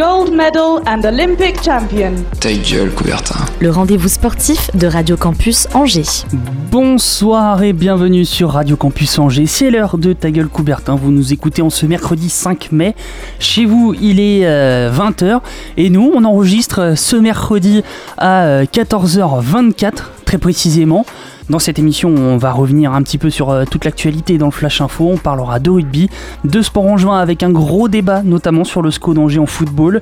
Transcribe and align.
Gold 0.00 0.32
medal 0.32 0.80
and 0.86 1.04
Olympic 1.04 1.62
champion. 1.62 2.14
Ta 2.40 2.50
gueule, 2.54 2.90
Coubertin. 2.90 3.44
le 3.60 3.70
rendez-vous 3.70 4.08
sportif 4.08 4.74
de 4.74 4.86
Radio 4.86 5.14
Campus 5.18 5.68
Angers. 5.74 6.24
Bonsoir 6.70 7.62
et 7.62 7.74
bienvenue 7.74 8.24
sur 8.24 8.52
Radio 8.52 8.76
Campus 8.76 9.18
Angers. 9.18 9.44
C'est 9.44 9.70
l'heure 9.70 9.98
de 9.98 10.14
Ta 10.14 10.30
gueule 10.30 10.48
Coubertin. 10.48 10.94
Vous 10.94 11.10
nous 11.10 11.34
écoutez 11.34 11.60
en 11.60 11.68
ce 11.68 11.84
mercredi 11.84 12.30
5 12.30 12.72
mai. 12.72 12.94
Chez 13.40 13.66
vous, 13.66 13.94
il 14.00 14.20
est 14.20 14.44
20h 14.90 15.40
et 15.76 15.90
nous, 15.90 16.10
on 16.14 16.24
enregistre 16.24 16.94
ce 16.96 17.16
mercredi 17.16 17.82
à 18.16 18.44
euh, 18.44 18.64
14h24 18.64 19.90
très 20.30 20.38
précisément. 20.38 21.04
Dans 21.48 21.58
cette 21.58 21.80
émission, 21.80 22.08
on 22.10 22.36
va 22.36 22.52
revenir 22.52 22.92
un 22.92 23.02
petit 23.02 23.18
peu 23.18 23.30
sur 23.30 23.50
euh, 23.50 23.64
toute 23.68 23.84
l'actualité 23.84 24.38
dans 24.38 24.46
le 24.46 24.52
Flash 24.52 24.80
Info. 24.80 25.10
On 25.12 25.16
parlera 25.16 25.58
de 25.58 25.70
rugby, 25.70 26.08
de 26.44 26.62
sport 26.62 26.86
en 26.86 26.96
juin 26.96 27.18
avec 27.18 27.42
un 27.42 27.50
gros 27.50 27.88
débat, 27.88 28.22
notamment 28.22 28.62
sur 28.62 28.80
le 28.80 28.92
SCO 28.92 29.12
d'Angers 29.12 29.40
en 29.40 29.46
football. 29.46 30.00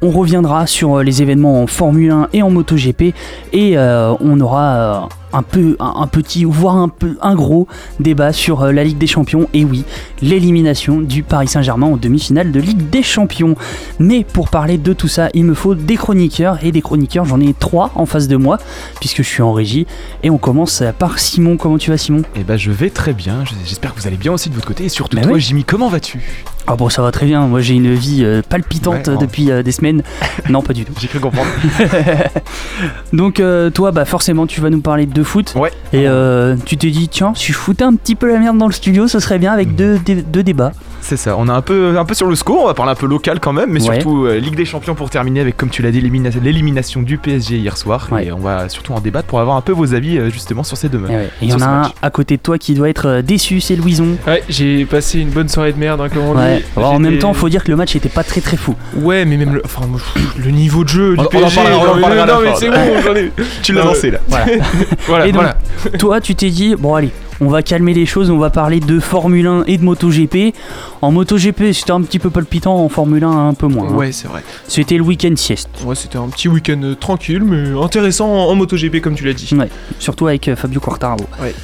On 0.00 0.12
reviendra 0.12 0.68
sur 0.68 0.98
euh, 0.98 1.02
les 1.02 1.22
événements 1.22 1.60
en 1.60 1.66
Formule 1.66 2.12
1 2.12 2.28
et 2.34 2.42
en 2.44 2.50
MotoGP 2.50 3.16
et 3.52 3.76
euh, 3.76 4.14
on 4.20 4.40
aura 4.40 5.08
un 5.34 5.42
peu 5.42 5.76
un, 5.80 5.94
un 6.00 6.06
petit 6.06 6.44
voire 6.44 6.76
un 6.76 6.88
peu 6.88 7.16
un 7.22 7.34
gros 7.34 7.66
débat 8.00 8.32
sur 8.32 8.62
euh, 8.62 8.72
la 8.72 8.84
Ligue 8.84 8.98
des 8.98 9.06
Champions. 9.06 9.48
Et 9.52 9.64
oui, 9.64 9.84
l'élimination 10.22 11.00
du 11.00 11.22
Paris 11.22 11.48
Saint-Germain 11.48 11.86
en 11.86 11.96
demi-finale 11.96 12.52
de 12.52 12.60
Ligue 12.60 12.88
des 12.90 13.02
Champions. 13.02 13.56
Mais 13.98 14.24
pour 14.24 14.48
parler 14.48 14.78
de 14.78 14.92
tout 14.92 15.08
ça, 15.08 15.28
il 15.34 15.44
me 15.44 15.54
faut 15.54 15.74
des 15.74 15.96
chroniqueurs. 15.96 16.58
Et 16.64 16.72
des 16.72 16.82
chroniqueurs, 16.82 17.24
j'en 17.24 17.40
ai 17.40 17.52
trois 17.54 17.90
en 17.94 18.06
face 18.06 18.28
de 18.28 18.36
moi 18.36 18.58
puisque 19.00 19.18
je 19.18 19.28
suis 19.28 19.42
en 19.42 19.52
régie. 19.52 19.86
Et 20.22 20.30
on 20.30 20.38
commence 20.38 20.82
par 20.98 21.18
Simon. 21.18 21.56
Comment 21.56 21.78
tu 21.78 21.90
vas 21.90 21.98
Simon? 21.98 22.22
Eh 22.36 22.44
ben 22.44 22.56
je 22.56 22.70
vais 22.70 22.90
très 22.90 23.12
bien, 23.12 23.44
j'espère 23.66 23.94
que 23.94 24.00
vous 24.00 24.06
allez 24.06 24.16
bien 24.16 24.32
aussi 24.32 24.48
de 24.50 24.54
votre 24.54 24.66
côté. 24.66 24.84
Et 24.84 24.88
surtout 24.88 25.16
Bah 25.16 25.22
toi 25.22 25.32
oui. 25.32 25.40
Jimmy, 25.40 25.64
comment 25.64 25.88
vas-tu? 25.88 26.20
Ah 26.66 26.76
bon, 26.76 26.88
ça 26.88 27.02
va 27.02 27.10
très 27.12 27.26
bien. 27.26 27.46
Moi 27.46 27.60
j'ai 27.60 27.74
une 27.74 27.92
vie 27.94 28.24
euh, 28.24 28.40
palpitante 28.48 29.08
Ouais, 29.08 29.16
depuis 29.18 29.50
euh, 29.50 29.62
des 29.62 29.72
semaines. 29.72 30.02
Non, 30.48 30.62
pas 30.62 30.72
du 30.74 30.84
tout. 30.84 30.92
J'ai 31.00 31.08
cru 31.08 31.20
comprendre. 31.20 31.48
Donc 33.12 33.40
euh, 33.40 33.70
toi, 33.70 33.92
bah 33.92 34.04
forcément, 34.04 34.46
tu 34.46 34.60
vas 34.60 34.70
nous 34.70 34.80
parler 34.80 35.06
de 35.06 35.22
foot. 35.22 35.54
Ouais. 35.56 35.70
Et 35.92 36.06
euh, 36.06 36.56
tu 36.64 36.76
t'es 36.76 36.90
dit, 36.90 37.08
tiens, 37.08 37.32
si 37.34 37.52
je 37.52 37.56
foutais 37.56 37.84
un 37.84 37.94
petit 37.94 38.14
peu 38.14 38.28
la 38.30 38.38
merde 38.38 38.58
dans 38.58 38.66
le 38.66 38.72
studio, 38.72 39.08
ce 39.08 39.20
serait 39.20 39.38
bien 39.38 39.52
avec 39.52 39.74
deux, 39.74 39.98
deux, 39.98 40.22
deux 40.22 40.42
débats. 40.42 40.72
C'est 41.00 41.16
ça, 41.18 41.36
on 41.38 41.48
est 41.48 41.52
un 41.52 41.60
peu, 41.60 41.98
un 41.98 42.04
peu 42.06 42.14
sur 42.14 42.26
le 42.28 42.34
score, 42.34 42.62
on 42.62 42.66
va 42.66 42.72
parler 42.74 42.92
un 42.92 42.94
peu 42.94 43.06
local 43.06 43.38
quand 43.38 43.52
même, 43.52 43.70
mais 43.70 43.80
Ouais. 43.86 43.96
surtout 43.96 44.24
euh, 44.24 44.38
Ligue 44.38 44.56
des 44.56 44.64
Champions 44.64 44.94
pour 44.94 45.10
terminer 45.10 45.40
avec, 45.40 45.56
comme 45.56 45.68
tu 45.68 45.82
l'as 45.82 45.90
dit, 45.90 46.00
l'élimina- 46.00 46.30
l'élimination 46.42 47.02
du 47.02 47.18
PSG 47.18 47.56
hier 47.58 47.76
soir. 47.76 48.08
Ouais. 48.10 48.26
Et 48.26 48.32
on 48.32 48.38
va 48.38 48.68
surtout 48.70 48.92
en 48.94 49.00
débattre 49.00 49.28
pour 49.28 49.38
avoir 49.40 49.56
un 49.56 49.60
peu 49.60 49.72
vos 49.72 49.92
avis 49.94 50.18
justement 50.30 50.62
sur 50.62 50.76
ces 50.78 50.88
deux 50.88 50.98
matchs. 50.98 51.10
Et 51.12 51.28
il 51.42 51.50
y 51.50 51.54
en 51.54 51.60
a 51.60 51.66
un 51.66 51.92
à 52.00 52.10
côté 52.10 52.36
de 52.38 52.42
toi 52.42 52.56
qui 52.58 52.72
doit 52.74 52.88
être 52.88 53.20
déçu, 53.20 53.60
c'est 53.60 53.76
Louison. 53.76 54.16
Ouais, 54.26 54.42
j'ai 54.48 54.84
passé 54.86 55.20
une 55.20 55.28
bonne 55.30 55.48
soirée 55.48 55.72
de 55.74 55.78
merde, 55.78 56.00
hein, 56.00 56.08
comme 56.08 56.22
on 56.24 56.34
Ouais. 56.54 56.60
dit. 56.60 56.64
Alors, 56.76 56.92
en 56.92 56.98
même 56.98 57.18
temps, 57.18 57.32
faut 57.34 57.48
dire 57.48 57.64
que 57.64 57.70
le 57.70 57.76
match 57.76 57.94
était 57.96 58.08
pas 58.08 58.24
très 58.24 58.40
très 58.40 58.56
fou. 58.56 58.74
Ouais, 58.96 59.24
mais 59.24 59.36
même 59.36 59.54
le, 59.54 59.62
enfin, 59.64 59.86
moi, 59.86 60.00
pff, 60.14 60.36
le 60.44 60.50
niveau 60.50 60.84
de 60.84 60.88
jeu 60.88 61.16
du 61.16 61.20
On- 61.20 61.22
on 61.22 61.26
en 61.26 61.50
parlera- 61.50 61.94
on 61.96 62.00
parlera 62.00 62.26
non, 62.26 62.40
mais 62.42 62.52
c'est 62.56 62.68
bon, 62.70 63.14
ai. 63.16 63.32
Tu 63.62 63.72
l'as 63.72 63.84
lancé 63.84 64.10
là. 64.10 64.18
Voilà. 64.28 64.46
Voilà, 65.06 65.26
Et 65.26 65.32
donc, 65.32 65.42
voilà. 65.42 65.56
toi, 65.98 66.20
tu 66.20 66.34
t'es 66.34 66.50
dit, 66.50 66.74
bon 66.76 66.94
allez, 66.94 67.10
on 67.40 67.48
va 67.48 67.62
calmer 67.62 67.94
les 67.94 68.06
choses, 68.06 68.30
on 68.30 68.38
va 68.38 68.48
parler 68.50 68.80
de 68.80 69.00
Formule 69.00 69.46
1 69.46 69.64
et 69.66 69.76
de 69.76 69.82
MotoGP. 69.84 70.54
En 71.02 71.10
MotoGP, 71.10 71.72
c'était 71.72 71.90
un 71.90 72.00
petit 72.02 72.18
peu 72.18 72.30
palpitant, 72.30 72.76
en 72.76 72.88
Formule 72.88 73.24
1, 73.24 73.48
un 73.48 73.54
peu 73.54 73.66
moins. 73.66 73.88
hein. 73.88 73.94
Ouais, 73.94 74.12
c'est 74.12 74.28
vrai. 74.28 74.42
C'était 74.68 74.96
le 74.96 75.02
week-end 75.02 75.34
sieste. 75.36 75.68
Ouais, 75.84 75.94
c'était 75.94 76.16
un 76.16 76.28
petit 76.28 76.48
week-end 76.48 76.80
euh, 76.84 76.94
tranquille, 76.94 77.42
mais 77.44 77.78
intéressant 77.82 78.28
en, 78.28 78.50
en 78.50 78.54
MotoGP, 78.54 79.00
comme 79.00 79.14
tu 79.16 79.24
l'as 79.24 79.32
dit. 79.32 79.48
Ouais. 79.58 79.68
Surtout 79.98 80.28
avec 80.28 80.48
euh, 80.48 80.56
Fabio 80.56 80.80
Quartararo. 80.80 81.24
Ouais. 81.42 81.54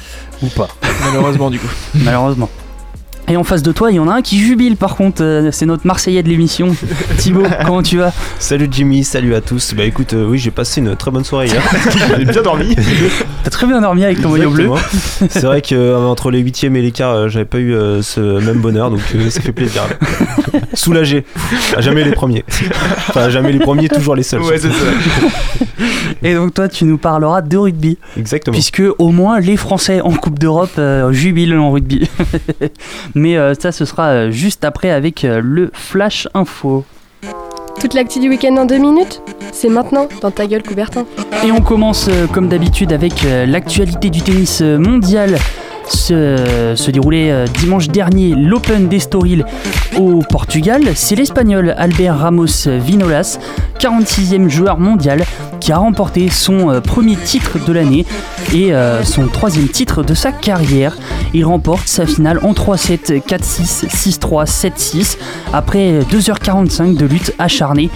Ou 0.43 0.47
pas. 0.47 0.67
Malheureusement, 1.05 1.49
du 1.49 1.59
coup. 1.59 1.67
malheureusement. 1.95 2.49
Et 3.27 3.37
en 3.37 3.43
face 3.43 3.61
de 3.63 3.71
toi, 3.71 3.91
il 3.91 3.95
y 3.95 3.99
en 3.99 4.09
a 4.09 4.15
un 4.15 4.21
qui 4.21 4.39
jubile 4.39 4.75
par 4.75 4.95
contre, 4.95 5.23
euh, 5.23 5.51
c'est 5.51 5.65
notre 5.65 5.85
Marseillais 5.87 6.23
de 6.23 6.27
l'émission. 6.29 6.75
Thibaut, 7.17 7.43
comment 7.65 7.83
tu 7.83 7.97
vas 7.97 8.11
Salut 8.39 8.67
Jimmy, 8.69 9.03
salut 9.03 9.35
à 9.35 9.41
tous. 9.41 9.73
Bah 9.73 9.83
écoute, 9.83 10.13
euh, 10.13 10.25
oui, 10.27 10.37
j'ai 10.37 10.51
passé 10.51 10.81
une 10.81 10.95
très 10.95 11.11
bonne 11.11 11.23
soirée 11.23 11.47
hier. 11.47 11.61
J'ai 12.17 12.25
bien 12.25 12.41
dormi. 12.41 12.75
T'as 13.43 13.49
très 13.49 13.67
bien 13.67 13.79
dormi 13.81 14.03
avec 14.03 14.21
ton 14.21 14.29
maillot 14.29 14.49
bleu. 14.49 14.69
C'est 15.29 15.43
vrai 15.43 15.61
que 15.61 15.75
euh, 15.75 16.13
les 16.31 16.39
huitièmes 16.39 16.75
et 16.75 16.81
les 16.81 16.91
quarts, 16.91 17.13
euh, 17.13 17.27
j'avais 17.29 17.45
pas 17.45 17.59
eu 17.59 17.73
euh, 17.73 18.01
ce 18.01 18.19
même 18.19 18.59
bonheur, 18.59 18.89
donc 18.89 19.01
euh, 19.15 19.29
ça 19.29 19.41
fait 19.41 19.51
plaisir. 19.51 19.83
Soulagé. 20.73 21.25
À 21.75 21.81
jamais 21.81 22.03
les 22.03 22.11
premiers. 22.11 22.43
Enfin, 23.09 23.29
jamais 23.29 23.51
les 23.51 23.59
premiers, 23.59 23.89
toujours 23.89 24.15
les 24.15 24.23
seuls. 24.23 24.41
Ouais, 24.41 24.57
c'est 24.57 24.69
ça. 24.69 24.85
Et 26.23 26.35
donc 26.35 26.53
toi, 26.53 26.67
tu 26.67 26.85
nous 26.85 26.97
parleras 26.97 27.41
de 27.41 27.57
rugby, 27.57 27.97
Exactement. 28.17 28.53
puisque 28.53 28.83
au 28.97 29.09
moins 29.09 29.39
les 29.39 29.57
Français 29.57 30.01
en 30.01 30.11
Coupe 30.11 30.37
d'Europe 30.39 30.71
euh, 30.77 31.11
jubilent 31.11 31.57
en 31.59 31.71
rugby. 31.71 32.07
Mais 33.15 33.37
euh, 33.37 33.53
ça, 33.53 33.71
ce 33.71 33.85
sera 33.85 34.07
euh, 34.09 34.31
juste 34.31 34.63
après 34.63 34.89
avec 34.91 35.23
euh, 35.25 35.41
le 35.43 35.69
Flash 35.73 36.27
Info. 36.33 36.85
Toute 37.79 37.93
l'actu 37.93 38.19
du 38.19 38.29
week-end 38.29 38.55
en 38.57 38.65
deux 38.65 38.77
minutes 38.77 39.21
C'est 39.51 39.69
maintenant 39.69 40.07
dans 40.21 40.29
ta 40.29 40.45
gueule 40.45 40.61
Coubertin. 40.61 41.05
Et 41.43 41.51
on 41.51 41.61
commence 41.61 42.07
euh, 42.09 42.27
comme 42.27 42.47
d'habitude 42.47 42.93
avec 42.93 43.25
euh, 43.25 43.45
l'actualité 43.45 44.09
du 44.09 44.21
tennis 44.21 44.61
mondial. 44.61 45.35
Se, 45.89 46.73
se 46.75 46.91
déroulait 46.91 47.31
euh, 47.31 47.45
dimanche 47.59 47.87
dernier 47.87 48.33
l'Open 48.35 48.87
d'Estoril 48.87 49.45
au 49.99 50.19
Portugal. 50.19 50.83
C'est 50.95 51.15
l'Espagnol 51.15 51.73
Albert 51.77 52.19
Ramos 52.19 52.67
Vinolas, 52.67 53.39
46e 53.79 54.47
joueur 54.47 54.77
mondial, 54.77 55.23
qui 55.61 55.71
a 55.71 55.77
remporté 55.77 56.29
son 56.29 56.69
euh, 56.69 56.81
premier 56.81 57.15
titre 57.15 57.63
de 57.63 57.71
l'année 57.71 58.05
et 58.53 58.73
euh, 58.73 59.03
son 59.03 59.27
troisième 59.27 59.69
titre 59.69 60.03
de 60.03 60.13
sa 60.13 60.33
carrière. 60.33 60.97
Il 61.33 61.45
remporte 61.45 61.87
sa 61.87 62.05
finale 62.05 62.39
en 62.43 62.51
3-7, 62.51 63.21
4-6, 63.21 63.87
6-3, 64.19 64.45
7-6 64.45 65.17
après 65.53 65.99
2h45 66.11 66.97
de 66.97 67.05
lutte 67.05 67.33
acharnée, 67.39 67.89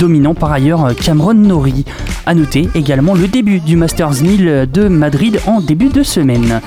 dominant 0.00 0.34
par 0.34 0.52
ailleurs 0.52 0.84
euh, 0.84 0.92
Cameron 0.92 1.34
Norrie. 1.34 1.84
A 2.26 2.34
noter 2.34 2.68
également 2.74 3.14
le 3.14 3.28
début 3.28 3.60
du 3.60 3.76
Masters 3.76 4.22
1000 4.22 4.68
de 4.70 4.88
Madrid 4.88 5.40
en 5.46 5.60
début 5.60 5.88
de 5.88 6.02
semaine. 6.02 6.60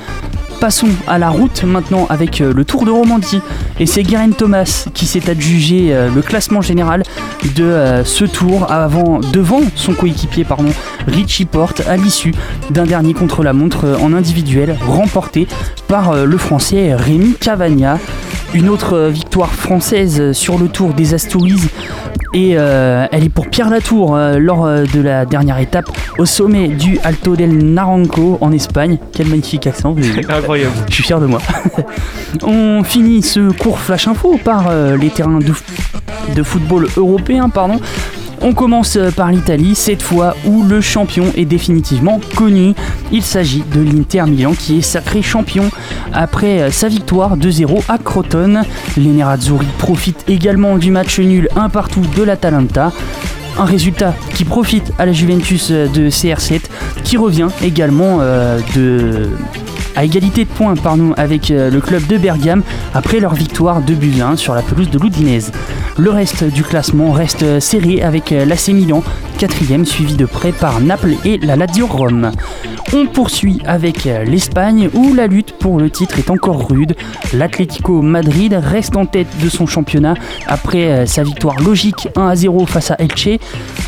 Passons 0.59 0.87
à 1.07 1.19
la 1.19 1.29
route 1.29 1.63
maintenant 1.63 2.07
avec 2.09 2.41
euh, 2.41 2.53
le 2.53 2.65
Tour 2.65 2.85
de 2.85 2.91
Romandie 2.91 3.41
et 3.79 3.85
c'est 3.85 4.03
Guerin 4.03 4.31
Thomas 4.31 4.87
qui 4.93 5.05
s'est 5.05 5.29
adjugé 5.29 5.93
euh, 5.93 6.09
le 6.13 6.21
classement 6.21 6.61
général 6.61 7.03
de 7.55 7.63
euh, 7.63 8.03
ce 8.03 8.25
tour 8.25 8.71
avant, 8.71 9.19
devant 9.19 9.61
son 9.75 9.93
coéquipier 9.93 10.43
pardon, 10.43 10.69
Richie 11.07 11.45
Porte 11.45 11.81
à 11.87 11.97
l'issue 11.97 12.33
d'un 12.71 12.85
dernier 12.85 13.13
contre-la-montre 13.13 13.97
en 14.01 14.13
individuel 14.13 14.77
remporté 14.87 15.47
par 15.87 16.25
le 16.25 16.37
français 16.37 16.95
Rémi 16.95 17.33
Cavagna. 17.33 17.99
Une 18.53 18.69
autre 18.69 19.09
victoire 19.09 19.53
française 19.53 20.31
sur 20.31 20.57
le 20.57 20.69
Tour 20.69 20.93
des 20.93 21.13
Astouries 21.13 21.59
et 22.35 22.57
euh, 22.57 23.07
elle 23.13 23.23
est 23.23 23.29
pour 23.29 23.47
Pierre 23.47 23.69
Latour 23.69 24.13
euh, 24.15 24.37
lors 24.37 24.65
euh, 24.65 24.83
de 24.93 24.99
la 24.99 25.25
dernière 25.25 25.57
étape 25.57 25.85
au 26.17 26.25
sommet 26.25 26.67
du 26.67 26.99
Alto 27.01 27.37
del 27.37 27.73
Naranco 27.73 28.37
en 28.41 28.51
Espagne. 28.51 28.97
Quel 29.13 29.27
magnifique 29.27 29.65
accent, 29.67 29.93
vous 29.93 30.05
avez 30.05 30.25
Incroyable. 30.29 30.73
je 30.89 30.93
suis 30.93 31.03
fier 31.03 31.21
de 31.21 31.27
moi. 31.27 31.39
On 32.43 32.83
finit 32.83 33.23
ce 33.23 33.51
court 33.53 33.79
flash 33.79 34.09
info 34.09 34.37
par 34.43 34.65
euh, 34.69 34.97
les 34.97 35.09
terrains 35.09 35.39
de, 35.39 35.53
de 36.35 36.43
football 36.43 36.89
européen, 36.97 37.47
pardon. 37.47 37.79
On 38.41 38.53
commence 38.53 38.97
par 39.15 39.31
l'Italie, 39.31 39.75
cette 39.75 40.01
fois 40.01 40.35
où 40.45 40.63
le 40.63 40.81
champion 40.81 41.25
est 41.35 41.45
définitivement 41.45 42.19
connu. 42.35 42.73
Il 43.11 43.23
s'agit 43.23 43.63
de 43.73 43.81
l'Inter 43.81 44.23
Milan 44.23 44.53
qui 44.57 44.79
est 44.79 44.81
sacré 44.81 45.21
champion 45.21 45.69
après 46.13 46.71
sa 46.71 46.87
victoire 46.87 47.37
2-0 47.37 47.83
à 47.87 47.97
Crotone. 47.97 48.63
Les 48.97 49.23
profitent 49.77 50.23
également 50.27 50.77
du 50.77 50.91
match 50.91 51.19
nul 51.19 51.49
un 51.55 51.69
partout 51.69 52.03
de 52.15 52.23
l'Atalanta. 52.23 52.91
Un 53.57 53.65
résultat 53.65 54.13
qui 54.33 54.43
profite 54.43 54.91
à 54.99 55.05
la 55.05 55.13
Juventus 55.13 55.71
de 55.71 56.09
CR7 56.09 56.61
qui 57.03 57.17
revient 57.17 57.47
également 57.63 58.17
euh, 58.19 58.59
de 58.75 59.29
à 59.95 60.03
égalité 60.03 60.43
de 60.45 60.49
points 60.49 60.75
pardon, 60.75 61.13
avec 61.17 61.51
euh, 61.51 61.69
le 61.69 61.81
club 61.81 62.05
de 62.07 62.17
Bergame 62.17 62.63
après 62.93 63.19
leur 63.19 63.33
victoire 63.33 63.81
de 63.81 63.93
but 63.93 64.21
1 64.21 64.35
sur 64.35 64.53
la 64.53 64.61
pelouse 64.61 64.89
de 64.89 64.99
l'Udinese. 64.99 65.51
Le 65.97 66.11
reste 66.11 66.43
du 66.43 66.63
classement 66.63 67.11
reste 67.11 67.43
euh, 67.43 67.59
serré 67.59 68.01
avec 68.01 68.31
euh, 68.31 68.45
l'AC 68.45 68.69
Milan, 68.69 69.03
quatrième, 69.37 69.85
suivi 69.85 70.15
de 70.15 70.25
près 70.25 70.51
par 70.51 70.81
Naples 70.81 71.15
et 71.23 71.37
la 71.37 71.55
Lazio 71.55 71.87
Rome. 71.87 72.31
On 72.93 73.07
poursuit 73.07 73.61
avec 73.65 74.05
l'Espagne 74.05 74.89
où 74.93 75.13
la 75.13 75.27
lutte 75.27 75.53
pour 75.53 75.79
le 75.79 75.89
titre 75.89 76.19
est 76.19 76.29
encore 76.29 76.69
rude. 76.69 76.95
L'Atlético 77.33 78.01
Madrid 78.01 78.53
reste 78.53 78.95
en 78.95 79.05
tête 79.05 79.27
de 79.43 79.49
son 79.49 79.65
championnat 79.65 80.13
après 80.47 81.05
sa 81.05 81.23
victoire 81.23 81.59
logique 81.59 82.07
1 82.15 82.27
à 82.27 82.35
0 82.35 82.65
face 82.67 82.91
à 82.91 82.95
Elche. 82.99 83.39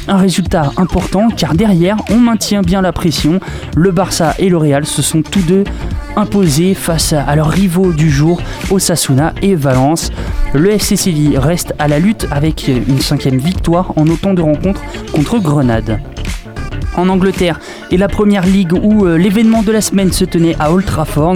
Un 0.08 0.18
résultat 0.18 0.72
important 0.78 1.30
car 1.30 1.54
derrière 1.54 1.98
on 2.10 2.18
maintient 2.18 2.64
bien 2.64 2.82
la 2.82 2.92
pression. 2.92 3.40
Le 3.76 3.92
Barça 3.92 4.34
et 4.40 4.50
le 4.50 4.58
Real 4.58 4.86
se 4.86 5.02
sont 5.02 5.22
tous 5.22 5.44
deux 5.44 5.64
imposés 6.16 6.74
face 6.74 7.14
à 7.14 7.36
leurs 7.36 7.50
rivaux 7.50 7.92
du 7.92 8.10
jour, 8.10 8.42
Osasuna 8.72 9.34
et 9.42 9.56
Valence. 9.56 10.12
Le 10.54 10.72
FC 10.72 10.96
Séville 10.96 11.38
reste 11.38 11.74
à 11.80 11.88
la 11.88 12.00
lutte 12.00 12.28
avec 12.32 12.68
une 12.68 13.00
cinquième 13.00 13.38
victoire 13.38 13.94
en 13.98 14.08
autant 14.08 14.34
de 14.34 14.42
rencontres 14.42 14.82
contre 15.14 15.40
Grenade 15.40 16.00
en 16.98 17.10
Angleterre 17.10 17.60
et 17.92 17.98
la 17.98 18.08
première 18.08 18.46
ligue 18.46 18.74
où 18.74 19.06
euh, 19.06 19.18
l'événement 19.18 19.62
de 19.62 19.72
la 19.72 19.82
semaine 19.82 20.12
se 20.12 20.26
tenait 20.26 20.56
à 20.60 20.72
Old 20.72 20.86
Trafford. 20.86 21.36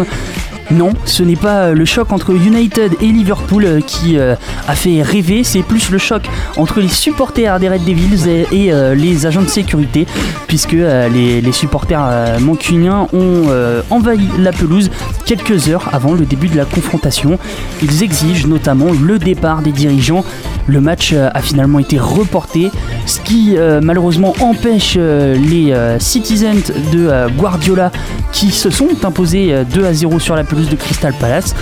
Non, 0.71 0.91
ce 1.05 1.23
n'est 1.23 1.35
pas 1.35 1.63
euh, 1.63 1.73
le 1.73 1.85
choc 1.85 2.13
entre 2.13 2.31
United 2.31 2.93
et 3.01 3.07
Liverpool 3.07 3.65
euh, 3.65 3.81
qui 3.81 4.17
a 4.17 4.75
fait 4.75 5.01
rêver, 5.01 5.43
c'est 5.43 5.63
plus 5.63 5.89
le 5.91 5.97
choc 5.97 6.23
entre 6.55 6.79
les 6.79 6.87
supporters 6.87 7.59
des 7.59 7.69
Red 7.69 7.83
Devils 7.83 8.27
et, 8.51 8.71
les 8.95 9.25
agents 9.25 9.41
de 9.41 9.47
sécurité, 9.47 10.07
puisque 10.47 10.71
les, 10.73 11.51
supporters 11.51 12.39
mancuniens 12.39 13.07
ont 13.13 13.43
envahi 13.89 14.27
la 14.39 14.51
pelouse 14.51 14.89
quelques 15.25 15.67
heures 15.67 15.89
avant 15.93 16.13
le 16.13 16.25
début 16.25 16.47
de 16.47 16.57
la 16.57 16.65
confrontation. 16.65 17.37
Ils 17.81 18.03
exigent 18.03 18.47
notamment 18.47 18.87
le 18.91 19.19
départ 19.19 19.61
des 19.61 19.71
dirigeants 19.71 20.23
le 20.67 20.81
match 20.81 21.11
euh, 21.13 21.29
a 21.33 21.41
finalement 21.41 21.79
été 21.79 21.97
reporté, 21.97 22.71
ce 23.05 23.19
qui 23.19 23.57
euh, 23.57 23.79
malheureusement 23.81 24.33
empêche 24.39 24.95
euh, 24.97 25.35
les 25.35 25.73
Citizens 25.99 26.71
de 26.91 27.29
Guardiola 27.37 27.91
qui 28.31 28.51
se 28.51 28.69
sont 28.69 28.89
imposés 29.03 29.53
2 29.73 29.85
à 29.85 29.93
0 29.93 30.19
sur 30.19 30.35
la 30.35 30.43
pelouse 30.43 30.69
de 30.69 30.75
Crystal 30.75 31.13
Palace. 31.13 31.55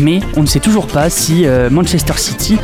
Mais 0.00 0.20
on 0.36 0.42
ne 0.42 0.46
sait 0.46 0.60
toujours 0.60 0.86
pas 0.86 1.10
si 1.10 1.46
Manchester 1.70 2.14
City 2.16 2.58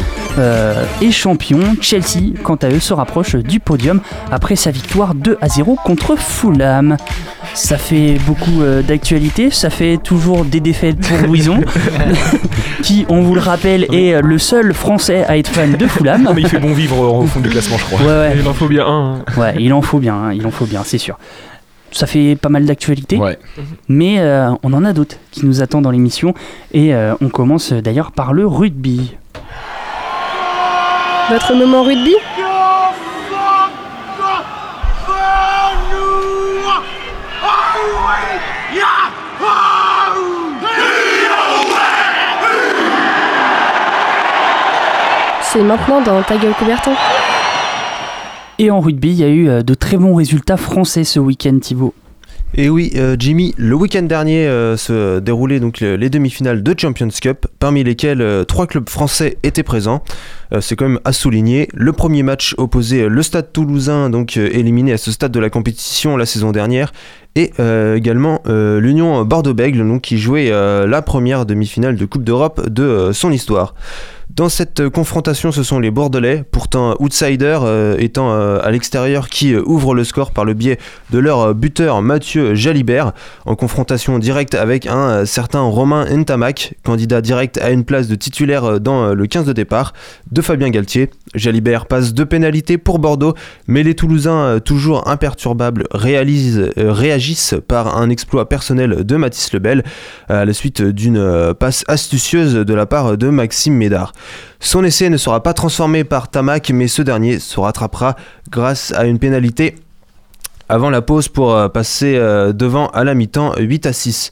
est 1.01 1.11
champion. 1.11 1.61
Chelsea, 1.81 2.33
quant 2.43 2.57
à 2.57 2.69
eux, 2.69 2.81
se 2.81 2.95
rapproche 2.95 3.37
du 3.37 3.61
podium 3.61 4.01
après 4.31 4.57
sa 4.57 4.71
victoire 4.71 5.15
2 5.15 5.39
à 5.41 5.49
0 5.49 5.77
contre 5.85 6.17
Fulham. 6.19 6.97
Ça 7.55 7.77
fait 7.79 8.19
beaucoup 8.27 8.63
d'actualité, 8.87 9.51
ça 9.51 9.71
fait 9.71 9.97
toujours 9.97 10.45
des 10.45 10.61
défaites 10.61 10.99
pour 11.01 11.19
Louison, 11.27 11.61
qui, 12.83 13.05
on 13.09 13.23
vous 13.23 13.35
le 13.35 13.41
rappelle, 13.41 13.87
est 13.95 14.21
le 14.21 14.39
seul 14.39 14.73
français 14.75 15.25
à 15.27 15.39
être 15.39 15.49
fan 15.51 15.73
de 15.73 15.87
Fulham. 15.87 16.31
mais 16.35 16.43
il 16.43 16.49
fait 16.49 16.59
bon 16.59 16.73
vivre 16.73 16.99
au 16.99 17.27
fond 17.27 17.41
du 17.41 17.49
classement, 17.49 17.79
je 17.79 17.85
crois. 17.85 18.01
Ouais, 18.01 18.37
Il 18.39 18.47
en 18.47 18.55
faut 18.55 18.69
bien 18.69 18.87
un. 18.87 19.15
Hein. 19.15 19.25
Ouais, 19.37 19.55
il 19.59 19.73
en 19.73 19.83
faut 19.83 19.99
bien, 19.99 20.15
hein, 20.15 20.33
il 20.33 20.47
en 20.47 20.51
faut 20.51 20.67
bien, 20.67 20.83
c'est 20.85 20.99
sûr. 20.99 21.19
Ça 21.91 22.07
fait 22.07 22.37
pas 22.37 22.49
mal 22.49 22.67
d'actualités, 22.67 23.17
ouais. 23.17 23.39
mais 23.89 24.21
euh, 24.21 24.51
on 24.63 24.73
en 24.73 24.85
a 24.85 24.93
d'autres 24.93 25.17
qui 25.31 25.47
nous 25.47 25.63
attendent 25.63 25.85
dans 25.85 25.91
l'émission. 25.91 26.35
Et 26.73 26.95
euh, 26.95 27.15
on 27.21 27.29
commence 27.29 27.73
d'ailleurs 27.73 28.13
par 28.13 28.33
le 28.33 28.47
rugby. 28.47 29.17
Votre 31.31 31.55
moment 31.55 31.83
rugby? 31.83 32.15
C'est 45.43 45.63
maintenant 45.63 46.03
dans 46.03 46.23
Ta 46.23 46.37
gueule 46.37 46.53
Coubertin. 46.53 46.93
Et 48.59 48.71
en 48.71 48.81
rugby, 48.81 49.11
il 49.11 49.15
y 49.15 49.25
a 49.25 49.29
eu 49.29 49.49
euh, 49.49 49.63
de 49.63 49.73
très 49.89 49.97
bons 49.97 50.15
résultats 50.15 50.59
français 50.59 51.03
ce 51.03 51.19
week-end, 51.19 51.59
Thibaut. 51.59 51.95
Et 52.55 52.69
oui, 52.69 52.93
euh, 52.97 53.17
Jimmy, 53.19 53.55
le 53.57 53.75
week-end 53.75 54.03
dernier 54.03 54.47
euh, 54.47 54.77
se 54.77 55.19
déroulaient 55.19 55.61
donc 55.61 55.81
les 55.81 56.11
demi-finales 56.11 56.63
de 56.63 56.75
Champions 56.79 57.09
Cup, 57.09 57.47
parmi 57.59 57.83
lesquelles 57.85 58.45
trois 58.47 58.67
clubs 58.67 58.87
français 58.87 59.39
étaient 59.45 59.63
présents. 59.63 60.03
C'est 60.61 60.77
quand 60.77 60.89
même 60.89 61.01
à 61.07 61.13
souligner. 61.13 61.69
Le 61.73 61.95
premier 61.95 62.23
match 62.23 62.55
opposait 62.59 63.09
le 63.09 63.23
Stade 63.23 63.51
Toulousain, 63.51 64.11
donc 64.11 64.37
éliminé 64.37 64.93
à 64.93 64.99
ce 64.99 65.11
stade 65.11 65.33
de 65.33 65.41
la 65.41 65.49
compétition 65.49 66.19
la 66.19 66.27
saison 66.27 66.53
dernière, 66.53 66.93
et 67.35 67.53
également 67.95 68.43
l'Union 68.47 69.27
Bordeaux-Bègle, 69.27 69.87
donc 69.87 70.03
qui 70.03 70.17
jouait 70.17 70.51
la 70.51 71.03
première 71.03 71.45
demi-finale 71.45 71.97
de 71.97 72.05
Coupe 72.07 72.25
d'Europe 72.25 72.67
de 72.71 73.11
son 73.13 73.31
histoire. 73.31 73.75
Dans 74.35 74.51
cette 74.51 74.81
euh, 74.81 74.91
confrontation, 74.91 75.53
ce 75.53 75.63
sont 75.63 75.79
les 75.79 75.91
Bordelais, 75.91 76.45
pourtant 76.51 76.95
outsiders, 77.01 77.63
euh, 77.65 77.97
étant 77.99 78.31
euh, 78.31 78.61
à 78.63 78.71
l'extérieur, 78.71 79.31
qui 79.31 79.57
ouvrent 79.57 79.95
le 79.95 80.05
score 80.05 80.33
par 80.33 80.45
le 80.45 80.53
biais 80.53 80.79
de 81.11 81.19
leur 81.19 81.55
buteur 81.55 82.03
Mathieu 82.03 82.55
Jalibert, 82.55 83.13
en 83.47 83.57
confrontation 83.57 84.19
directe 84.19 84.55
avec 84.55 84.87
un 84.87 85.25
certain 85.25 85.63
Romain 85.63 86.05
Ntamak, 86.15 86.75
candidat 86.85 87.23
direct 87.23 87.59
à 87.59 87.71
une 87.71 87.85
place 87.85 88.07
de 88.07 88.15
titulaire 88.17 88.81
dans 88.81 89.15
le 89.15 89.27
15 89.27 89.47
de 89.47 89.53
départ, 89.55 89.95
de 90.31 90.43
Fabien 90.43 90.69
Galtier. 90.69 91.09
Jalibert 91.35 91.87
passe 91.87 92.13
deux 92.13 92.27
pénalités 92.27 92.77
pour 92.77 92.99
Bordeaux, 92.99 93.35
mais 93.67 93.83
les 93.83 93.95
Toulousains, 93.95 94.61
toujours 94.61 95.09
imperturbables, 95.09 95.85
réagissent 95.91 97.55
par 97.67 97.97
un 97.97 98.11
exploit 98.11 98.49
personnel 98.49 99.05
de 99.05 99.17
Mathis 99.17 99.53
Lebel, 99.53 99.85
à 100.29 100.45
la 100.45 100.53
suite 100.53 100.83
d'une 100.83 101.55
passe 101.59 101.85
astucieuse 101.89 102.55
de 102.55 102.75
la 102.75 102.87
part 102.87 103.17
de 103.17 103.29
Maxime 103.31 103.75
Médard. 103.75 104.13
Son 104.61 104.85
essai 104.85 105.11
ne 105.11 105.17
sera 105.17 105.43
pas 105.43 105.55
transformé 105.55 106.05
par 106.05 106.29
Tamak, 106.29 106.71
mais 106.71 106.89
ce 106.89 107.03
dernier 107.03 107.39
se 107.39 107.59
rattrapera 107.61 108.17
grâce 108.51 108.93
à 108.93 109.05
une 109.05 109.19
pénalité 109.19 109.77
avant 110.69 110.91
la 110.91 111.03
pause 111.03 111.29
pour 111.29 111.55
euh, 111.55 111.69
passer 111.69 112.17
euh, 112.17 112.53
devant 112.53 112.89
à 112.89 113.05
la 113.05 113.15
mi-temps 113.15 113.55
8 113.59 113.87
à 113.87 113.93
6. 113.93 114.31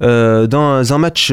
Euh, 0.00 0.46
dans 0.46 0.92
un 0.92 0.98
match 0.98 1.32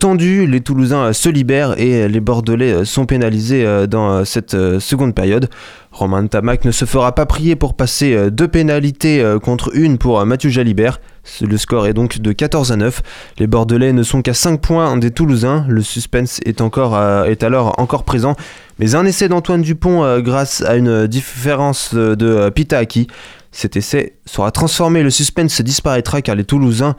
tendu, 0.00 0.46
les 0.46 0.60
Toulousains 0.60 1.12
se 1.12 1.28
libèrent 1.28 1.78
et 1.78 2.08
les 2.08 2.20
Bordelais 2.20 2.84
sont 2.84 3.06
pénalisés 3.06 3.86
dans 3.86 4.24
cette 4.24 4.56
seconde 4.80 5.14
période. 5.14 5.48
Romain 5.92 6.26
Tamac 6.26 6.64
ne 6.64 6.72
se 6.72 6.86
fera 6.86 7.14
pas 7.14 7.24
prier 7.24 7.54
pour 7.54 7.74
passer 7.74 8.32
deux 8.32 8.48
pénalités 8.48 9.24
contre 9.44 9.70
une 9.74 9.98
pour 9.98 10.24
Mathieu 10.26 10.50
Jalibert. 10.50 10.98
Le 11.40 11.56
score 11.56 11.86
est 11.86 11.92
donc 11.94 12.18
de 12.18 12.32
14 12.32 12.72
à 12.72 12.76
9. 12.76 13.02
Les 13.38 13.46
Bordelais 13.46 13.92
ne 13.92 14.02
sont 14.02 14.22
qu'à 14.22 14.34
5 14.34 14.60
points 14.60 14.96
des 14.96 15.10
Toulousains. 15.10 15.64
Le 15.68 15.82
suspense 15.82 16.40
est, 16.44 16.60
encore, 16.60 16.98
est 17.26 17.42
alors 17.42 17.78
encore 17.78 18.04
présent. 18.04 18.36
Mais 18.78 18.94
un 18.94 19.04
essai 19.06 19.28
d'Antoine 19.28 19.62
Dupont 19.62 20.20
grâce 20.20 20.62
à 20.62 20.76
une 20.76 21.06
différence 21.06 21.94
de 21.94 22.50
Pitaaki 22.50 23.08
cet 23.56 23.76
essai 23.76 24.14
sera 24.26 24.50
transformé, 24.50 25.04
le 25.04 25.10
suspense 25.10 25.60
disparaîtra 25.60 26.22
car 26.22 26.34
les 26.34 26.42
Toulousains 26.42 26.96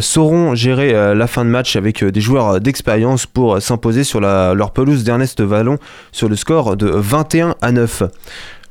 sauront 0.00 0.54
gérer 0.54 1.14
la 1.14 1.26
fin 1.26 1.44
de 1.44 1.50
match 1.50 1.76
avec 1.76 2.02
des 2.02 2.20
joueurs 2.22 2.62
d'expérience 2.62 3.26
pour 3.26 3.60
s'imposer 3.60 4.04
sur 4.04 4.20
leur 4.20 4.70
pelouse 4.70 5.04
d'Ernest 5.04 5.42
Vallon 5.42 5.76
sur 6.10 6.30
le 6.30 6.36
score 6.36 6.78
de 6.78 6.88
21 6.88 7.56
à 7.60 7.72
9. 7.72 8.04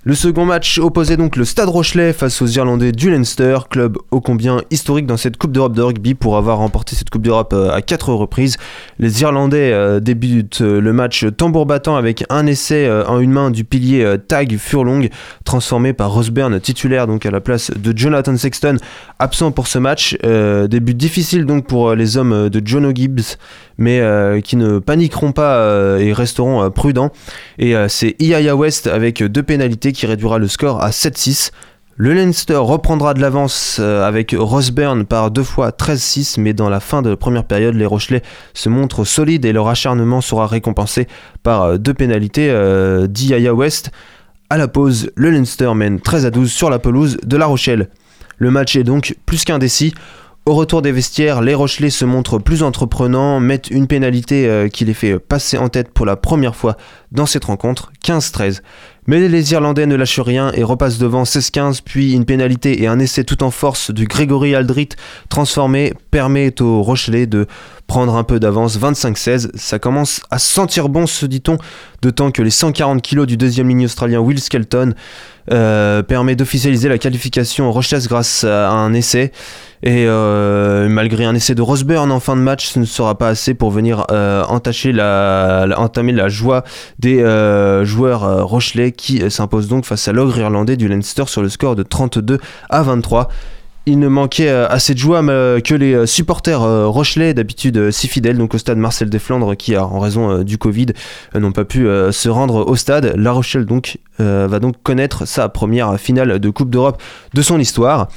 Le 0.08 0.16
second 0.16 0.46
match 0.46 0.80
opposait 0.80 1.18
donc 1.18 1.36
le 1.36 1.44
Stade 1.44 1.68
Rochelet 1.68 2.14
face 2.14 2.42
aux 2.42 2.48
Irlandais 2.48 2.94
du 2.94 3.12
Leinster, 3.12 3.58
club 3.70 3.98
ô 4.10 4.22
combien 4.22 4.62
historique 4.72 5.06
dans 5.06 5.18
cette 5.18 5.36
Coupe 5.36 5.52
d'Europe 5.52 5.74
de 5.74 5.82
rugby 5.82 6.14
pour 6.14 6.38
avoir 6.38 6.60
remporté 6.60 6.96
cette 6.96 7.10
Coupe 7.10 7.24
d'Europe 7.24 7.52
euh, 7.52 7.74
à 7.74 7.82
quatre 7.82 8.14
reprises. 8.14 8.56
Les 9.00 9.22
Irlandais 9.22 9.74
euh, 9.74 10.00
débutent 10.00 10.62
euh, 10.62 10.80
le 10.80 10.94
match 10.94 11.26
tambour 11.36 11.66
battant 11.66 11.98
avec 11.98 12.24
un 12.30 12.48
essai 12.48 12.90
en 12.90 13.20
une 13.20 13.32
main 13.32 13.52
du 13.52 13.66
pilier 13.66 14.16
Tag 14.30 14.56
Furlong, 14.56 15.10
transformé 15.44 15.92
par 15.92 16.14
Rosberg 16.14 16.62
titulaire 16.62 17.06
donc 17.06 17.26
à 17.26 17.32
la 17.32 17.42
place 17.42 17.70
de 17.72 17.92
Jonathan 17.94 18.38
Sexton, 18.38 18.78
absent 19.20 19.52
pour 19.52 19.68
ce 19.68 19.78
match. 19.78 20.18
début 20.70 20.94
difficile 20.94 21.46
donc 21.46 21.68
pour 21.68 21.96
les 21.96 22.16
hommes 22.16 22.48
de 22.48 22.62
John 22.64 22.96
Gibbs 22.96 23.36
mais 23.80 24.02
qui 24.44 24.56
ne 24.56 24.80
paniqueront 24.80 25.34
pas 25.34 26.00
et 26.00 26.14
resteront 26.14 26.72
prudents. 26.72 27.12
Et 27.60 27.76
c'est 27.90 28.16
Iaya 28.20 28.56
West 28.56 28.88
avec 28.88 29.22
deux 29.22 29.44
pénalités 29.44 29.92
qui 29.98 30.06
réduira 30.06 30.38
le 30.38 30.48
score 30.48 30.82
à 30.84 30.92
7-6. 30.92 31.52
Le 31.96 32.14
Leinster 32.14 32.58
reprendra 32.58 33.16
de 33.16 33.22
l'avance 33.22 33.80
avec 33.80 34.36
Rosburn 34.38 35.06
par 35.06 35.32
deux 35.32 35.44
fois 35.44 35.72
13-6, 35.72 36.40
mais 36.40 36.54
dans 36.54 36.70
la 36.70 36.80
fin 36.80 37.02
de 37.02 37.10
la 37.10 37.18
première 37.18 37.44
période, 37.44 37.74
les 37.74 37.88
Rochelais 37.88 38.22
se 38.54 38.70
montrent 38.70 39.04
solides 39.04 39.46
et 39.46 39.52
leur 39.52 39.68
acharnement 39.68 40.22
sera 40.22 40.46
récompensé 40.46 41.08
par 41.42 41.80
deux 41.80 41.96
pénalités 41.96 42.54
d'Iaya 43.10 43.56
West. 43.56 43.90
À 44.52 44.58
la 44.58 44.68
pause, 44.68 45.10
le 45.16 45.32
Leinster 45.32 45.74
mène 45.74 46.00
13 46.00 46.28
à 46.28 46.30
12 46.30 46.52
sur 46.52 46.70
la 46.70 46.78
pelouse 46.78 47.18
de 47.26 47.36
La 47.36 47.48
Rochelle. 47.48 47.90
Le 48.38 48.52
match 48.52 48.76
est 48.76 48.84
donc 48.84 49.16
plus 49.26 49.44
qu'indécis. 49.44 49.96
Au 50.48 50.54
retour 50.54 50.82
des 50.82 50.94
vestiaires, 50.94 51.42
les 51.42 51.54
Rochelais 51.54 51.90
se 51.90 52.06
montrent 52.06 52.40
plus 52.40 52.64
entreprenants, 52.64 53.42
mettent 53.42 53.70
une 53.70 53.86
pénalité 53.86 54.48
euh, 54.48 54.70
qui 54.70 54.86
les 54.86 54.94
fait 54.94 55.20
passer 55.20 55.58
en 55.58 55.68
tête 55.68 55.92
pour 55.92 56.06
la 56.06 56.16
première 56.16 56.56
fois 56.56 56.78
dans 57.12 57.26
cette 57.26 57.44
rencontre, 57.44 57.92
15-13. 58.02 58.62
Mais 59.08 59.28
les 59.28 59.52
Irlandais 59.52 59.86
ne 59.86 59.96
lâchent 59.96 60.22
rien 60.22 60.54
et 60.54 60.64
repassent 60.64 61.00
devant 61.00 61.24
16-15, 61.24 61.82
puis 61.84 62.14
une 62.14 62.24
pénalité 62.24 62.82
et 62.82 62.88
un 62.88 62.98
essai 62.98 63.26
tout 63.26 63.44
en 63.44 63.52
force 63.52 63.92
du 63.92 64.06
Grégory 64.06 64.56
Aldrit 64.56 64.88
transformé 65.28 65.94
permet 66.12 66.62
aux 66.62 66.82
Rochelais 66.82 67.28
de 67.28 67.46
prendre 67.88 68.16
un 68.16 68.24
peu 68.24 68.40
d'avance, 68.40 68.78
25-16. 68.78 69.50
Ça 69.56 69.80
commence 69.80 70.22
à 70.30 70.40
sentir 70.40 70.90
bon, 70.90 71.08
se 71.08 71.26
dit-on, 71.26 71.58
temps 72.12 72.32
que 72.32 72.42
les 72.42 72.50
140 72.50 73.02
kg 73.02 73.26
du 73.26 73.38
deuxième 73.38 73.70
ligne 73.70 73.86
australien 73.86 74.20
Will 74.20 74.40
Skelton 74.40 74.94
euh, 75.52 76.04
permet 76.04 76.36
d'officialiser 76.36 76.90
la 76.90 76.98
qualification 76.98 77.72
rochelaise 77.72 78.08
grâce 78.08 78.44
à 78.44 78.70
un 78.70 78.94
essai. 78.94 79.32
Et 79.84 80.06
euh, 80.08 80.90
malgré 80.90 81.26
un 81.26 81.36
essai 81.36 81.54
de 81.54 81.62
Roseburn 81.62 82.12
en 82.12 82.20
fin 82.20 82.36
de 82.36 82.42
match, 82.42 82.68
ce 82.68 82.80
ne 82.80 82.86
sera 82.86 83.18
pas 83.18 83.30
assez 83.30 83.54
pour 83.54 83.72
venir 83.72 84.06
euh, 84.12 84.44
entamer 84.46 84.92
la 86.12 86.30
joie 86.30 86.64
des 87.00 87.18
joueurs 87.84 88.48
rochelais 88.48 88.92
qui 88.92 89.30
s'imposent 89.30 89.68
donc 89.68 89.86
face 89.86 90.08
à 90.08 90.14
l'ogre 90.14 90.38
irlandais 90.40 90.78
du 90.78 90.88
Leinster 90.88 91.24
sur 91.28 91.42
le 91.42 91.50
score 91.50 91.76
de 91.76 91.84
32 91.84 92.40
à 92.70 92.82
23 92.82 93.30
il 93.88 94.00
ne 94.00 94.10
manquait 94.10 94.50
assez 94.50 94.94
de 94.94 95.00
joie 95.00 95.22
que 95.22 95.74
les 95.74 96.06
supporters 96.06 96.62
rochelais, 96.62 97.34
d'habitude 97.34 97.90
si 97.90 98.08
fidèles, 98.08 98.38
donc 98.38 98.54
au 98.54 98.58
stade 98.58 98.78
Marcel 98.78 99.10
Desflandres, 99.10 99.56
qui, 99.56 99.78
en 99.78 100.00
raison 100.00 100.44
du 100.44 100.58
Covid, 100.58 100.88
n'ont 101.34 101.54
pas 101.54 101.66
pu 101.66 101.88
se 102.12 102.30
rendre 102.30 102.68
au 102.68 102.76
stade. 102.76 103.14
La 103.16 103.32
Rochelle 103.32 103.66
va 104.20 104.60
donc 104.60 104.76
connaître 104.84 105.26
sa 105.26 105.48
première 105.50 105.98
finale 106.00 106.40
de 106.40 106.50
Coupe 106.50 106.70
d'Europe 106.70 107.02
de 107.34 107.42
son 107.42 107.60
histoire. 107.60 108.10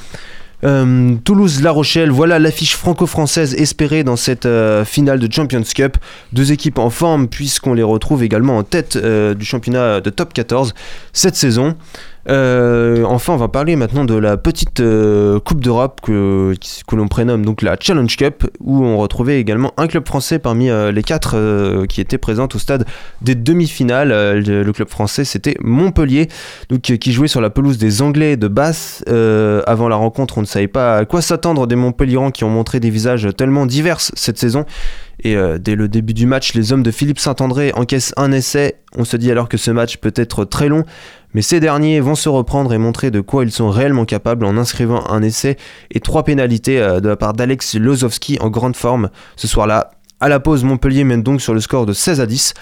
Toulouse-La 0.62 1.71
Rochelle, 1.71 2.11
voilà 2.11 2.39
l'affiche 2.39 2.77
franco-française 2.77 3.55
espérée 3.55 4.05
dans 4.05 4.17
cette 4.17 4.49
finale 4.85 5.19
de 5.21 5.33
Champions 5.33 5.62
Cup. 5.75 5.97
Deux 6.33 6.53
équipes 6.53 6.79
en 6.79 6.91
forme 6.91 7.29
puisqu'on 7.29 7.75
les 7.75 7.83
retrouve 7.85 8.25
également 8.25 8.59
en 8.59 8.65
tête 8.65 8.99
du 8.99 9.45
championnat 9.45 10.00
de 10.00 10.11
top 10.11 10.35
14 10.35 10.75
cette 11.12 11.37
saison. 11.37 11.77
Euh, 12.30 13.02
enfin, 13.04 13.32
on 13.32 13.37
va 13.37 13.49
parler 13.49 13.75
maintenant 13.75 14.04
de 14.04 14.14
la 14.14 14.37
petite 14.37 14.80
euh, 14.80 15.40
Coupe 15.40 15.60
d'Europe 15.60 16.00
que, 16.00 16.54
l'on 16.92 17.08
prénomme 17.08 17.44
donc 17.44 17.62
la 17.62 17.76
Challenge 17.80 18.14
Cup, 18.16 18.49
où 18.60 18.84
on 18.84 18.99
retrouvait 18.99 19.40
également 19.40 19.72
un 19.76 19.88
club 19.88 20.06
français 20.06 20.38
parmi 20.38 20.70
euh, 20.70 20.92
les 20.92 21.02
quatre 21.02 21.37
qui 21.87 22.00
étaient 22.00 22.18
présents 22.18 22.49
au 22.54 22.58
stade 22.58 22.84
des 23.20 23.34
demi-finales. 23.34 24.10
le 24.10 24.72
club 24.72 24.88
français, 24.88 25.25
c'était 25.25 25.56
Montpellier, 25.60 26.28
donc, 26.68 26.82
qui 26.82 27.12
jouait 27.12 27.28
sur 27.28 27.40
la 27.40 27.50
pelouse 27.50 27.78
des 27.78 28.02
Anglais 28.02 28.37
de 28.37 28.49
Basse. 28.49 29.02
avant 29.66 29.88
la 29.88 29.96
rencontre, 29.96 30.38
on 30.38 30.42
ne 30.42 30.46
savait 30.46 30.68
pas 30.68 30.99
à 30.99 31.04
quoi 31.04 31.22
s'attendre 31.22 31.66
des 31.66 31.76
Montpellierans 31.76 32.30
qui 32.30 32.44
ont 32.44 32.50
montré 32.50 32.80
des 32.80 32.90
visages 32.90 33.28
tellement 33.37 33.66
divers 33.66 34.00
cette 34.00 34.38
saison. 34.38 34.64
Et 35.22 35.37
dès 35.58 35.75
le 35.75 35.88
début 35.88 36.14
du 36.14 36.26
match, 36.26 36.54
les 36.54 36.72
hommes 36.72 36.82
de 36.82 36.90
Philippe 36.90 37.18
Saint-André 37.18 37.72
encaissent 37.75 38.14
un 38.16 38.32
essai. 38.32 38.76
On 38.96 39.04
se 39.04 39.16
dit 39.16 39.30
alors 39.30 39.49
que 39.49 39.56
ce 39.56 39.70
match 39.70 39.99
peut 39.99 40.12
être 40.16 40.44
très 40.44 40.68
long, 40.68 40.84
mais 41.34 41.42
ces 41.42 41.60
derniers 41.60 42.00
vont 42.00 42.14
se 42.14 42.28
reprendre 42.28 42.72
et 42.72 42.78
montrer 42.78 43.10
de 43.10 43.20
quoi 43.20 43.44
ils 43.44 43.52
sont 43.52 43.70
réellement 43.70 44.04
capables 44.04 44.44
en 44.44 44.56
inscrivant 44.56 45.04
un 45.08 45.22
essai 45.22 45.56
et 45.90 46.00
trois 46.00 46.25
pénalités 46.25 46.80
euh, 46.80 47.00
de 47.00 47.08
la 47.08 47.16
part 47.16 47.32
d'Alex 47.32 47.76
Lozowski 47.76 48.38
en 48.40 48.50
grande 48.50 48.76
forme 48.76 49.10
ce 49.37 49.46
soir-là. 49.46 49.90
À 50.20 50.28
la 50.28 50.40
pause, 50.40 50.64
Montpellier 50.64 51.04
mène 51.04 51.22
donc 51.22 51.40
sur 51.40 51.54
le 51.54 51.60
score 51.60 51.87
de 51.87 51.92
16 51.92 52.20
à 52.20 52.26
10. 52.26 52.54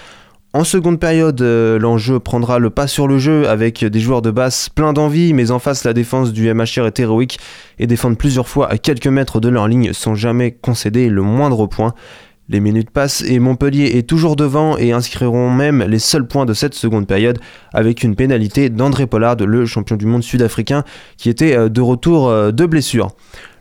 En 0.51 0.63
seconde 0.63 0.99
période, 0.99 1.39
euh, 1.41 1.77
l'enjeu 1.77 2.19
prendra 2.19 2.57
le 2.57 2.71
pas 2.71 2.87
sur 2.87 3.07
le 3.07 3.19
jeu 3.19 3.47
avec 3.47 3.85
des 3.85 3.99
joueurs 3.99 4.23
de 4.23 4.31
basse 4.31 4.69
plein 4.69 4.93
d'envie, 4.93 5.33
mais 5.33 5.51
en 5.51 5.59
face 5.59 5.83
la 5.83 5.93
défense 5.93 6.33
du 6.33 6.51
MHR 6.51 6.87
est 6.87 6.99
héroïque 6.99 7.39
et 7.77 7.85
défendent 7.85 8.17
plusieurs 8.17 8.47
fois 8.47 8.67
à 8.67 8.79
quelques 8.79 9.05
mètres 9.07 9.39
de 9.39 9.49
leur 9.49 9.67
ligne 9.67 9.93
sans 9.93 10.15
jamais 10.15 10.51
concéder 10.51 11.09
le 11.09 11.21
moindre 11.21 11.67
point. 11.67 11.93
Les 12.51 12.59
minutes 12.59 12.89
passent 12.89 13.21
et 13.21 13.37
Montpellier 13.37 13.91
est 13.97 14.09
toujours 14.09 14.35
devant 14.35 14.75
et 14.75 14.91
inscriront 14.91 15.51
même 15.51 15.83
les 15.83 15.99
seuls 15.99 16.25
points 16.25 16.47
de 16.47 16.55
cette 16.55 16.73
seconde 16.73 17.05
période 17.05 17.37
avec 17.75 18.01
une 18.03 18.15
pénalité 18.15 18.69
d'André 18.71 19.05
Pollard, 19.05 19.35
le 19.35 19.67
champion 19.67 19.95
du 19.95 20.07
monde 20.07 20.23
sud-africain, 20.23 20.83
qui 21.17 21.29
était 21.29 21.55
euh, 21.55 21.69
de 21.69 21.79
retour 21.79 22.27
euh, 22.27 22.51
de 22.51 22.65
blessure. 22.65 23.09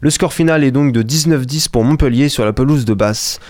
Le 0.00 0.08
score 0.08 0.32
final 0.32 0.64
est 0.64 0.70
donc 0.70 0.92
de 0.92 1.02
19-10 1.02 1.68
pour 1.70 1.84
Montpellier 1.84 2.30
sur 2.30 2.46
la 2.46 2.54
pelouse 2.54 2.86
de 2.86 2.94
Basse. 2.94 3.40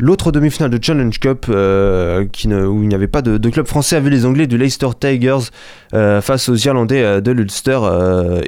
L'autre 0.00 0.30
demi-finale 0.30 0.70
de 0.70 0.78
Challenge 0.80 1.18
Cup, 1.18 1.46
euh, 1.48 2.24
où 2.24 2.82
il 2.82 2.88
n'y 2.88 2.94
avait 2.94 3.08
pas 3.08 3.20
de, 3.20 3.48
club 3.48 3.66
français, 3.66 3.96
avait 3.96 4.10
les 4.10 4.26
Anglais 4.26 4.46
du 4.46 4.56
Leicester 4.56 4.86
Tigers 4.98 5.50
euh, 5.92 6.20
face 6.20 6.48
aux 6.48 6.54
Irlandais 6.54 7.02
euh, 7.02 7.20
de 7.20 7.32
l'Ulster. 7.32 7.80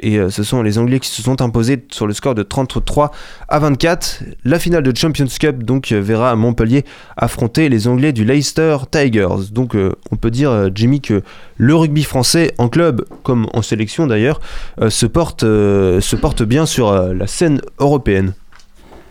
et 0.01 0.17
ce 0.29 0.43
sont 0.43 0.63
les 0.63 0.77
Anglais 0.77 1.01
qui 1.01 1.09
se 1.09 1.21
sont 1.21 1.41
imposés 1.41 1.85
sur 1.91 2.07
le 2.07 2.13
score 2.13 2.35
de 2.35 2.43
33 2.43 3.11
à 3.49 3.59
24. 3.59 4.23
La 4.45 4.59
finale 4.59 4.83
de 4.83 4.95
Champions 4.95 5.27
Cup 5.27 5.63
donc 5.63 5.91
verra 5.91 6.37
Montpellier 6.37 6.85
affronter 7.17 7.67
les 7.67 7.89
Anglais 7.89 8.13
du 8.13 8.23
Leicester 8.23 8.77
Tigers. 8.89 9.51
Donc 9.51 9.75
on 9.75 10.15
peut 10.15 10.31
dire, 10.31 10.69
Jimmy, 10.73 11.01
que 11.01 11.21
le 11.57 11.75
rugby 11.75 12.03
français 12.03 12.53
en 12.59 12.69
club, 12.69 13.03
comme 13.23 13.47
en 13.53 13.61
sélection 13.61 14.07
d'ailleurs, 14.07 14.39
se, 14.87 15.05
porte, 15.05 15.41
se 15.41 16.15
porte 16.15 16.43
bien 16.43 16.65
sur 16.65 16.93
la 16.93 17.27
scène 17.27 17.59
européenne. 17.77 18.33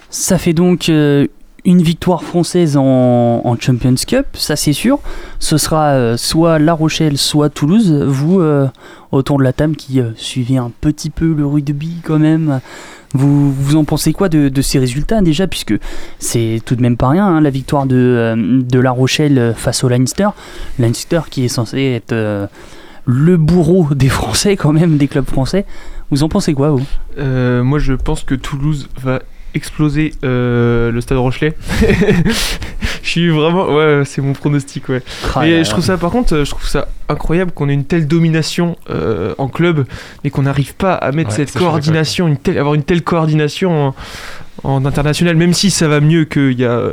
Ça 0.08 0.38
fait 0.38 0.54
donc 0.54 0.90
une 1.64 1.82
victoire 1.82 2.22
française 2.22 2.76
en, 2.76 3.56
Champions 3.58 3.94
Cup, 4.06 4.26
ça 4.34 4.56
c'est 4.56 4.72
sûr. 4.72 5.00
Ce 5.38 5.58
sera 5.58 5.90
euh, 5.90 6.16
soit 6.16 6.58
La 6.58 6.72
Rochelle, 6.72 7.18
soit 7.18 7.50
Toulouse. 7.50 7.92
Vous, 7.92 8.40
euh, 8.40 8.68
autour 9.12 9.38
de 9.38 9.44
la 9.44 9.52
table 9.52 9.76
qui 9.76 10.00
euh, 10.00 10.10
suivez 10.16 10.56
un 10.56 10.70
petit 10.80 11.10
peu 11.10 11.34
le 11.34 11.46
rugby 11.46 11.96
quand 12.02 12.18
même, 12.18 12.60
vous, 13.12 13.52
vous 13.52 13.76
en 13.76 13.84
pensez 13.84 14.12
quoi 14.12 14.28
de, 14.28 14.62
ces 14.62 14.78
résultats 14.78 15.20
déjà? 15.20 15.46
Puisque 15.46 15.74
c'est 16.18 16.60
tout 16.64 16.76
de 16.76 16.82
même 16.82 16.96
pas 16.96 17.08
rien, 17.08 17.26
hein, 17.26 17.40
la 17.40 17.50
victoire 17.50 17.86
de, 17.86 18.34
de, 18.36 18.78
La 18.78 18.92
Rochelle 18.92 19.54
face 19.56 19.84
au 19.84 19.88
Leinster. 19.88 20.28
Leinster 20.78 21.22
qui 21.30 21.44
est 21.44 21.48
censé 21.48 21.82
être 21.82 22.48
le 23.04 23.36
bourreau 23.36 23.88
des 23.94 24.08
Français 24.08 24.56
quand 24.56 24.72
même, 24.72 24.96
des 24.96 25.08
clubs 25.08 25.28
français. 25.28 25.66
Vous 26.10 26.22
en 26.22 26.28
pensez 26.28 26.54
quoi 26.54 26.70
vous? 26.70 26.86
Moi 27.18 27.78
je 27.78 27.92
pense 27.92 28.22
que 28.22 28.34
Toulouse 28.34 28.88
va 29.02 29.20
exploser 29.54 30.12
euh, 30.24 30.90
le 30.90 31.00
stade 31.00 31.18
Rochelet. 31.18 31.54
je 33.02 33.08
suis 33.08 33.28
vraiment. 33.28 33.74
Ouais, 33.74 34.02
c'est 34.04 34.22
mon 34.22 34.32
pronostic, 34.32 34.88
ouais. 34.88 35.02
Ah 35.34 35.46
et 35.46 35.64
je 35.64 35.70
trouve 35.70 35.84
ça, 35.84 35.96
par 35.98 36.10
contre, 36.10 36.44
je 36.44 36.50
trouve 36.50 36.66
ça 36.66 36.88
incroyable 37.08 37.52
qu'on 37.52 37.68
ait 37.68 37.74
une 37.74 37.84
telle 37.84 38.06
domination 38.06 38.76
euh, 38.88 39.34
en 39.38 39.48
club, 39.48 39.86
mais 40.24 40.30
qu'on 40.30 40.42
n'arrive 40.42 40.74
pas 40.74 40.94
à 40.94 41.12
mettre 41.12 41.32
cette 41.32 41.52
coordination, 41.52 42.28
une 42.28 42.36
telle, 42.36 42.58
avoir 42.58 42.74
une 42.74 42.84
telle 42.84 43.02
coordination 43.02 43.94
en, 44.64 44.84
international, 44.84 45.36
même 45.36 45.54
si 45.54 45.70
ça 45.70 45.88
va 45.88 46.00
mieux 46.00 46.24
qu'il 46.24 46.58
y 46.58 46.64
a 46.64 46.92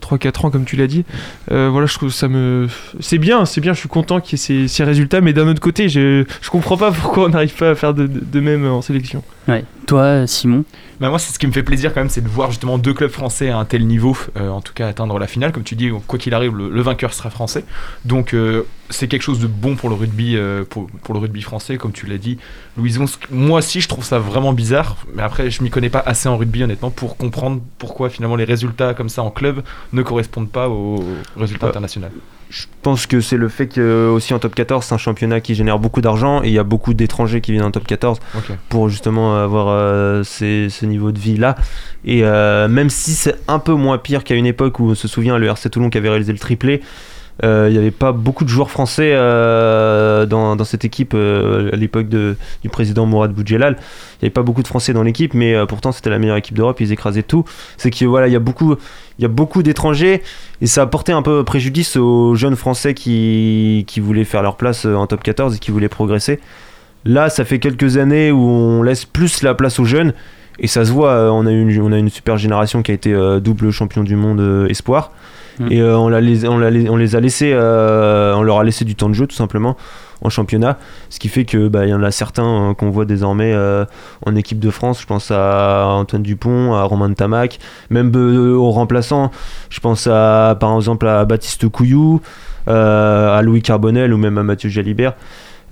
3-4 0.00 0.46
ans, 0.46 0.50
comme 0.50 0.64
tu 0.64 0.76
l'as 0.76 0.86
dit. 0.86 1.04
Euh, 1.50 1.68
voilà, 1.70 1.86
je 1.86 1.94
trouve 1.94 2.12
ça 2.12 2.28
me. 2.28 2.68
C'est 3.00 3.18
bien, 3.18 3.44
c'est 3.44 3.60
bien, 3.60 3.72
je 3.72 3.80
suis 3.80 3.88
content 3.88 4.20
qu'il 4.20 4.38
y 4.38 4.64
ait 4.64 4.68
ces, 4.68 4.84
résultats, 4.84 5.20
mais 5.20 5.32
d'un 5.32 5.48
autre 5.48 5.60
côté, 5.60 5.88
je, 5.88 6.24
je 6.40 6.50
comprends 6.50 6.76
pas 6.76 6.90
pourquoi 6.92 7.26
on 7.26 7.28
n'arrive 7.30 7.54
pas 7.54 7.70
à 7.70 7.74
faire 7.74 7.94
de, 7.94 8.06
de, 8.06 8.40
même 8.40 8.66
en 8.66 8.82
sélection. 8.82 9.22
Ouais. 9.48 9.64
Toi, 9.86 10.26
Simon? 10.26 10.64
Bah 10.98 11.10
moi, 11.10 11.18
c'est 11.18 11.32
ce 11.32 11.38
qui 11.38 11.46
me 11.46 11.52
fait 11.52 11.62
plaisir 11.62 11.92
quand 11.92 12.00
même, 12.00 12.08
c'est 12.08 12.22
de 12.22 12.28
voir 12.28 12.50
justement 12.50 12.78
deux 12.78 12.94
clubs 12.94 13.10
français 13.10 13.50
à 13.50 13.58
un 13.58 13.64
tel 13.64 13.86
niveau, 13.86 14.16
euh, 14.36 14.48
en 14.48 14.62
tout 14.62 14.72
cas 14.72 14.88
atteindre 14.88 15.18
la 15.18 15.26
finale. 15.26 15.52
Comme 15.52 15.62
tu 15.62 15.76
dis, 15.76 15.90
quoi 16.06 16.18
qu'il 16.18 16.32
arrive, 16.34 16.56
le, 16.56 16.80
vainqueur 16.80 17.12
sera 17.12 17.30
français. 17.30 17.64
Donc 18.04 18.32
euh, 18.32 18.62
c'est 18.88 19.06
quelque 19.06 19.22
chose 19.22 19.38
de 19.38 19.46
bon 19.46 19.76
pour 19.76 19.88
le 19.88 19.94
rugby, 19.94 20.38
pour, 20.70 20.86
pour, 21.02 21.14
le 21.14 21.20
rugby 21.20 21.42
français, 21.42 21.76
comme 21.76 21.92
tu 21.92 22.06
l'as 22.06 22.18
dit. 22.18 22.38
Louison, 22.76 23.04
moi 23.30 23.58
aussi, 23.58 23.80
je 23.80 23.88
trouve 23.88 24.04
ça 24.04 24.18
vraiment 24.18 24.52
bizarre. 24.52 24.96
Mais 25.14 25.22
après, 25.22 25.50
je 25.50 25.62
m'y 25.62 25.70
connais 25.70 25.90
pas 25.90 26.02
assez 26.04 26.28
en 26.28 26.36
rugby, 26.36 26.62
honnêtement, 26.62 26.90
pour 26.90 27.16
comprendre 27.16 27.60
pourquoi 27.78 28.10
finalement 28.10 28.36
les 28.36 28.44
résultats 28.44 28.94
comme 28.94 29.08
ça 29.08 29.22
en 29.22 29.30
club 29.30 29.62
ne 29.92 30.02
correspondent 30.02 30.50
pas 30.50 30.68
aux 30.68 31.04
résultats 31.36 31.68
internationaux. 31.68 32.08
Je 32.48 32.66
pense 32.82 33.06
que 33.06 33.20
c'est 33.20 33.36
le 33.36 33.48
fait 33.48 33.66
que 33.66 34.08
aussi 34.08 34.32
en 34.32 34.38
top 34.38 34.54
14, 34.54 34.84
c'est 34.84 34.94
un 34.94 34.98
championnat 34.98 35.40
qui 35.40 35.56
génère 35.56 35.80
beaucoup 35.80 36.00
d'argent 36.00 36.44
et 36.44 36.48
il 36.48 36.52
y 36.52 36.60
a 36.60 36.64
beaucoup 36.64 36.94
d'étrangers 36.94 37.40
qui 37.40 37.50
viennent 37.50 37.64
en 37.64 37.72
top 37.72 37.86
14 37.86 38.20
pour 38.68 38.88
justement 38.88 39.36
avoir 39.36 39.66
euh, 39.68 40.22
ce 40.22 40.84
niveau 40.86 41.10
de 41.10 41.18
vie 41.18 41.36
là. 41.36 41.56
Et 42.04 42.22
euh, 42.22 42.68
même 42.68 42.88
si 42.88 43.14
c'est 43.14 43.36
un 43.48 43.58
peu 43.58 43.72
moins 43.72 43.98
pire 43.98 44.22
qu'à 44.22 44.36
une 44.36 44.46
époque 44.46 44.78
où 44.78 44.90
on 44.90 44.94
se 44.94 45.08
souvient 45.08 45.38
le 45.38 45.48
RC 45.48 45.70
Toulon 45.70 45.90
qui 45.90 45.98
avait 45.98 46.08
réalisé 46.08 46.32
le 46.32 46.38
triplé, 46.38 46.82
euh, 47.44 47.66
il 47.68 47.72
n'y 47.72 47.78
avait 47.78 47.90
pas 47.90 48.12
beaucoup 48.12 48.44
de 48.44 48.48
joueurs 48.48 48.70
français 48.70 49.12
euh, 49.14 50.24
dans, 50.24 50.64
cette 50.64 50.84
équipe 50.86 51.12
euh, 51.14 51.70
à 51.72 51.76
l'époque 51.76 52.08
du 52.08 52.36
président 52.70 53.04
Mourad 53.06 53.32
Boudjelal. 53.32 53.74
Il 53.74 54.24
n'y 54.24 54.26
avait 54.26 54.30
pas 54.30 54.42
beaucoup 54.42 54.62
de 54.62 54.68
Français 54.68 54.92
dans 54.92 55.02
l'équipe, 55.02 55.34
mais 55.34 55.54
pourtant 55.66 55.92
c'était 55.92 56.10
la 56.10 56.18
meilleure 56.18 56.36
équipe 56.36 56.56
d'Europe. 56.56 56.80
Ils 56.80 56.92
écrasaient 56.92 57.22
tout. 57.22 57.44
C'est 57.76 57.90
qu'il 57.90 58.08
y 58.08 58.36
a 58.36 58.38
beaucoup, 58.38 58.76
beaucoup 59.20 59.62
d'étrangers 59.62 60.22
et 60.62 60.66
ça 60.66 60.82
a 60.82 60.86
porté 60.86 61.12
un 61.12 61.22
peu 61.22 61.44
préjudice 61.44 61.96
aux 61.96 62.34
jeunes 62.34 62.56
Français 62.56 62.94
qui, 62.94 63.84
voulaient 63.98 64.24
faire 64.24 64.42
leur 64.42 64.56
place 64.56 64.86
en 64.86 65.06
top 65.06 65.22
14 65.22 65.56
et 65.56 65.58
qui 65.58 65.70
voulaient 65.70 65.88
progresser. 65.88 66.40
Là, 67.04 67.28
ça 67.28 67.44
fait 67.44 67.58
quelques 67.58 67.98
années 67.98 68.32
où 68.32 68.40
on 68.40 68.82
laisse 68.82 69.04
plus 69.04 69.42
la 69.42 69.54
place 69.54 69.78
aux 69.78 69.84
jeunes 69.84 70.14
et 70.58 70.66
ça 70.66 70.86
se 70.86 70.90
voit. 70.90 71.30
On 71.30 71.44
a 71.44 71.52
une 71.52 72.08
super 72.08 72.38
génération 72.38 72.82
qui 72.82 72.92
a 72.92 72.94
été 72.94 73.14
double 73.42 73.70
champion 73.70 74.02
du 74.02 74.16
monde 74.16 74.66
espoir. 74.70 75.12
Mm. 75.58 75.72
Et 75.72 75.80
euh, 75.80 75.96
on, 75.96 76.08
les, 76.08 77.16
a 77.16 77.20
laissés, 77.20 77.52
euh, 77.52 78.34
on 78.34 78.42
leur 78.42 78.58
a 78.58 78.64
laissé 78.64 78.84
du 78.84 78.94
temps 78.94 79.08
de 79.08 79.14
jeu 79.14 79.26
tout 79.26 79.36
simplement 79.36 79.76
en 80.22 80.30
championnat, 80.30 80.78
ce 81.10 81.18
qui 81.18 81.28
fait 81.28 81.44
que 81.44 81.68
bah, 81.68 81.86
y 81.86 81.92
en 81.92 82.02
a 82.02 82.10
certains 82.10 82.70
euh, 82.70 82.74
qu'on 82.74 82.90
voit 82.90 83.04
désormais 83.04 83.54
en 84.24 84.34
équipe 84.34 84.58
de 84.58 84.70
France. 84.70 85.00
Je 85.00 85.06
pense 85.06 85.30
à 85.30 85.86
Antoine 85.88 86.22
Dupont, 86.22 86.74
à 86.74 86.82
Romain 86.84 87.08
de 87.08 87.14
Tamac, 87.14 87.58
même 87.90 88.14
aux 88.16 88.70
remplaçants. 88.70 89.30
Je 89.70 89.80
pense 89.80 90.06
à 90.06 90.56
par 90.58 90.74
exemple 90.74 91.06
à 91.06 91.24
Baptiste 91.24 91.68
Couillou, 91.68 92.20
à 92.66 93.40
Louis 93.42 93.62
Carbonel 93.62 94.12
ou 94.12 94.16
même 94.16 94.38
à 94.38 94.42
Mathieu 94.42 94.68
Jalibert. 94.68 95.14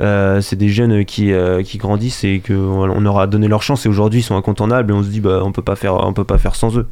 Euh, 0.00 0.41
c'est 0.41 0.57
des 0.57 0.69
jeunes 0.69 1.05
qui, 1.05 1.33
euh, 1.33 1.62
grandissent 1.76 2.25
et 2.25 2.43
qu'on 2.45 2.91
on 2.91 3.07
aura 3.07 3.26
donné 3.26 3.47
leur 3.47 3.62
chance 3.62 3.87
et 3.87 3.88
aujourd'hui 3.88 4.21
ils 4.21 4.25
sont 4.25 4.37
incontournables 4.37 4.91
et 4.91 4.95
on 4.95 5.05
se 5.05 5.09
dit 5.09 5.21
bah 5.21 5.41
on 5.45 5.53
peut 5.53 5.62
peut 5.62 6.25
pas 6.25 6.38
faire 6.38 6.55
sans 6.57 6.76
eux. 6.76 6.87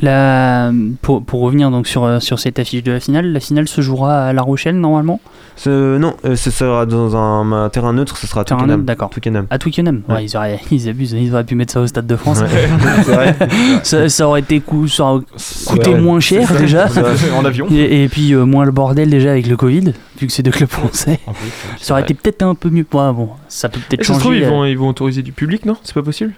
La, 0.00 0.72
pour, 1.02 1.24
pour 1.24 1.40
revenir 1.40 1.70
donc 1.70 1.86
sur, 1.86 2.04
euh, 2.04 2.18
sur 2.20 2.38
cette 2.38 2.58
affiche 2.58 2.82
de 2.82 2.92
la 2.92 3.00
finale, 3.00 3.32
la 3.32 3.40
finale 3.40 3.68
se 3.68 3.80
jouera 3.80 4.26
à 4.26 4.32
La 4.32 4.42
Rochelle 4.42 4.78
normalement? 4.78 5.20
Ce- 5.56 5.96
non, 5.98 6.14
euh, 6.24 6.34
ce 6.34 6.50
sera 6.50 6.84
dans 6.84 7.16
un, 7.16 7.52
un 7.52 7.68
terrain 7.68 7.92
neutre, 7.92 8.16
ce 8.16 8.26
sera 8.26 8.40
à 8.40 8.44
Terrain 8.44 8.58
Twickenham. 8.60 8.84
d'accord. 8.84 9.10
À 9.50 9.58
Twickenham? 9.58 10.02
Ouais. 10.08 10.14
ouais, 10.16 10.24
ils, 10.24 10.36
auraient, 10.36 10.58
ils 10.72 10.88
abusent, 10.88 11.12
ils 11.12 11.32
auraient 11.32 11.44
pu 11.44 11.54
mettre 11.54 11.72
ça 11.72 11.80
au 11.80 11.86
Stade 11.86 12.08
de 12.08 12.16
France. 12.16 12.40
Ouais, 12.40 13.34
ça, 13.84 14.08
ça 14.08 14.26
aurait 14.28 14.40
été 14.40 14.58
coût, 14.60 14.88
ça 14.88 15.04
aurait 15.04 15.22
coûté 15.66 15.94
moins 15.94 16.18
cher 16.20 16.52
déjà. 16.58 16.88
En 17.38 17.44
avion. 17.44 17.66
Et, 17.70 18.02
et 18.04 18.08
puis 18.08 18.32
euh, 18.34 18.44
moins 18.44 18.64
le 18.64 18.72
bordel 18.72 19.08
déjà 19.10 19.30
avec 19.30 19.46
le 19.46 19.56
Covid, 19.56 19.92
vu 20.18 20.26
que 20.26 20.32
c'est 20.32 20.42
deux 20.42 20.50
clubs 20.50 20.68
français. 20.70 21.18
Ça 21.80 21.94
aurait 21.94 22.02
été 22.02 22.14
peut-être 22.14 22.42
un 22.42 22.54
peu 22.54 22.70
mieux. 22.70 22.86
Ouais, 22.92 23.12
bon, 23.12 23.30
ça 23.48 23.68
peut 23.68 23.80
peut-être 23.88 24.02
Et 24.02 24.04
ça 24.04 24.14
se 24.14 24.18
changer. 24.20 24.20
trouve, 24.20 24.36
ils 24.36 24.44
euh, 24.44 24.50
vont, 24.50 24.64
ils 24.64 24.78
vont 24.78 24.88
autoriser 24.88 25.22
du 25.22 25.32
public, 25.32 25.64
non? 25.66 25.76
C'est 25.82 25.94
pas 25.94 26.02
possible? 26.02 26.32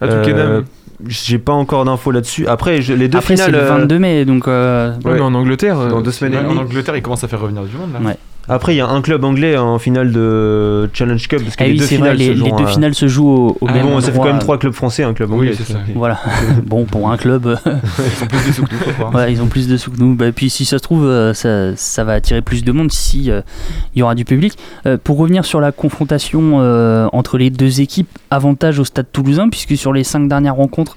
À 0.00 0.06
Euh, 0.06 0.22
Twickenham 0.24 0.64
J'ai 1.06 1.38
pas 1.38 1.52
encore 1.52 1.84
d'infos 1.84 2.10
là-dessus. 2.10 2.46
Après, 2.46 2.82
je- 2.82 2.92
les 2.92 3.08
deux 3.08 3.18
Après, 3.18 3.36
c'est 3.36 3.44
finales. 3.46 3.60
le 3.62 3.66
euh, 3.66 3.78
22 3.78 3.98
mai, 3.98 4.24
donc. 4.24 4.46
euh, 4.48 4.94
Ouais, 5.04 5.14
mais 5.14 5.20
en 5.20 5.32
Angleterre. 5.34 5.78
euh, 5.78 5.88
dans 5.90 6.00
deux 6.02 6.10
semaines 6.12 6.34
Ouais, 6.46 6.52
en. 6.52 6.58
Angleterre, 6.58 6.96
ils 6.96 7.02
commencent 7.02 7.24
à 7.24 7.28
faire 7.28 7.40
revenir 7.40 7.62
du 7.64 7.74
monde 7.76 7.92
là. 7.94 8.14
Après, 8.52 8.74
il 8.74 8.78
y 8.78 8.80
a 8.80 8.88
un 8.88 9.00
club 9.00 9.22
anglais 9.24 9.56
en 9.56 9.78
finale 9.78 10.10
de 10.12 10.90
Challenge 10.92 11.28
Cup 11.28 11.42
parce 11.44 11.54
que 11.56 11.62
Ah 11.62 11.66
les 11.68 11.72
oui, 11.74 11.78
deux 11.78 11.84
c'est 11.86 11.96
vrai, 11.98 12.16
finales 12.16 12.16
les, 12.18 12.34
les 12.34 12.50
deux 12.50 12.64
à- 12.64 12.66
finales 12.66 12.94
se 12.94 13.06
jouent 13.06 13.28
au, 13.30 13.56
au 13.60 13.66
Ah 13.68 13.72
même 13.72 13.86
bon, 13.86 14.00
ça 14.00 14.10
fait 14.10 14.18
quand 14.18 14.24
même 14.24 14.38
trois 14.40 14.58
clubs 14.58 14.72
français, 14.72 15.04
un 15.04 15.14
club 15.14 15.32
anglais. 15.32 15.50
Oui, 15.50 15.56
c'est 15.56 15.72
ça. 15.72 15.78
Voilà. 15.94 16.18
bon, 16.66 16.84
pour 16.84 17.08
un 17.10 17.16
club. 17.16 17.56
Ils 17.66 18.22
ont 18.22 18.26
plus 18.26 18.46
de 18.48 18.52
sous 18.52 18.64
que 18.64 18.74
nous, 18.74 18.92
quoi. 18.98 19.10
Ouais, 19.14 19.32
ils 19.32 19.40
ont 19.42 19.46
plus 19.46 19.68
de 19.68 19.76
sous 19.76 19.90
que 19.92 19.98
nous. 19.98 20.14
Bah, 20.14 20.32
puis 20.32 20.50
si 20.50 20.64
ça 20.64 20.78
se 20.78 20.82
trouve, 20.82 21.04
euh, 21.04 21.32
ça, 21.32 21.76
ça 21.76 22.02
va 22.04 22.14
attirer 22.14 22.42
plus 22.42 22.64
de 22.64 22.72
monde 22.72 22.90
si 22.90 23.30
euh, 23.30 23.40
il 23.94 24.00
y 24.00 24.02
aura 24.02 24.14
du 24.14 24.24
public. 24.24 24.58
Euh, 24.86 24.96
pour 25.02 25.16
revenir 25.18 25.44
sur 25.44 25.60
la 25.60 25.70
confrontation 25.72 26.60
euh, 26.60 27.06
entre 27.12 27.38
les 27.38 27.50
deux 27.50 27.80
équipes, 27.80 28.08
avantage 28.30 28.78
au 28.80 28.84
Stade 28.84 29.06
Toulousain, 29.12 29.48
puisque 29.48 29.76
sur 29.76 29.92
les 29.92 30.02
cinq 30.04 30.28
dernières 30.28 30.56
rencontres, 30.56 30.96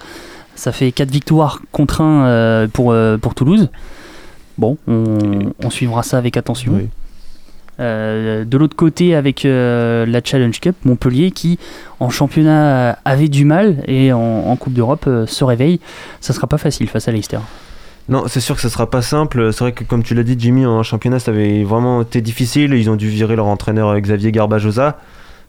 ça 0.55 0.71
fait 0.71 0.91
4 0.91 1.11
victoires 1.11 1.59
contre 1.71 2.01
1 2.01 2.67
pour, 2.73 2.91
euh, 2.91 3.17
pour 3.17 3.35
Toulouse. 3.35 3.69
Bon, 4.57 4.77
on, 4.87 5.03
on 5.63 5.69
suivra 5.69 6.01
ça 6.03 6.17
avec 6.17 6.35
attention. 6.37 6.73
Oui. 6.75 6.87
Euh, 7.79 8.45
de 8.45 8.57
l'autre 8.57 8.75
côté, 8.75 9.15
avec 9.15 9.45
euh, 9.45 10.05
la 10.05 10.21
Challenge 10.23 10.59
Cup, 10.59 10.75
Montpellier 10.85 11.31
qui 11.31 11.57
en 11.99 12.09
championnat 12.09 12.91
euh, 12.91 12.93
avait 13.05 13.29
du 13.29 13.45
mal 13.45 13.83
et 13.87 14.13
en, 14.13 14.55
Coupe 14.57 14.73
d'Europe 14.73 15.09
se 15.25 15.43
réveille. 15.43 15.79
Ça 16.21 16.33
sera 16.33 16.47
pas 16.47 16.57
facile 16.57 16.87
face 16.87 17.07
à 17.07 17.11
Leicester. 17.11 17.39
Non, 18.09 18.25
c'est 18.27 18.39
sûr 18.39 18.55
que 18.55 18.61
ça 18.61 18.69
sera 18.69 18.89
pas 18.89 19.01
simple. 19.01 19.51
C'est 19.51 19.59
vrai 19.59 19.71
que 19.71 19.83
comme 19.83 20.03
tu 20.03 20.13
l'as 20.13 20.23
dit, 20.23 20.35
Jimmy, 20.37 20.65
en 20.65 20.83
championnat, 20.83 21.19
ça 21.19 21.31
avait 21.31 21.63
vraiment 21.63 22.01
été 22.03 22.21
difficile. 22.21 22.73
Ils 22.73 22.89
ont 22.89 22.95
dû 22.95 23.09
virer 23.09 23.35
leur 23.35 23.47
entraîneur 23.47 23.99
Xavier 23.99 24.31
Garbajosa. 24.31 24.99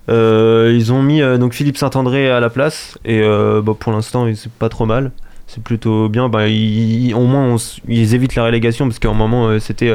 Ils 0.08 0.92
ont 0.92 1.02
mis 1.02 1.20
donc 1.38 1.52
Philippe 1.52 1.76
Saint-André 1.76 2.30
à 2.30 2.40
la 2.40 2.50
place 2.50 2.98
et 3.04 3.22
bah, 3.22 3.72
pour 3.78 3.92
l'instant, 3.92 4.26
c'est 4.34 4.52
pas 4.52 4.68
trop 4.68 4.86
mal. 4.86 5.10
C'est 5.46 5.62
plutôt 5.62 6.08
bien. 6.08 6.28
Bah, 6.28 6.48
ils- 6.48 7.14
au 7.14 7.24
moins, 7.24 7.54
on 7.54 7.56
ils 7.88 8.14
évitent 8.14 8.34
la 8.34 8.44
relégation 8.44 8.86
parce 8.86 8.98
qu'à 8.98 9.08
un 9.10 9.14
moment, 9.14 9.46
euh, 9.48 9.58
c'était 9.58 9.94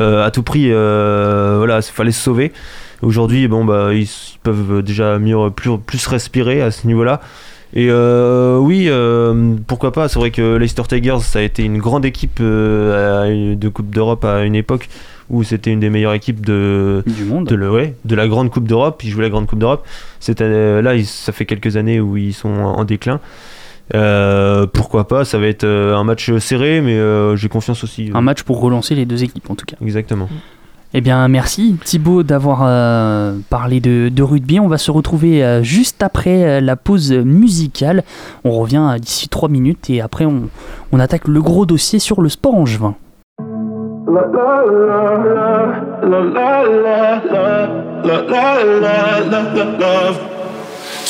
euh, 0.00 0.24
à 0.24 0.30
tout 0.30 0.42
prix. 0.42 0.66
euh, 0.70 1.54
voilà, 1.58 1.78
il 1.78 1.82
fallait 1.92 2.12
se 2.12 2.22
sauver. 2.22 2.52
Aujourd'hui, 3.02 3.48
bon, 3.48 3.64
bah, 3.64 3.92
ils, 3.94 4.08
peuvent 4.42 4.82
déjà 4.82 5.18
mieux, 5.18 5.50
plus, 5.50 5.76
plus 5.78 6.06
respirer 6.06 6.62
à 6.62 6.70
ce 6.70 6.86
niveau-là. 6.86 7.20
Et 7.74 7.88
euh, 7.90 8.58
oui, 8.58 8.88
pourquoi 9.66 9.92
pas. 9.92 10.08
C'est 10.08 10.18
vrai 10.18 10.30
que 10.30 10.56
Leicester 10.56 10.82
Tigers, 10.88 11.18
ça 11.20 11.38
a 11.40 11.42
été 11.42 11.64
une 11.64 11.78
grande 11.78 12.04
équipe 12.04 12.40
de 12.40 13.68
Coupe 13.68 13.90
d'Europe 13.90 14.24
à 14.24 14.42
une 14.44 14.54
époque 14.54 14.88
où 15.30 15.42
c'était 15.42 15.70
une 15.70 15.80
des 15.80 15.88
meilleures 15.88 16.12
équipes 16.12 16.44
de, 16.44 17.02
Du 17.06 17.24
monde. 17.24 17.46
de, 17.48 17.54
le, 17.54 17.70
ouais, 17.70 17.94
de 18.04 18.14
la 18.14 18.28
grande 18.28 18.50
Coupe 18.50 18.68
d'Europe. 18.68 19.02
Ils 19.02 19.10
jouaient 19.10 19.22
la 19.24 19.30
grande 19.30 19.46
Coupe 19.46 19.58
d'Europe. 19.58 19.86
Là, 20.38 20.94
ils- 20.94 21.06
ça 21.06 21.32
fait 21.32 21.46
quelques 21.46 21.76
années 21.76 21.98
où 22.00 22.16
ils 22.18 22.34
sont 22.34 22.50
en, 22.50 22.74
en 22.78 22.84
déclin. 22.84 23.18
Euh, 23.94 24.66
pourquoi 24.66 25.06
pas 25.06 25.24
Ça 25.24 25.38
va 25.38 25.46
être 25.46 25.64
euh, 25.64 25.94
un 25.96 26.04
match 26.04 26.34
serré, 26.38 26.80
mais 26.80 26.96
euh, 26.96 27.36
j'ai 27.36 27.48
confiance 27.48 27.84
aussi. 27.84 28.10
euh, 28.10 28.14
Un 28.16 28.22
match 28.22 28.42
pour 28.42 28.60
relancer 28.60 28.94
les 28.94 29.04
deux 29.04 29.22
équipes 29.22 29.50
en 29.50 29.54
tout 29.54 29.66
cas. 29.66 29.76
Exactement. 29.82 30.28
Eh 30.94 31.00
bien, 31.00 31.26
merci 31.28 31.76
Thibaut 31.82 32.22
d'avoir 32.22 32.60
euh, 32.64 33.38
parlé 33.48 33.80
de, 33.80 34.10
de 34.10 34.22
rugby. 34.22 34.60
On 34.60 34.68
va 34.68 34.76
se 34.76 34.90
retrouver 34.90 35.42
euh, 35.42 35.62
juste 35.62 36.02
après 36.02 36.44
euh, 36.44 36.60
la 36.60 36.76
pause 36.76 37.12
musicale. 37.12 38.02
On 38.44 38.50
revient 38.50 38.86
euh, 38.94 38.98
d'ici 38.98 39.28
3 39.28 39.48
minutes 39.48 39.88
et 39.88 40.00
après 40.02 40.26
on, 40.26 40.48
on 40.92 41.00
attaque 41.00 41.28
le 41.28 41.40
gros 41.40 41.64
dossier 41.64 41.98
sur 41.98 42.20
le 42.20 42.28
sport 42.28 42.54
angevin. 42.54 42.94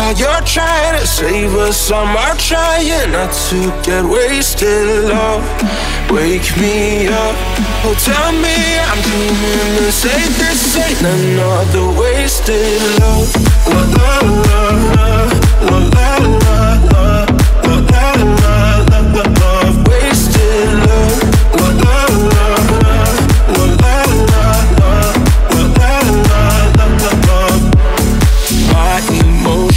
while 0.00 0.16
you're 0.16 0.44
trying 0.46 0.98
to 0.98 1.06
save 1.06 1.54
us. 1.56 1.92
I'm 1.92 2.36
trying 2.38 3.12
not 3.12 3.32
to 3.50 3.60
get 3.84 4.04
wasted. 4.04 5.04
Love, 5.12 5.44
wake 6.10 6.50
me 6.56 7.08
up. 7.08 7.36
Oh, 7.84 7.94
tell 8.08 8.32
me 8.44 8.56
I'm 8.88 9.00
dreaming 9.06 9.92
same. 9.92 10.32
This 10.40 10.76
ain't 10.84 11.02
another 11.14 11.86
wasted 12.00 12.80
love. 13.00 13.28
La 13.68 13.80
la 13.96 14.12
la 14.48 14.62
la 14.94 15.10
la 15.66 15.78
la 15.96 16.08
la 16.44 16.69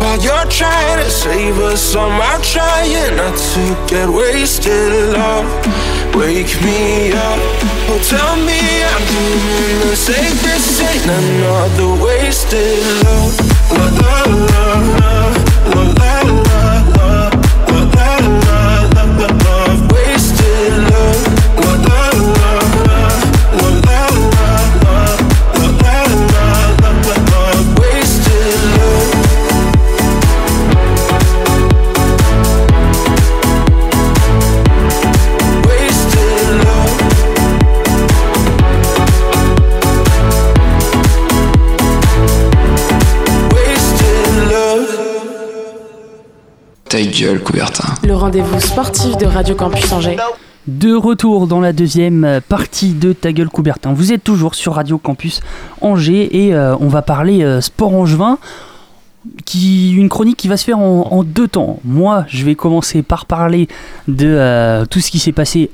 while 0.00 0.20
you're 0.20 0.48
trying 0.50 0.98
to 1.04 1.10
save 1.10 1.58
us. 1.58 1.94
I'm 1.94 2.20
out 2.20 2.42
trying 2.42 3.16
not 3.16 3.36
to 3.36 3.62
get 3.88 4.08
wasted. 4.08 5.12
Love, 5.12 5.48
wake 6.14 6.54
me 6.62 7.12
up. 7.12 7.38
Oh, 7.88 8.00
tell 8.02 8.36
me 8.36 8.60
I'm 8.92 9.02
dreaming 9.10 9.78
the. 9.82 10.30
This 10.44 10.80
ain't 10.80 11.06
another 11.20 12.02
wasted 12.02 12.78
love. 13.04 13.34
La 13.72 14.22
la 14.24 14.74
la 14.98 15.55
rendez-vous 48.26 48.58
sportif 48.58 49.16
de 49.18 49.24
Radio 49.24 49.54
Campus 49.54 49.92
Angers. 49.92 50.16
De 50.66 50.92
retour 50.92 51.46
dans 51.46 51.60
la 51.60 51.72
deuxième 51.72 52.40
partie 52.48 52.92
de 52.92 53.12
Ta 53.12 53.32
gueule 53.32 53.48
Coubertin. 53.48 53.92
Vous 53.92 54.12
êtes 54.12 54.24
toujours 54.24 54.56
sur 54.56 54.74
Radio 54.74 54.98
Campus 54.98 55.40
Angers 55.80 56.44
et 56.44 56.52
euh, 56.52 56.74
on 56.80 56.88
va 56.88 57.02
parler 57.02 57.44
euh, 57.44 57.60
sport 57.60 57.94
angevin. 57.94 58.38
qui, 59.44 59.92
une 59.92 60.08
chronique 60.08 60.38
qui 60.38 60.48
va 60.48 60.56
se 60.56 60.64
faire 60.64 60.80
en, 60.80 61.22
deux 61.22 61.46
temps. 61.46 61.78
Moi, 61.84 62.24
je 62.26 62.44
vais 62.44 62.56
commencer 62.56 63.04
par 63.04 63.26
parler 63.26 63.68
de 64.08 64.26
euh, 64.26 64.86
tout 64.86 64.98
ce 64.98 65.12
qui 65.12 65.20
s'est 65.20 65.30
passé 65.30 65.70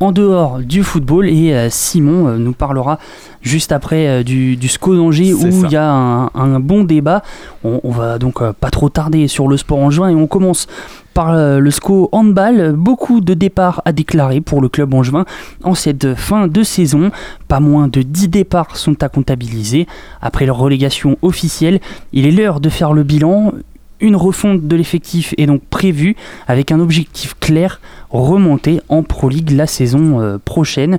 en 0.00 0.12
dehors 0.12 0.58
du 0.58 0.82
football 0.82 1.28
et 1.28 1.52
euh, 1.52 1.68
Simon 1.70 2.26
euh, 2.26 2.38
nous 2.38 2.52
parlera 2.52 2.98
juste 3.42 3.72
après 3.72 4.24
du, 4.24 4.56
du 4.56 4.68
SCO 4.68 4.96
d'Angers 4.96 5.32
où 5.32 5.46
il 5.46 5.70
y 5.70 5.76
a 5.76 5.90
un, 5.90 6.60
bon 6.60 6.84
débat. 6.84 7.22
On, 7.64 7.80
on 7.84 7.90
va 7.90 8.18
donc 8.18 8.42
pas 8.52 8.70
trop 8.70 8.88
tarder 8.90 9.28
sur 9.28 9.48
le 9.48 9.56
sport 9.56 9.78
en 9.78 9.90
juin 9.90 10.10
et 10.10 10.14
on 10.14 10.26
commence 10.26 10.66
par 11.14 11.32
le 11.34 11.70
SCO 11.70 12.10
handball. 12.12 12.72
Beaucoup 12.72 13.22
de 13.22 13.32
départs 13.32 13.80
à 13.86 13.92
déclarer 13.92 14.42
pour 14.42 14.60
le 14.60 14.68
club 14.68 14.92
angevin 14.92 15.24
en 15.64 15.74
cette 15.74 16.14
fin 16.16 16.48
de 16.48 16.62
saison. 16.62 17.10
Pas 17.48 17.60
moins 17.60 17.88
de 17.88 18.02
10 18.02 18.28
départs 18.28 18.76
sont 18.76 19.02
à 19.02 19.08
comptabiliser. 19.08 19.86
Après 20.20 20.44
leur 20.44 20.58
relégation 20.58 21.16
officielle, 21.22 21.80
il 22.12 22.26
est 22.26 22.30
l'heure 22.30 22.60
de 22.60 22.68
faire 22.68 22.92
le 22.92 23.04
bilan. 23.04 23.54
Une 24.00 24.16
refonte 24.16 24.66
de 24.66 24.76
l'effectif 24.76 25.34
est 25.36 25.46
donc 25.46 25.62
prévue 25.68 26.16
avec 26.48 26.72
un 26.72 26.80
objectif 26.80 27.34
clair, 27.38 27.80
remonter 28.10 28.80
en 28.88 29.02
Pro 29.02 29.28
League 29.28 29.50
la 29.50 29.66
saison 29.66 30.20
euh, 30.20 30.38
prochaine. 30.42 30.98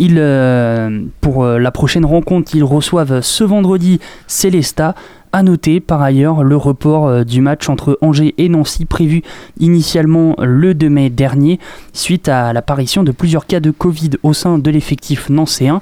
Euh, 0.00 1.02
pour 1.20 1.44
euh, 1.44 1.58
la 1.58 1.70
prochaine 1.72 2.04
rencontre, 2.04 2.52
ils 2.54 2.64
reçoivent 2.64 3.20
ce 3.20 3.44
vendredi 3.44 4.00
Célesta 4.26 4.94
a 5.32 5.42
noter 5.42 5.78
par 5.78 6.02
ailleurs 6.02 6.42
le 6.42 6.56
report 6.56 7.24
du 7.24 7.40
match 7.40 7.68
entre 7.68 7.96
Angers 8.00 8.34
et 8.36 8.48
Nancy 8.48 8.84
prévu 8.84 9.22
initialement 9.60 10.34
le 10.40 10.74
2 10.74 10.88
mai 10.88 11.08
dernier 11.08 11.60
suite 11.92 12.28
à 12.28 12.52
l'apparition 12.52 13.04
de 13.04 13.12
plusieurs 13.12 13.46
cas 13.46 13.60
de 13.60 13.70
Covid 13.70 14.10
au 14.24 14.32
sein 14.32 14.58
de 14.58 14.70
l'effectif 14.72 15.28
nancéen. 15.30 15.80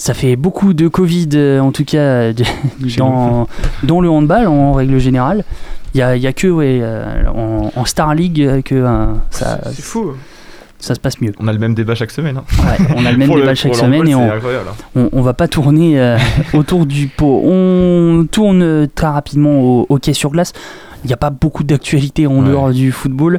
Ça 0.00 0.14
fait 0.14 0.34
beaucoup 0.34 0.72
de 0.72 0.88
Covid 0.88 1.28
euh, 1.34 1.60
en 1.60 1.72
tout 1.72 1.84
cas 1.84 2.32
dans, 2.96 3.46
dans, 3.82 4.00
le 4.00 4.08
handball 4.08 4.46
en 4.46 4.72
règle 4.72 4.98
générale. 4.98 5.44
Il 5.92 5.98
n'y 5.98 6.02
a, 6.02 6.16
y 6.16 6.26
a, 6.26 6.32
que 6.32 6.46
ouais, 6.46 6.78
euh, 6.80 7.26
en, 7.76 7.84
Star 7.84 8.14
League 8.14 8.62
que 8.62 8.82
ça... 9.28 9.60
C'est 9.72 9.82
fou 9.82 10.12
ça 10.78 10.94
se 10.94 11.00
passe 11.00 11.20
mieux. 11.20 11.32
On 11.38 11.46
a 11.46 11.52
le 11.52 11.58
même 11.58 11.74
débat 11.74 11.94
chaque 11.94 12.12
semaine. 12.12 12.38
Hein. 12.38 12.44
Ouais, 12.64 12.86
on 12.96 13.04
a 13.04 13.12
le 13.12 13.18
même 13.18 13.28
débat 13.28 13.54
chaque 13.54 13.74
semaine 13.74 14.08
et 14.08 14.14
hein. 14.14 14.30
on, 14.96 15.10
on, 15.12 15.20
va 15.20 15.34
pas 15.34 15.48
tourner 15.48 16.00
euh, 16.00 16.16
autour 16.54 16.86
du 16.86 17.08
pot. 17.08 17.42
On 17.44 18.26
tourne 18.32 18.88
très 18.88 19.08
rapidement 19.08 19.60
au 19.60 19.86
hockey 19.90 20.14
sur 20.14 20.30
glace. 20.30 20.54
Il 21.04 21.08
n'y 21.08 21.12
a 21.12 21.18
pas 21.18 21.28
beaucoup 21.28 21.64
d'actualité 21.64 22.26
en 22.26 22.40
dehors 22.40 22.70
du 22.70 22.90
football. 22.92 23.38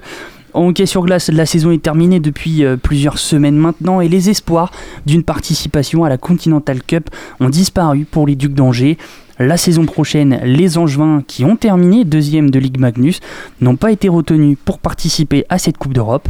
En 0.54 0.68
hockey 0.68 0.86
sur 0.86 1.04
glace, 1.04 1.30
la 1.30 1.46
saison 1.46 1.72
est 1.72 1.82
terminée 1.82 2.20
depuis 2.20 2.66
euh, 2.66 2.76
plusieurs 2.76 3.18
semaines 3.20 3.56
maintenant 3.56 4.02
et 4.02 4.10
les 4.10 4.30
espoirs 4.30 4.72
d'une 5.06 5.24
participation 5.24 6.04
à 6.04 6.10
la 6.10 6.18
Continental 6.18 6.84
Cup 6.84 7.10
ont 7.40 7.50
disparu 7.50 8.06
pour 8.10 8.28
les 8.28 8.36
Ducs 8.36 8.54
d'Angers. 8.54 8.98
La 9.40 9.56
saison 9.56 9.86
prochaine, 9.86 10.42
les 10.44 10.78
Angevins 10.78 11.24
qui 11.26 11.46
ont 11.46 11.56
terminé 11.56 12.04
deuxième 12.04 12.50
de 12.50 12.60
Ligue 12.60 12.80
Magnus 12.80 13.22
n'ont 13.62 13.78
pas 13.78 13.92
été 13.92 14.10
retenus 14.10 14.58
pour 14.66 14.80
participer 14.80 15.46
à 15.50 15.58
cette 15.58 15.78
Coupe 15.78 15.94
d'Europe. 15.94 16.28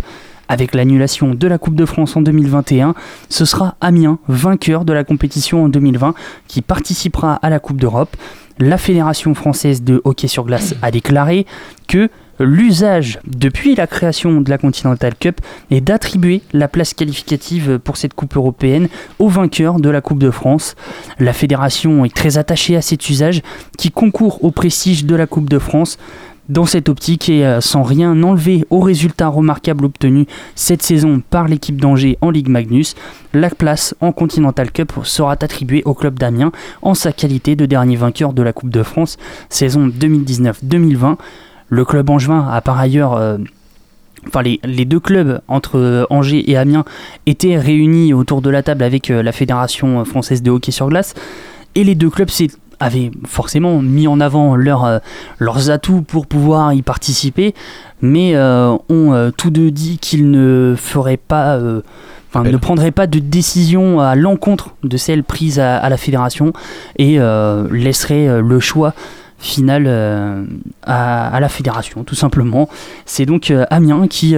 Avec 0.48 0.76
l'annulation 0.76 1.34
de 1.34 1.48
la 1.48 1.58
Coupe 1.58 1.76
de 1.76 1.86
France 1.86 2.16
en 2.16 2.22
2021, 2.22 2.94
ce 3.30 3.46
sera 3.46 3.76
Amiens, 3.82 4.20
vainqueur 4.28 4.86
de 4.86 4.94
la 4.94 5.04
compétition 5.04 5.64
en 5.64 5.70
2020, 5.70 6.14
qui 6.48 6.62
participera 6.62 7.36
à 7.36 7.50
la 7.50 7.60
Coupe 7.60 7.80
d'Europe. 7.80 8.16
La 8.60 8.78
Fédération 8.78 9.34
française 9.34 9.82
de 9.82 10.02
hockey 10.04 10.28
sur 10.28 10.44
glace 10.44 10.76
a 10.82 10.92
déclaré 10.92 11.46
que 11.88 12.10
l'usage 12.40 13.20
depuis 13.26 13.76
la 13.76 13.88
création 13.88 14.42
de 14.42 14.50
la 14.50 14.58
Continental 14.58 15.14
Cup 15.20 15.42
est 15.70 15.82
d'attribuer 15.82 16.42
la 16.54 16.68
place 16.68 16.94
qualificative 16.94 17.80
pour 17.80 17.98
cette 17.98 18.14
Coupe 18.14 18.36
européenne 18.36 18.88
au 19.20 19.28
vainqueur 19.28 19.80
de 19.80 19.90
la 19.90 20.02
Coupe 20.02 20.20
de 20.20 20.32
France. 20.32 20.76
La 21.20 21.34
fédération 21.34 22.06
est 22.06 22.16
très 22.16 22.38
attachée 22.38 22.76
à 22.76 22.82
cet 22.82 23.10
usage 23.10 23.42
qui 23.78 23.92
concourt 23.92 24.44
au 24.44 24.52
prestige 24.52 25.06
de 25.06 25.16
la 25.16 25.28
Coupe 25.28 25.50
de 25.50 25.60
France. 25.60 25.98
Dans 26.50 26.66
cette 26.66 26.90
optique 26.90 27.30
et 27.30 27.46
euh, 27.46 27.62
sans 27.62 27.84
rien 27.84 28.12
enlever 28.24 28.66
aux 28.72 28.82
résultats 28.82 29.30
remarquables 29.30 29.86
obtenus 29.86 30.26
cette 30.56 30.82
saison 30.82 31.22
par 31.30 31.48
l'équipe 31.48 31.80
d'Angers 31.80 32.18
en 32.20 32.30
Ligue 32.30 32.50
Magnus, 32.50 32.96
la 33.34 33.50
place 33.50 33.96
en 34.02 34.12
Continental 34.12 34.70
Cup 34.72 34.92
sera 35.04 35.34
attribuée 35.34 35.84
au 35.86 35.94
club 35.94 36.20
d'Amiens 36.20 36.52
en 36.82 36.94
sa 36.94 37.14
qualité 37.14 37.56
de 37.56 37.66
dernier 37.66 37.96
vainqueur 37.96 38.34
de 38.34 38.42
la 38.42 38.52
Coupe 38.52 38.72
de 38.72 38.84
France 38.84 39.18
saison 39.50 39.88
2019-2020. 39.88 41.16
Le 41.72 41.84
club 41.84 42.12
angevin 42.12 42.48
a 42.48 42.62
par 42.62 42.80
ailleurs... 42.80 43.14
Euh, 43.14 43.38
enfin 44.28 44.44
les, 44.44 44.86
deux 44.86 45.00
clubs 45.00 45.42
entre 45.48 45.80
euh, 45.80 46.06
Angers 46.12 46.52
et 46.52 46.56
Amiens 46.56 46.86
étaient 47.26 47.58
réunis 47.58 48.14
autour 48.14 48.44
de 48.44 48.52
la 48.52 48.62
table 48.62 48.84
avec 48.84 49.08
la 49.08 49.32
Fédération 49.32 50.06
française 50.06 50.44
de 50.44 50.52
hockey 50.52 50.72
sur 50.72 50.90
glace. 50.90 51.16
Et 51.74 51.84
les 51.84 51.96
deux 51.96 52.12
clubs 52.12 52.30
avaient 52.82 53.12
forcément 53.26 53.82
mis 53.82 54.08
en 54.08 54.20
avant 54.20 54.58
euh, 54.58 55.00
leurs 55.40 55.70
atouts 55.70 56.02
pour 56.02 56.28
pouvoir 56.28 56.74
y 56.74 56.82
participer, 56.82 57.54
mais 58.02 58.36
euh, 58.36 58.76
ont 58.90 59.14
euh, 59.14 59.30
tous 59.36 59.52
deux 59.52 59.72
dit 59.72 60.00
qu'ils 60.00 60.32
ne 60.32 60.76
feraient 60.78 61.18
pas, 61.18 61.60
enfin 62.30 62.44
ne 62.44 62.58
prendraient 62.58 62.92
pas 62.92 63.08
de 63.08 63.20
décision 63.20 64.02
à 64.02 64.16
l'encontre 64.16 64.76
de 64.84 64.98
celle 64.98 65.24
prise 65.24 65.60
à, 65.60 65.88
la 65.88 65.98
fédération 65.98 66.54
et 66.98 67.20
laisseraient 67.72 68.42
le 68.42 68.60
choix 68.60 68.94
final 69.42 69.88
à, 70.84 71.28
à, 71.28 71.40
la 71.40 71.50
fédération, 71.50 72.04
tout 72.04 72.16
simplement. 72.16 72.70
C'est 73.06 73.26
donc 73.26 73.52
Amiens 73.70 74.08
qui 74.08 74.36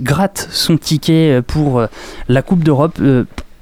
gratte 0.00 0.48
son 0.50 0.76
ticket 0.76 1.42
pour 1.46 1.82
la 2.28 2.42
Coupe 2.42 2.62
d'Europe 2.62 3.00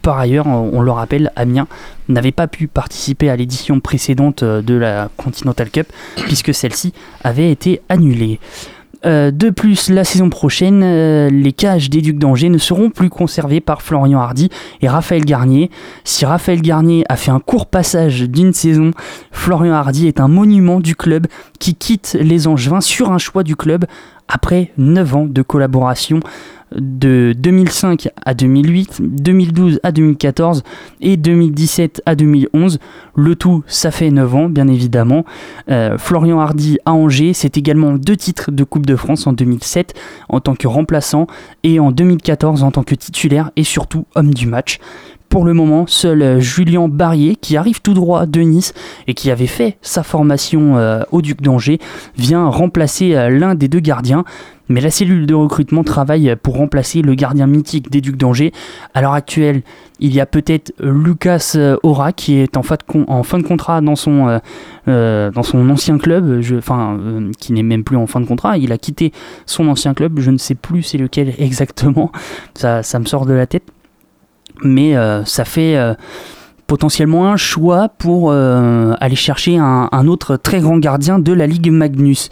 par 0.07 0.20
ailleurs, 0.20 0.46
on 0.46 0.83
le 0.83 0.92
rappelle, 0.92 1.33
Amiens 1.35 1.66
n'avait 2.09 2.31
pas 2.31 2.46
pu 2.46 2.68
participer 2.68 3.29
à 3.29 3.35
l'édition 3.35 3.81
précédente 3.81 4.44
euh, 4.44 4.62
de 4.62 4.74
la 4.74 5.11
Continental 5.16 5.68
Cup 5.68 5.88
puisque 6.26 6.55
celle-ci 6.55 6.92
avait 7.24 7.50
été 7.50 7.81
annulée. 7.88 8.38
Euh, 9.05 9.31
de 9.31 9.51
plus, 9.51 9.91
la 9.91 10.05
saison 10.05 10.31
prochaine, 10.31 10.83
euh, 10.83 11.29
les 11.31 11.53
cages 11.53 11.91
des 11.91 12.01
Ducs 12.01 12.19
d'Angers 12.19 12.49
ne 12.49 12.59
seront 12.59 12.91
plus 12.91 13.11
conservées 13.11 13.61
par 13.61 13.83
Florian 13.83 14.21
Hardy 14.21 14.49
et 14.81 14.89
Raphaël 14.89 15.25
Garnier. 15.25 15.71
Si 16.05 16.25
Raphaël 16.25 16.63
Garnier 16.63 17.05
a 17.09 17.17
fait 17.17 17.31
un 17.31 17.41
court 17.41 17.67
passage 17.67 18.23
d'une 18.23 18.53
saison, 18.53 18.93
Florian 19.31 19.75
Hardy 19.75 20.07
est 20.07 20.21
un 20.21 20.29
monument 20.29 20.81
du 20.81 20.97
club 20.97 21.27
qui 21.59 21.75
quitte 21.75 22.17
les 22.21 22.47
Angevins 22.47 22.81
sur 22.81 23.13
un 23.13 23.19
choix 23.19 23.43
du 23.43 23.57
club 23.57 23.85
après 24.29 24.73
9 24.77 25.15
ans 25.15 25.27
de 25.27 25.43
collaboration 25.43 26.21
de 26.74 27.35
2005 27.38 28.09
à 28.24 28.35
2008, 28.35 29.00
2012 29.00 29.81
à 29.83 29.92
2014 29.92 30.62
et 31.00 31.16
2017 31.16 32.02
à 32.07 32.14
2011. 32.14 32.79
Le 33.14 33.37
tout, 33.37 33.62
ça 33.66 33.90
fait 33.90 34.11
9 34.11 34.35
ans, 34.35 34.48
bien 34.48 34.68
évidemment. 34.68 35.24
Euh, 35.70 35.96
Florian 35.98 36.40
Hardy 36.40 36.79
à 36.85 36.92
Angers, 36.92 37.33
c'est 37.33 37.57
également 37.57 37.92
deux 37.92 38.16
titres 38.16 38.50
de 38.50 38.64
Coupe 38.64 38.87
de 38.87 38.96
France 38.96 39.26
en 39.26 39.33
2007 39.33 39.94
en 40.29 40.40
tant 40.40 40.55
que 40.55 40.66
remplaçant 40.66 41.26
et 41.62 41.81
en 41.81 41.92
2014 41.92 42.62
en 42.62 42.70
tant 42.70 42.83
que 42.83 42.94
titulaire 42.94 43.50
et 43.57 43.64
surtout 43.64 44.07
homme 44.14 44.35
du 44.35 44.46
match. 44.46 44.79
Pour 45.37 45.44
le 45.44 45.53
moment, 45.53 45.85
seul 45.87 46.22
euh, 46.22 46.40
Julien 46.40 46.88
Barrier, 46.88 47.37
qui 47.37 47.59
arrive 47.59 47.83
tout 47.83 47.92
droit 47.92 48.25
de 48.25 48.40
Nice 48.40 48.72
et 49.07 49.12
qui 49.12 49.31
avait 49.31 49.46
fait 49.46 49.77
sa 49.83 50.03
formation 50.03 50.79
euh, 50.79 51.03
au 51.12 51.20
Duc 51.20 51.42
d'Angers, 51.42 51.79
vient 52.16 52.46
remplacer 52.46 53.11
l'un 53.29 53.55
des 53.55 53.68
deux 53.68 53.81
gardiens. 53.81 54.25
Mais 54.70 54.81
la 54.81 54.90
cellule 54.90 55.27
de 55.27 55.35
recrutement 55.35 55.85
travaille 55.85 56.35
pour 56.42 56.57
remplacer 56.57 57.03
le 57.03 57.14
gardien 57.14 57.46
mythique 57.46 57.90
des 57.90 58.01
Ducs 58.01 58.16
d'Angers. 58.16 58.53
À 58.94 59.03
l'heure 59.03 59.12
actuelle, 59.12 59.62
il 59.99 60.12
y 60.14 60.20
a 60.20 60.27
peut-être 60.27 60.75
Lucas 60.81 61.57
Aura 61.83 62.12
qui 62.12 62.35
est 62.35 62.57
en 62.57 62.62
fin 62.62 62.77
de, 62.77 63.42
contrat 63.42 63.81
dans 63.81 63.96
son, 63.96 64.29
euh, 64.29 64.38
euh, 64.88 65.31
ancien 65.37 65.99
club, 65.99 66.42
enfin 66.59 66.99
euh, 67.01 67.31
qui 67.38 67.53
n'est 67.53 67.62
même 67.62 67.85
plus 67.85 67.96
en 67.96 68.07
fin 68.07 68.20
de 68.20 68.27
contrat, 68.27 68.59
il 68.59 68.72
a 68.72 68.79
quitté 68.79 69.12
son 69.46 69.68
ancien 69.68 69.94
club, 69.94 70.20
je 70.20 70.31
ne 70.31 70.38
sais 70.38 70.55
plus 70.55 70.83
c'est 70.83 70.99
lequel 70.99 71.35
exactement, 71.38 72.12
ça, 72.55 72.83
ça 72.83 72.99
me 72.99 73.07
sort 73.07 73.25
de 73.25 73.33
la 73.33 73.46
tête, 73.46 73.64
mais 74.62 74.95
ça 75.25 75.45
fait 75.45 75.79
potentiellement 76.66 77.31
un 77.31 77.37
choix 77.37 77.88
pour 77.88 78.33
aller 78.33 79.16
chercher 79.16 79.59
un, 79.59 79.88
un, 79.92 80.07
autre 80.07 80.37
très 80.37 80.61
grand 80.61 80.79
gardien 80.79 81.19
de 81.19 81.33
la 81.33 81.47
Ligue 81.47 81.71
Magnus. 81.71 82.31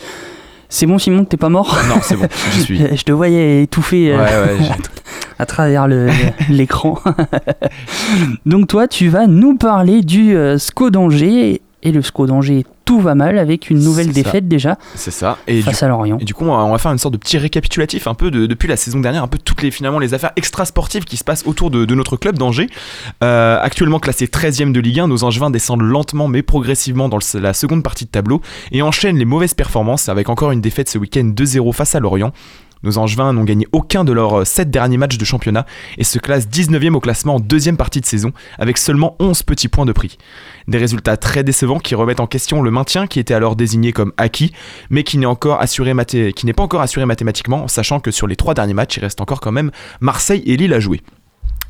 C'est 0.75 0.87
bon, 0.87 0.99
Simon, 0.99 1.25
t'es 1.25 1.37
pas 1.37 1.51
mort 1.51 1.79
Non, 1.89 2.01
c'est 2.03 2.17
bon, 2.17 2.27
j'y 2.53 2.61
suis. 2.63 2.79
Je 2.97 3.05
te 3.05 3.13
voyais 3.13 3.63
étouffé 3.63 4.13
euh, 4.13 4.59
à 5.39 5.47
travers 5.47 5.87
l'écran. 6.49 6.99
Donc, 8.45 8.67
toi, 8.67 8.89
tu 8.89 9.09
vas 9.09 9.29
nous 9.29 9.57
parler 9.57 10.03
du 10.03 10.37
euh, 10.37 10.59
SCO 10.59 10.91
d'Angers. 10.91 11.63
Et 11.85 11.93
le 11.93 12.03
SCO 12.03 12.27
d'Angers 12.27 12.65
tout 12.85 13.01
va 13.01 13.15
mal 13.15 13.39
avec 13.39 13.71
une 13.71 13.79
nouvelle 13.79 14.13
défaite 14.13 14.47
déjà. 14.47 14.77
C'est 14.95 15.11
ça. 15.11 15.39
Et 15.47 15.63
face 15.63 15.83
à 15.83 15.89
Lorient. 15.89 16.19
Et 16.19 16.25
du 16.25 16.35
coup, 16.35 16.45
on 16.45 16.71
va, 16.71 16.79
faire 16.79 16.93
une 16.93 16.99
sorte 16.99 17.15
de 17.15 17.19
petit 17.19 17.39
récapitulatif 17.39 18.07
un 18.07 18.15
peu 18.15 18.31
de, 18.31 18.47
depuis 18.47 18.69
la 18.69 18.77
saison 18.77 19.01
dernière, 19.01 19.23
un 19.23 19.29
peu 19.29 19.39
toutes 19.39 19.63
les 19.63 19.71
finalement 19.71 19.99
les 19.99 20.13
affaires 20.15 20.33
extra 20.37 20.65
sportives 20.65 21.05
qui 21.05 21.17
se 21.17 21.25
passent 21.25 21.47
autour 21.47 21.71
de, 21.71 21.95
notre 21.95 22.17
club 22.17 22.39
d'Angers. 22.39 22.69
Euh, 23.23 23.59
actuellement 23.61 24.01
classé 24.01 24.27
13e 24.27 24.73
de 24.73 24.81
Ligue 24.81 25.01
1, 25.01 25.09
nos 25.09 25.25
Angevins 25.25 25.51
descendent 25.51 25.83
lentement 25.83 26.29
mais 26.29 26.43
progressivement 26.43 27.09
dans 27.09 27.19
la 27.35 27.55
seconde 27.55 27.83
partie 27.83 28.05
de 28.05 28.11
tableau 28.11 28.41
et 28.73 28.83
enchaînent 28.83 29.17
les 29.17 29.25
mauvaises 29.25 29.55
performances 29.55 30.09
avec 30.09 30.29
encore 30.29 30.51
une 30.51 30.61
défaite 30.61 30.89
ce 30.89 30.99
week-end 30.99 31.33
2-0 31.35 31.73
face 31.73 31.95
à 31.95 32.01
Lorient. 32.01 32.33
Nos 32.85 32.99
Angevins 32.99 33.33
n'ont 33.33 33.45
gagné 33.45 33.67
aucun 33.73 34.05
de 34.05 34.13
leurs 34.13 34.47
7 34.47 34.71
derniers 34.71 34.99
matchs 34.99 35.17
de 35.17 35.25
championnat 35.25 35.65
et 35.97 36.05
se 36.05 36.19
classent 36.19 36.49
19e 36.49 36.93
au 36.93 37.01
classement 37.01 37.37
en 37.37 37.41
deuxième 37.41 37.79
partie 37.79 38.03
de 38.03 38.07
saison 38.07 38.33
avec 38.59 38.77
seulement 38.77 39.17
11 39.21 39.43
petits 39.43 39.69
points 39.69 39.87
de 39.87 39.93
prix. 39.93 40.19
Des 40.69 40.77
résultats 40.77 41.17
très 41.17 41.43
décevants 41.43 41.79
qui 41.79 41.95
remettent 41.95 42.21
en 42.21 42.27
question 42.27 42.61
le 42.61 42.71
maintien 42.71 43.07
qui 43.07 43.21
était 43.21 43.35
alors 43.35 43.57
désigné 43.57 43.93
comme 43.93 44.13
acquis, 44.19 44.53
mais 44.91 45.03
qui 45.03 45.17
n'est 45.17 45.27
pas 45.27 46.63
encore 46.63 46.81
assuré 46.83 47.07
mathématiquement, 47.07 47.69
sachant 47.69 48.01
que 48.01 48.11
sur 48.11 48.27
les 48.27 48.37
trois 48.37 48.53
derniers 48.53 48.75
matchs, 48.75 48.99
il 48.99 49.01
reste 49.01 49.23
encore 49.23 49.41
quand 49.41 49.53
même 49.53 49.71
Marseille 50.01 50.43
et 50.45 50.57
Lille 50.59 50.75
à 50.75 50.81
jouer. 50.81 51.01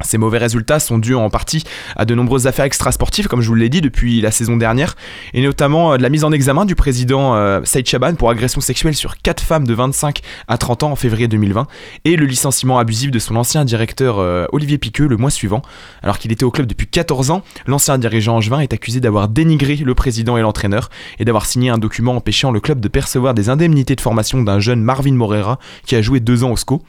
Ces 0.00 0.18
mauvais 0.18 0.38
résultats 0.38 0.80
sont 0.80 0.98
dus 0.98 1.14
en 1.14 1.30
partie 1.30 1.64
à 1.96 2.04
de 2.04 2.14
nombreuses 2.14 2.46
affaires 2.46 2.64
extrasportives, 2.64 3.28
comme 3.28 3.40
je 3.40 3.48
vous 3.48 3.54
l'ai 3.54 3.68
dit 3.68 3.80
depuis 3.80 4.20
la 4.20 4.32
saison 4.32 4.56
dernière, 4.56 4.96
et 5.34 5.42
notamment 5.42 5.92
euh, 5.92 5.96
de 5.96 6.02
la 6.02 6.08
mise 6.08 6.24
en 6.24 6.32
examen 6.32 6.64
du 6.64 6.74
président 6.74 7.36
euh, 7.36 7.60
Saïd 7.64 7.86
Chaban 7.86 8.14
pour 8.14 8.28
agression 8.28 8.60
sexuelle 8.60 8.94
sur 8.94 9.18
4 9.18 9.40
femmes 9.40 9.66
de 9.66 9.74
25 9.74 10.20
à 10.48 10.58
30 10.58 10.82
ans 10.82 10.90
en 10.92 10.96
février 10.96 11.28
2020, 11.28 11.68
et 12.04 12.16
le 12.16 12.26
licenciement 12.26 12.78
abusif 12.78 13.12
de 13.12 13.18
son 13.20 13.36
ancien 13.36 13.64
directeur 13.64 14.18
euh, 14.18 14.46
Olivier 14.52 14.78
Piqueux 14.78 15.06
le 15.06 15.16
mois 15.16 15.30
suivant. 15.30 15.62
Alors 16.02 16.18
qu'il 16.18 16.32
était 16.32 16.44
au 16.44 16.50
club 16.50 16.66
depuis 16.66 16.88
14 16.88 17.30
ans, 17.30 17.42
l'ancien 17.66 17.96
dirigeant 17.96 18.36
angevin 18.36 18.60
est 18.60 18.72
accusé 18.72 19.00
d'avoir 19.00 19.28
dénigré 19.28 19.76
le 19.76 19.94
président 19.94 20.36
et 20.36 20.42
l'entraîneur, 20.42 20.90
et 21.20 21.24
d'avoir 21.24 21.46
signé 21.46 21.70
un 21.70 21.78
document 21.78 22.16
empêchant 22.16 22.50
le 22.50 22.60
club 22.60 22.80
de 22.80 22.88
percevoir 22.88 23.32
des 23.32 23.48
indemnités 23.48 23.94
de 23.94 24.00
formation 24.00 24.42
d'un 24.42 24.58
jeune 24.58 24.82
Marvin 24.82 25.12
Morera 25.12 25.58
qui 25.86 25.94
a 25.94 26.02
joué 26.02 26.18
deux 26.18 26.42
ans 26.42 26.50
au 26.50 26.56
SCO. 26.56 26.82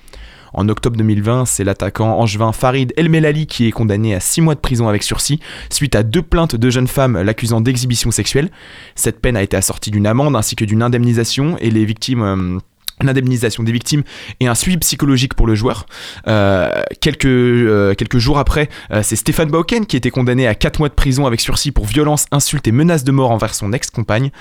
En 0.57 0.69
octobre 0.69 0.95
2020, 0.95 1.45
c'est 1.45 1.65
l'attaquant 1.65 2.17
angevin 2.17 2.53
Farid 2.53 2.93
El 2.95 3.09
Melali 3.09 3.45
qui 3.45 3.67
est 3.67 3.71
condamné 3.71 4.15
à 4.15 4.21
6 4.21 4.39
mois 4.39 4.55
de 4.55 4.61
prison 4.61 4.87
avec 4.87 5.03
sursis 5.03 5.41
suite 5.69 5.95
à 5.95 6.03
deux 6.03 6.21
plaintes 6.21 6.55
de 6.55 6.69
jeunes 6.69 6.87
femmes 6.87 7.21
l'accusant 7.21 7.59
d'exhibition 7.59 8.09
sexuelle. 8.09 8.49
Cette 8.95 9.19
peine 9.19 9.35
a 9.35 9.43
été 9.43 9.57
assortie 9.57 9.91
d'une 9.91 10.07
amende 10.07 10.33
ainsi 10.33 10.55
que 10.55 10.63
d'une 10.63 10.81
indemnisation 10.81 11.57
et 11.59 11.69
les 11.69 11.83
victimes 11.83 12.21
euh, 12.23 12.59
l'indemnisation 13.01 13.63
des 13.63 13.71
victimes 13.71 14.03
et 14.39 14.47
un 14.47 14.55
suivi 14.55 14.77
psychologique 14.77 15.33
pour 15.33 15.47
le 15.47 15.55
joueur. 15.55 15.85
Euh, 16.27 16.69
quelques, 17.01 17.25
euh, 17.25 17.93
quelques 17.93 18.17
jours 18.17 18.37
après, 18.37 18.69
euh, 18.91 19.01
c'est 19.03 19.15
Stéphane 19.15 19.49
Bauken 19.49 19.85
qui 19.85 19.97
était 19.97 20.11
condamné 20.11 20.47
à 20.47 20.55
4 20.55 20.79
mois 20.79 20.89
de 20.89 20.93
prison 20.93 21.25
avec 21.25 21.41
sursis 21.41 21.71
pour 21.71 21.85
violence, 21.85 22.25
insulte 22.31 22.67
et 22.67 22.71
menace 22.71 23.03
de 23.03 23.11
mort 23.11 23.31
envers 23.31 23.53
son 23.53 23.73
ex-compagne. 23.73 24.31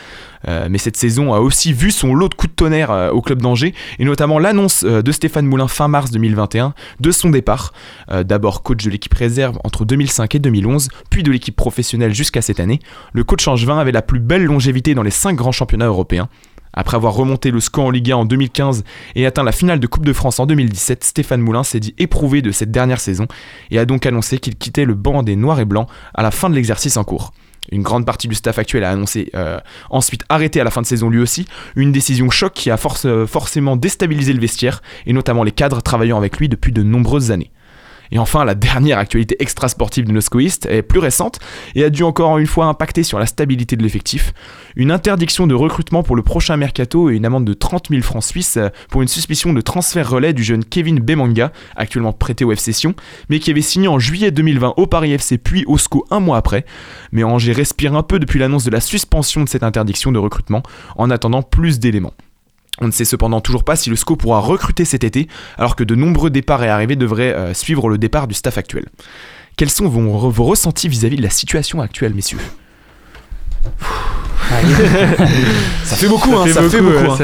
mais 0.68 0.76
cette 0.76 0.96
saison 0.96 1.32
a 1.32 1.40
aussi 1.40 1.72
vu 1.72 1.90
son 1.90 2.14
lot 2.14 2.28
de 2.28 2.34
coups 2.34 2.50
de 2.50 2.54
tonnerre 2.56 3.10
au 3.12 3.22
club 3.22 3.40
d'Angers 3.40 3.74
et 3.98 4.04
notamment 4.04 4.38
l'annonce 4.38 4.84
de 4.84 5.12
Stéphane 5.12 5.46
Moulin 5.46 5.68
fin 5.68 5.88
mars 5.88 6.10
2021 6.10 6.74
de 7.00 7.10
son 7.10 7.30
départ. 7.30 7.72
D'abord 8.10 8.62
coach 8.62 8.84
de 8.84 8.90
l'équipe 8.90 9.14
réserve 9.14 9.58
entre 9.64 9.86
2005 9.86 10.34
et 10.34 10.38
2011, 10.38 10.88
puis 11.08 11.22
de 11.22 11.32
l'équipe 11.32 11.56
professionnelle 11.56 12.14
jusqu'à 12.14 12.42
cette 12.42 12.60
année. 12.60 12.80
Le 13.14 13.24
coach 13.24 13.48
angevin 13.48 13.78
avait 13.78 13.92
la 13.92 14.02
plus 14.02 14.20
belle 14.20 14.44
longévité 14.44 14.94
dans 14.94 15.02
les 15.02 15.10
5 15.10 15.34
grands 15.34 15.52
championnats 15.52 15.86
européens. 15.86 16.28
Après 16.74 16.96
avoir 16.96 17.14
remonté 17.14 17.50
le 17.50 17.60
score 17.60 17.86
en 17.86 17.90
Ligue 17.90 18.12
1 18.12 18.16
en 18.16 18.24
2015 18.24 18.84
et 19.14 19.26
atteint 19.26 19.44
la 19.44 19.52
finale 19.52 19.80
de 19.80 19.86
Coupe 19.86 20.04
de 20.04 20.12
France 20.12 20.40
en 20.40 20.46
2017, 20.46 21.04
Stéphane 21.04 21.40
Moulin 21.40 21.62
s'est 21.62 21.80
dit 21.80 21.94
éprouvé 21.98 22.42
de 22.42 22.50
cette 22.50 22.70
dernière 22.70 23.00
saison 23.00 23.26
et 23.70 23.78
a 23.78 23.84
donc 23.84 24.06
annoncé 24.06 24.38
qu'il 24.38 24.56
quittait 24.56 24.84
le 24.84 24.94
banc 24.94 25.22
des 25.22 25.36
Noirs 25.36 25.60
et 25.60 25.64
Blancs 25.64 25.88
à 26.14 26.22
la 26.22 26.30
fin 26.30 26.50
de 26.50 26.54
l'exercice 26.54 26.96
en 26.96 27.04
cours. 27.04 27.32
Une 27.72 27.82
grande 27.82 28.04
partie 28.04 28.28
du 28.28 28.34
staff 28.34 28.58
actuel 28.58 28.84
a 28.84 28.90
annoncé 28.90 29.30
euh, 29.34 29.58
ensuite 29.88 30.24
arrêter 30.28 30.60
à 30.60 30.64
la 30.64 30.70
fin 30.70 30.82
de 30.82 30.86
saison 30.86 31.08
lui 31.08 31.20
aussi, 31.20 31.46
une 31.76 31.92
décision 31.92 32.28
choc 32.28 32.52
qui 32.52 32.70
a 32.70 32.78
euh, 33.04 33.26
forcément 33.26 33.76
déstabilisé 33.76 34.32
le 34.32 34.40
vestiaire 34.40 34.82
et 35.06 35.12
notamment 35.12 35.44
les 35.44 35.52
cadres 35.52 35.80
travaillant 35.80 36.18
avec 36.18 36.38
lui 36.38 36.48
depuis 36.48 36.72
de 36.72 36.82
nombreuses 36.82 37.30
années. 37.30 37.50
Et 38.12 38.18
enfin, 38.18 38.44
la 38.44 38.54
dernière 38.54 38.98
actualité 38.98 39.36
extra-sportive 39.38 40.04
de 40.04 40.12
Noscoist 40.12 40.66
est 40.66 40.82
plus 40.82 40.98
récente 40.98 41.38
et 41.74 41.84
a 41.84 41.90
dû 41.90 42.02
encore 42.02 42.38
une 42.38 42.46
fois 42.46 42.66
impacter 42.66 43.02
sur 43.02 43.18
la 43.18 43.26
stabilité 43.26 43.76
de 43.76 43.82
l'effectif. 43.82 44.32
Une 44.76 44.90
interdiction 44.90 45.46
de 45.46 45.54
recrutement 45.54 46.02
pour 46.02 46.16
le 46.16 46.22
prochain 46.22 46.56
mercato 46.56 47.10
et 47.10 47.14
une 47.14 47.24
amende 47.24 47.44
de 47.44 47.54
30 47.54 47.88
000 47.90 48.02
francs 48.02 48.24
suisses 48.24 48.58
pour 48.90 49.02
une 49.02 49.08
suspicion 49.08 49.52
de 49.52 49.60
transfert 49.60 50.08
relais 50.08 50.32
du 50.32 50.42
jeune 50.42 50.64
Kevin 50.64 51.00
Bemanga, 51.00 51.52
actuellement 51.76 52.12
prêté 52.12 52.44
au 52.44 52.52
FC 52.52 52.72
Sion, 52.72 52.94
mais 53.28 53.38
qui 53.38 53.50
avait 53.50 53.62
signé 53.62 53.88
en 53.88 53.98
juillet 53.98 54.30
2020 54.30 54.74
au 54.76 54.86
Paris 54.86 55.12
FC 55.12 55.38
puis 55.38 55.64
au 55.66 55.78
SCO 55.78 56.04
un 56.10 56.20
mois 56.20 56.36
après. 56.36 56.64
Mais 57.12 57.24
Angers 57.24 57.52
respire 57.52 57.94
un 57.94 58.02
peu 58.02 58.18
depuis 58.18 58.38
l'annonce 58.38 58.64
de 58.64 58.70
la 58.70 58.80
suspension 58.80 59.42
de 59.44 59.48
cette 59.48 59.62
interdiction 59.62 60.12
de 60.12 60.18
recrutement 60.18 60.62
en 60.96 61.10
attendant 61.10 61.42
plus 61.42 61.78
d'éléments. 61.78 62.14
On 62.80 62.86
ne 62.86 62.92
sait 62.92 63.04
cependant 63.04 63.40
toujours 63.40 63.64
pas 63.64 63.76
si 63.76 63.90
le 63.90 63.96
SCO 63.96 64.16
pourra 64.16 64.40
recruter 64.40 64.84
cet 64.84 65.04
été, 65.04 65.28
alors 65.58 65.76
que 65.76 65.84
de 65.84 65.94
nombreux 65.94 66.30
départs 66.30 66.64
et 66.64 66.68
arrivées 66.68 66.96
devraient 66.96 67.32
euh, 67.32 67.54
suivre 67.54 67.88
le 67.88 67.98
départ 67.98 68.26
du 68.26 68.34
staff 68.34 68.58
actuel. 68.58 68.88
Quels 69.56 69.70
sont 69.70 69.88
vos, 69.88 70.30
vos 70.30 70.44
ressentis 70.44 70.88
vis-à-vis 70.88 71.16
de 71.16 71.22
la 71.22 71.30
situation 71.30 71.80
actuelle, 71.80 72.14
messieurs? 72.14 72.40
ça 75.84 75.96
fait 75.96 76.08
beaucoup, 76.08 76.36
hein, 76.36 76.46
ça 76.48 76.62
fait 76.62 76.80
beaucoup. 76.80 77.16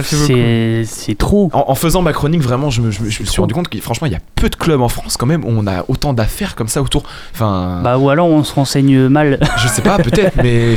C'est 0.85 1.18
trop. 1.18 1.50
En, 1.52 1.74
faisant 1.74 2.02
ma 2.02 2.12
chronique, 2.12 2.42
vraiment, 2.42 2.70
je 2.70 2.83
me, 2.83 2.90
je 2.90 3.02
me 3.02 3.11
suis 3.11 3.40
rendu 3.40 3.54
compte 3.54 3.68
que 3.68 3.78
franchement, 3.78 4.06
il 4.06 4.12
y 4.12 4.16
a 4.16 4.20
peu 4.35 4.48
de 4.48 4.56
clubs 4.56 4.80
en 4.80 4.88
France 4.88 5.16
quand 5.16 5.26
même 5.26 5.44
où 5.44 5.48
on 5.48 5.66
a 5.66 5.85
autant 5.88 6.12
d'affaires 6.12 6.54
comme 6.54 6.68
ça 6.68 6.83
autour. 6.83 7.04
Enfin. 7.35 7.80
Bah, 7.83 7.98
ou 7.98 8.11
alors 8.11 8.26
on 8.26 8.44
se 8.44 8.54
renseigne 8.54 9.09
mal. 9.09 9.38
Je 9.59 9.68
sais 9.68 9.83
pas, 9.83 9.98
peut-être, 10.02 10.37
mais 10.42 10.74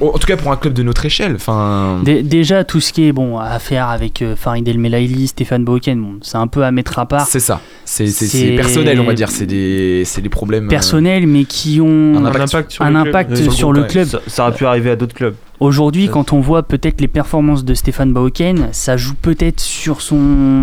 en 0.00 0.18
tout 0.18 0.26
cas 0.26 0.36
pour 0.36 0.52
un 0.52 0.56
club 0.56 0.74
de 0.74 0.82
notre 0.82 1.04
échelle. 1.04 1.34
Enfin. 1.36 2.00
déjà, 2.04 2.64
tout 2.64 2.80
ce 2.80 2.92
qui 2.92 3.06
est 3.06 3.12
bon 3.12 3.38
à 3.38 3.58
faire 3.58 3.88
avec 3.88 4.22
euh, 4.22 4.36
Farid 4.36 4.66
El 4.66 4.78
Melaili, 4.78 5.28
Stéphane 5.28 5.64
Boken, 5.64 6.00
bon, 6.00 6.18
c'est 6.22 6.38
un 6.38 6.46
peu 6.46 6.64
à 6.64 6.70
mettre 6.70 6.98
à 6.98 7.06
part. 7.06 7.26
C'est 7.26 7.40
ça. 7.40 7.60
C'est 7.84 8.56
personnel, 8.56 9.00
on 9.00 9.04
va 9.04 9.14
dire. 9.14 9.30
C'est 9.30 9.46
des, 9.46 10.04
des 10.16 10.28
problèmes. 10.28 10.66
Euh, 10.66 10.70
Personnels, 10.70 11.26
mais 11.26 11.44
qui 11.44 11.80
ont 11.80 12.16
un 12.16 12.24
impact 12.24 12.70
sur, 12.70 12.84
un 12.84 12.90
le, 12.90 12.96
impact 12.96 13.34
club. 13.34 13.50
sur 13.50 13.72
le 13.72 13.84
club. 13.84 14.08
Ça, 14.08 14.20
ça 14.26 14.42
aurait 14.44 14.56
pu 14.56 14.66
arriver 14.66 14.90
à 14.90 14.96
d'autres 14.96 15.14
clubs. 15.14 15.34
Aujourd'hui, 15.60 16.08
quand 16.08 16.32
on 16.32 16.40
voit 16.40 16.62
peut-être 16.62 17.00
les 17.00 17.08
performances 17.08 17.64
de 17.64 17.74
Stéphane 17.74 18.12
Bauken, 18.12 18.68
ça 18.72 18.96
joue 18.96 19.14
peut-être 19.14 19.60
sur 19.60 20.00
son 20.02 20.60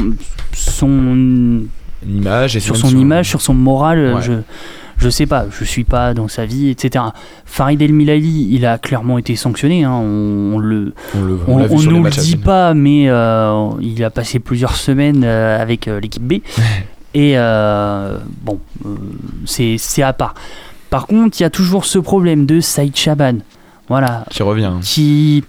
son 0.53 1.63
image 2.08 2.56
et 2.56 2.60
sur 2.60 2.77
son 2.77 2.89
image, 2.89 3.29
sur 3.29 3.41
son 3.41 3.53
moral. 3.53 4.21
Je 4.21 4.34
je 4.97 5.10
sais 5.10 5.25
pas, 5.25 5.45
je 5.51 5.63
suis 5.65 5.84
pas 5.84 6.13
dans 6.13 6.27
sa 6.27 6.45
vie, 6.45 6.69
etc. 6.69 7.06
Farid 7.45 7.82
El 7.82 7.93
Milali, 7.93 8.47
il 8.51 8.65
a 8.65 8.77
clairement 8.77 9.17
été 9.17 9.36
sanctionné. 9.36 9.84
Hein, 9.84 9.91
on, 9.91 10.60
le 10.60 10.93
on, 11.47 11.60
ne 11.60 11.89
nous 11.89 12.03
le 12.03 12.10
dit 12.10 12.38
pas, 12.38 12.73
mais 12.73 13.10
euh, 13.10 13.69
il 13.82 14.03
a 14.03 14.10
passé 14.10 14.39
plusieurs 14.39 14.75
semaines 14.75 15.23
euh, 15.25 15.62
avec 15.62 15.88
euh, 15.88 15.99
l'équipe 15.99 16.23
B. 16.23 16.36
et 17.13 17.36
bon, 18.43 18.60
c'est 19.45 20.01
à 20.01 20.13
part. 20.13 20.36
Par 20.89 21.08
contre, 21.08 21.39
il 21.39 21.43
y 21.43 21.45
a 21.45 21.49
toujours 21.49 21.86
ce 21.86 21.99
problème 21.99 22.45
de 22.45 22.60
Saïd 22.60 22.95
Chaban. 22.95 23.39
Voilà. 23.88 24.26
Qui 24.30 24.43
revient. 24.43 24.74
Qui, 24.82 25.43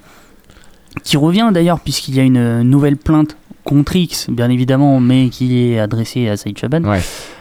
qui 1.02 1.16
revient 1.16 1.50
d'ailleurs, 1.52 1.80
puisqu'il 1.80 2.14
y 2.14 2.20
a 2.20 2.22
une 2.22 2.62
nouvelle 2.62 2.96
plainte 2.96 3.36
contre 3.64 3.96
X, 3.96 4.28
bien 4.30 4.50
évidemment, 4.50 5.00
mais 5.00 5.30
qui 5.30 5.72
est 5.72 5.78
adressée 5.78 6.28
à 6.28 6.36
Saïd 6.36 6.56
Chaban, 6.58 6.82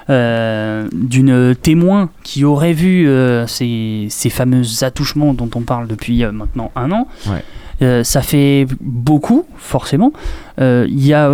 euh, 0.10 0.88
d'une 0.94 1.56
témoin 1.56 2.10
qui 2.24 2.46
aurait 2.46 2.74
vu 2.74 3.08
euh, 3.08 3.46
ces, 3.46 4.08
ces, 4.10 4.30
fameux 4.30 4.64
attouchements 4.82 5.34
dont 5.34 5.50
on 5.56 5.62
parle 5.62 5.88
depuis 5.88 6.24
euh, 6.24 6.32
maintenant 6.32 6.72
un 6.76 6.92
an. 6.92 7.08
ça 8.04 8.22
fait 8.22 8.66
beaucoup, 8.80 9.46
forcément. 9.58 10.14
Il 10.60 11.06
y 11.06 11.14
a 11.14 11.30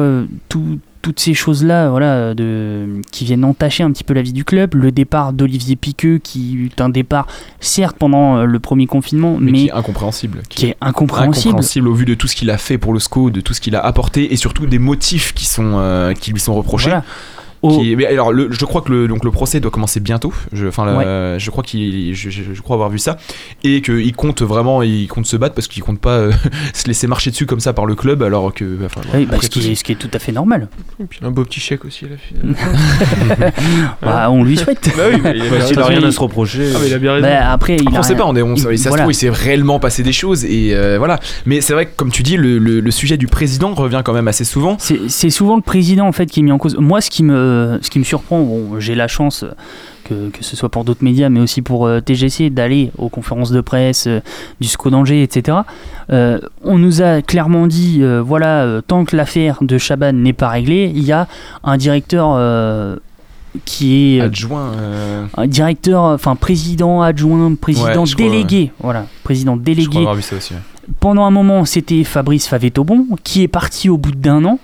tout, 0.50 0.80
toutes 1.02 1.20
ces 1.20 1.34
choses-là, 1.34 1.90
voilà, 1.90 2.34
de, 2.34 3.02
qui 3.12 3.26
viennent 3.26 3.46
entacher 3.46 3.84
un 3.84 3.92
petit 3.92 4.04
peu 4.04 4.14
la 4.14 4.22
vie 4.22 4.34
du 4.34 4.44
club. 4.44 4.76
Le 4.76 4.92
départ 4.92 5.34
d'Olivier 5.34 5.76
Piqueux, 5.76 6.18
qui 6.18 6.56
eut 6.56 6.72
un 6.80 6.90
départ, 6.90 7.28
certes, 7.60 7.96
pendant 7.98 8.38
euh, 8.38 8.46
le 8.46 8.60
premier 8.60 8.88
confinement, 8.88 9.38
mais, 9.40 9.52
qui 9.52 9.68
est 9.68 9.72
incompréhensible. 9.72 10.42
Qui, 10.50 10.68
est 10.68 10.78
incompréhensible. 10.82 11.50
incompréhensible 11.50 11.88
au 11.88 11.94
vu 11.94 12.06
de 12.06 12.14
tout 12.14 12.28
ce 12.28 12.36
qu'il 12.36 12.50
a 12.50 12.58
fait 12.58 12.78
pour 12.78 12.94
le 12.94 13.00
SCO, 13.00 13.30
de 13.30 13.42
tout 13.42 13.54
ce 13.54 13.62
qu'il 13.62 13.76
a 13.76 13.86
apporté, 13.86 14.34
et 14.34 14.36
surtout 14.36 14.66
des 14.66 14.80
motifs 14.80 15.34
qui, 15.34 15.46
sont, 15.46 15.74
euh, 15.76 16.14
qui 16.14 16.32
lui 16.32 16.40
sont 16.40 16.54
reprochés 16.54 16.98
alors, 17.63 18.34
je 18.34 18.65
crois 18.65 18.82
que 18.82 18.91
le, 18.91 19.08
donc, 19.08 19.24
le 19.24 19.32
procès 19.32 19.60
doit 19.60 19.72
commencer 19.72 20.00
bientôt. 20.00 20.34
Je, 20.54 20.67
enfin, 20.67 21.38
je 21.38 21.50
crois 21.50 21.63
qu'il, 21.63 22.15
je, 22.15 22.62
crois 22.62 22.76
avoir 22.76 22.89
vu 22.89 23.00
ça, 23.00 23.17
et 23.63 23.82
qu'il 23.82 24.15
compte 24.15 24.41
vraiment, 24.41 24.82
il 24.84 25.08
compte 25.08 25.26
se 25.26 25.38
battre 25.38 25.56
parce 25.56 25.67
qu'il 25.67 25.84
compte 25.84 26.00
pas 26.00 26.17
euh, 26.17 26.32
se 26.74 26.88
laisser 26.88 27.08
marcher 27.08 27.32
dessus 27.32 27.45
comme 27.45 27.60
ça 27.60 27.74
par 27.74 27.86
le 27.86 27.95
club, 27.95 28.24
alors 28.24 28.54
que. 28.54 28.78
Enfin, 28.86 29.02
oui, 29.13 29.26
bah, 29.26 29.38
ce, 29.41 29.50
qui 29.50 29.72
est, 29.72 29.76
ce, 29.76 29.84
qui 29.84 29.91
est, 29.93 29.95
tout 29.95 30.10
à 30.13 30.19
fait 30.19 30.32
normal. 30.32 30.67
Et 31.00 31.06
puis 31.06 31.19
un 31.24 31.32
beau 31.32 31.43
petit 31.43 31.60
chèque 31.60 31.86
aussi 31.86 32.06
à 32.06 32.10
la 32.10 32.17
fin. 32.17 33.52
bah, 34.02 34.30
on 34.32 34.43
lui 34.43 34.58
souhaite. 34.58 34.89
bah 34.95 35.04
oui, 35.12 35.22
il 35.69 35.78
n'a 35.78 35.86
rien 35.86 36.04
à 36.04 36.12
se 36.12 36.19
reprocher. 36.19 36.72
Ah, 36.76 36.80
il 36.86 36.93
a 36.93 36.98
bien 36.98 37.13
raison. 37.13 37.28
Bah, 37.28 37.52
après, 37.52 37.78
il 37.78 37.98
on 37.98 38.04
sait 38.04 38.15
pas, 38.15 38.26
on 38.26 38.36
est, 38.36 38.41
on, 38.41 38.56
il, 38.56 38.80
ça 38.80 38.91
se 38.91 38.98
trouve, 38.98 39.12
il 39.12 39.15
s'est 39.15 39.30
réellement 39.30 39.80
passé 39.80 40.04
des 40.04 40.13
choses, 40.13 40.45
et 40.45 40.74
euh, 40.74 40.98
voilà. 40.98 41.19
Mais 41.45 41.62
c'est 41.62 41.74
vrai 41.74 41.86
que, 41.86 41.91
comme 41.95 42.12
tu 42.12 42.24
dis, 42.24 42.38
le, 42.38 42.58
le, 42.58 42.91
sujet 42.91 43.17
du 43.17 43.28
président 43.28 43.74
revient 43.74 44.02
quand 44.04 44.13
même 44.13 44.28
assez 44.28 44.43
souvent. 44.43 44.78
C'est 44.80 45.30
souvent 45.30 45.56
le 45.56 45.62
président 45.62 46.08
en 46.08 46.12
fait 46.12 46.26
qui 46.26 46.39
est 46.39 46.43
mis 46.43 46.52
en 46.52 46.58
cause. 46.58 46.76
Moi, 46.78 47.02
ce 47.02 47.10
qui 47.10 47.24
me, 47.24 47.34
ce 47.82 47.90
qui 47.90 48.00
me 48.00 48.04
surprend 48.04 48.42
bon, 48.42 48.80
j'ai 48.80 48.96
la 48.96 49.08
chance 49.08 49.46
que, 50.10 50.30
que, 50.30 50.44
ce 50.44 50.56
soit 50.56 50.70
pour 50.70 50.84
d'autres 50.84 51.04
médias, 51.04 51.30
mais 51.30 51.40
aussi 51.40 51.62
pour 51.62 51.86
euh, 51.86 52.02
TGC, 52.02 52.50
d'aller 52.50 52.92
aux 52.98 53.10
conférences 53.10 53.52
de 53.52 53.62
presse 53.62 54.08
euh, 54.08 54.22
du 54.60 54.68
SCO 54.68 54.90
d'Angers, 54.90 55.22
etc. 55.22 55.60
Euh, 56.12 56.40
on 56.64 56.78
nous 56.78 57.02
a 57.02 57.22
clairement 57.22 57.68
dit, 57.68 58.02
voilà, 58.24 58.82
tant 58.86 59.06
que 59.06 59.16
l'affaire 59.16 59.58
de 59.62 59.78
Chaban 59.78 60.14
n'est 60.14 60.34
pas 60.34 60.50
réglée, 60.50 60.92
il 60.94 61.04
y 61.04 61.12
a 61.12 61.28
un 61.64 61.78
directeur 61.78 63.00
qui 63.66 64.18
est 64.18 64.22
adjoint, 64.22 64.72
un 65.36 65.48
directeur, 65.48 66.04
enfin 66.04 66.36
président 66.36 67.02
adjoint, 67.02 67.54
président 67.56 68.04
délégué, 68.04 68.72
voilà, 68.80 69.06
président 69.24 69.56
délégué. 69.58 70.06
aussi, 70.06 70.54
Pendant 71.00 71.26
un 71.26 71.32
moment, 71.32 71.66
c'était 71.66 72.04
Fabrice 72.04 72.48
Favetobon 72.48 73.08
qui 73.24 73.44
est 73.44 73.48
parti 73.48 73.90
au 73.90 73.98
bout 73.98 74.12
d'un 74.12 74.46
an 74.46 74.60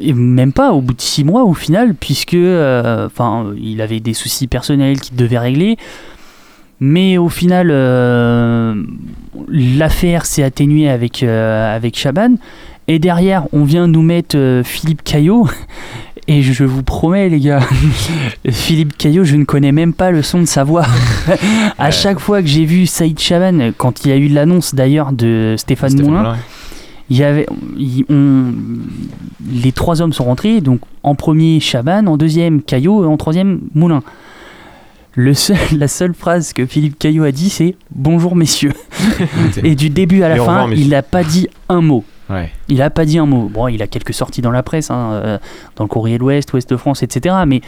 et 0.00 0.12
même 0.12 0.52
pas 0.52 0.72
au 0.72 0.80
bout 0.80 0.94
de 0.94 1.00
six 1.00 1.24
mois 1.24 1.44
au 1.44 1.54
final, 1.54 1.94
puisque 1.94 2.34
euh, 2.34 3.06
enfin 3.06 3.46
il 3.60 3.80
avait 3.80 4.00
des 4.00 4.14
soucis 4.14 4.46
personnels 4.46 5.00
qu'il 5.00 5.16
devait 5.16 5.38
régler. 5.38 5.76
Mais 6.80 7.16
au 7.16 7.28
final, 7.28 7.68
euh, 7.70 8.74
l'affaire 9.48 10.26
s'est 10.26 10.42
atténuée 10.42 10.88
avec, 10.90 11.22
euh, 11.22 11.74
avec 11.74 11.96
Chaban. 11.96 12.34
Et 12.88 12.98
derrière, 12.98 13.46
on 13.52 13.64
vient 13.64 13.88
nous 13.88 14.02
mettre 14.02 14.36
euh, 14.36 14.62
Philippe 14.62 15.02
Caillot. 15.02 15.48
Et 16.28 16.42
je 16.42 16.64
vous 16.64 16.82
promets, 16.82 17.28
les 17.28 17.38
gars, 17.38 17.60
Philippe 18.50 18.96
Caillot, 18.96 19.22
je 19.22 19.36
ne 19.36 19.44
connais 19.44 19.70
même 19.70 19.92
pas 19.92 20.10
le 20.10 20.22
son 20.22 20.40
de 20.40 20.44
sa 20.44 20.64
voix. 20.64 20.84
à 21.78 21.92
chaque 21.92 22.18
fois 22.18 22.42
que 22.42 22.48
j'ai 22.48 22.64
vu 22.64 22.86
Saïd 22.86 23.20
Chaban, 23.20 23.70
quand 23.76 24.04
il 24.04 24.08
y 24.08 24.12
a 24.12 24.16
eu 24.16 24.26
l'annonce 24.26 24.74
d'ailleurs 24.74 25.12
de 25.12 25.54
Stéphane, 25.56 25.90
Stéphane 25.90 26.10
Moulin, 26.10 26.22
Moulin, 26.22 26.36
il 27.10 27.16
y 27.18 27.24
avait, 27.24 27.46
il- 27.76 28.04
on- 28.08 28.52
les 29.52 29.72
trois 29.72 30.02
hommes 30.02 30.12
sont 30.12 30.24
rentrés. 30.24 30.60
Donc 30.60 30.80
en 31.02 31.14
premier 31.14 31.60
Chaban, 31.60 32.06
en 32.06 32.16
deuxième 32.16 32.62
Caillot 32.62 33.04
et 33.04 33.06
en 33.06 33.16
troisième 33.16 33.60
Moulin. 33.74 34.02
Le 35.14 35.32
seul, 35.34 35.56
la 35.78 35.88
seule 35.88 36.14
phrase 36.14 36.52
que 36.52 36.66
Philippe 36.66 36.98
Caillot 36.98 37.24
a 37.24 37.32
dit, 37.32 37.48
c'est 37.48 37.76
bonjour 37.94 38.36
messieurs. 38.36 38.72
et 39.62 39.74
du 39.74 39.88
début 39.90 40.22
à 40.22 40.28
la 40.28 40.34
Et 40.36 40.38
fin, 40.38 40.44
revoir, 40.62 40.72
il 40.72 40.88
n'a 40.90 41.02
pas 41.02 41.24
dit 41.24 41.48
un 41.68 41.80
mot. 41.80 42.04
Ouais. 42.28 42.50
Il 42.68 42.82
a 42.82 42.90
pas 42.90 43.04
dit 43.04 43.18
un 43.18 43.26
mot. 43.26 43.48
Bon, 43.48 43.68
il 43.68 43.80
a 43.82 43.86
quelques 43.86 44.12
sorties 44.12 44.42
dans 44.42 44.50
la 44.50 44.64
presse, 44.64 44.90
hein, 44.90 45.12
euh, 45.12 45.38
dans 45.76 45.84
le 45.84 45.88
Courrier 45.88 46.16
de 46.16 46.22
l'Ouest, 46.22 46.52
Ouest 46.52 46.68
de 46.68 46.76
France, 46.76 47.04
etc. 47.04 47.36
Mais 47.46 47.60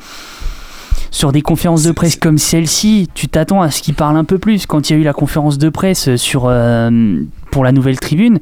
sur 1.11 1.33
des 1.33 1.43
conférences 1.43 1.83
de 1.83 1.93
presse 1.93 2.17
comme 2.17 2.39
celle-ci, 2.39 3.09
tu 3.15 3.29
t'attends 3.29 3.63
à 3.63 3.71
ce 3.71 3.83
qu'il 3.83 3.95
parle 3.95 4.17
un 4.17 4.25
peu 4.25 4.39
plus. 4.39 4.67
Quand 4.67 4.89
il 4.89 4.93
y 4.95 4.97
a 4.97 4.99
eu 5.01 5.05
la 5.05 5.13
conférence 5.13 5.59
de 5.59 5.69
presse 5.69 6.17
sur, 6.17 6.45
euh, 6.47 7.21
pour 7.51 7.65
la 7.65 7.73
nouvelle 7.73 7.99
tribune, 7.99 8.39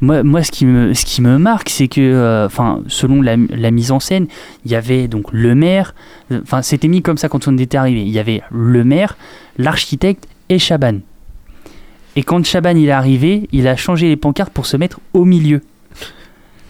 moi, 0.00 0.22
moi 0.22 0.42
ce, 0.42 0.50
qui 0.50 0.66
me, 0.66 0.94
ce 0.94 1.04
qui 1.04 1.22
me 1.22 1.38
marque, 1.38 1.68
c'est 1.68 1.88
que, 1.88 2.00
euh, 2.00 2.48
selon 2.88 3.22
la, 3.22 3.36
la 3.36 3.70
mise 3.70 3.92
en 3.92 4.00
scène, 4.00 4.26
il 4.64 4.70
y 4.70 4.74
avait 4.74 5.08
donc 5.08 5.26
le 5.32 5.54
maire, 5.54 5.94
euh, 6.32 6.40
enfin, 6.42 6.62
c'était 6.62 6.88
mis 6.88 7.02
comme 7.02 7.18
ça 7.18 7.28
quand 7.28 7.48
on 7.48 7.56
était 7.58 7.76
arrivé. 7.78 8.02
Il 8.02 8.10
y 8.10 8.18
avait 8.18 8.42
le 8.50 8.84
maire, 8.84 9.16
l'architecte 9.58 10.26
et 10.48 10.58
Chaban. 10.58 10.98
Et 12.16 12.22
quand 12.22 12.44
Chaban 12.44 12.76
il 12.76 12.88
est 12.88 12.92
arrivé, 12.92 13.48
il 13.52 13.68
a 13.68 13.76
changé 13.76 14.08
les 14.08 14.16
pancartes 14.16 14.52
pour 14.52 14.66
se 14.66 14.76
mettre 14.76 15.00
au 15.12 15.24
milieu. 15.24 15.62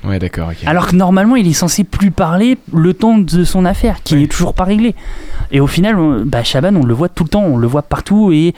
Ouais, 0.03 0.19
d'accord. 0.19 0.51
Alors 0.67 0.87
que 0.87 0.97
normalement, 0.97 1.37
il 1.37 1.47
est 1.47 1.53
censé 1.53 1.85
plus 1.85 2.11
parler 2.11 2.57
le 2.73 2.95
temps 2.95 3.19
de 3.19 3.45
son 3.45 3.65
affaire, 3.67 4.03
qui 4.03 4.15
n'est 4.17 4.29
toujours 4.29 4.55
pas 4.55 4.65
réglé. 4.65 4.95
Et 5.53 5.61
au 5.61 5.67
final, 5.67 5.99
on- 5.99 6.25
bah, 6.25 6.39
on 6.75 6.85
le 6.87 6.95
voit 6.95 7.09
tout 7.11 7.25
le 7.25 7.29
temps, 7.29 7.43
on 7.43 7.59
le 7.59 7.67
voit 7.67 7.83
partout. 7.83 8.33
Et 8.33 8.55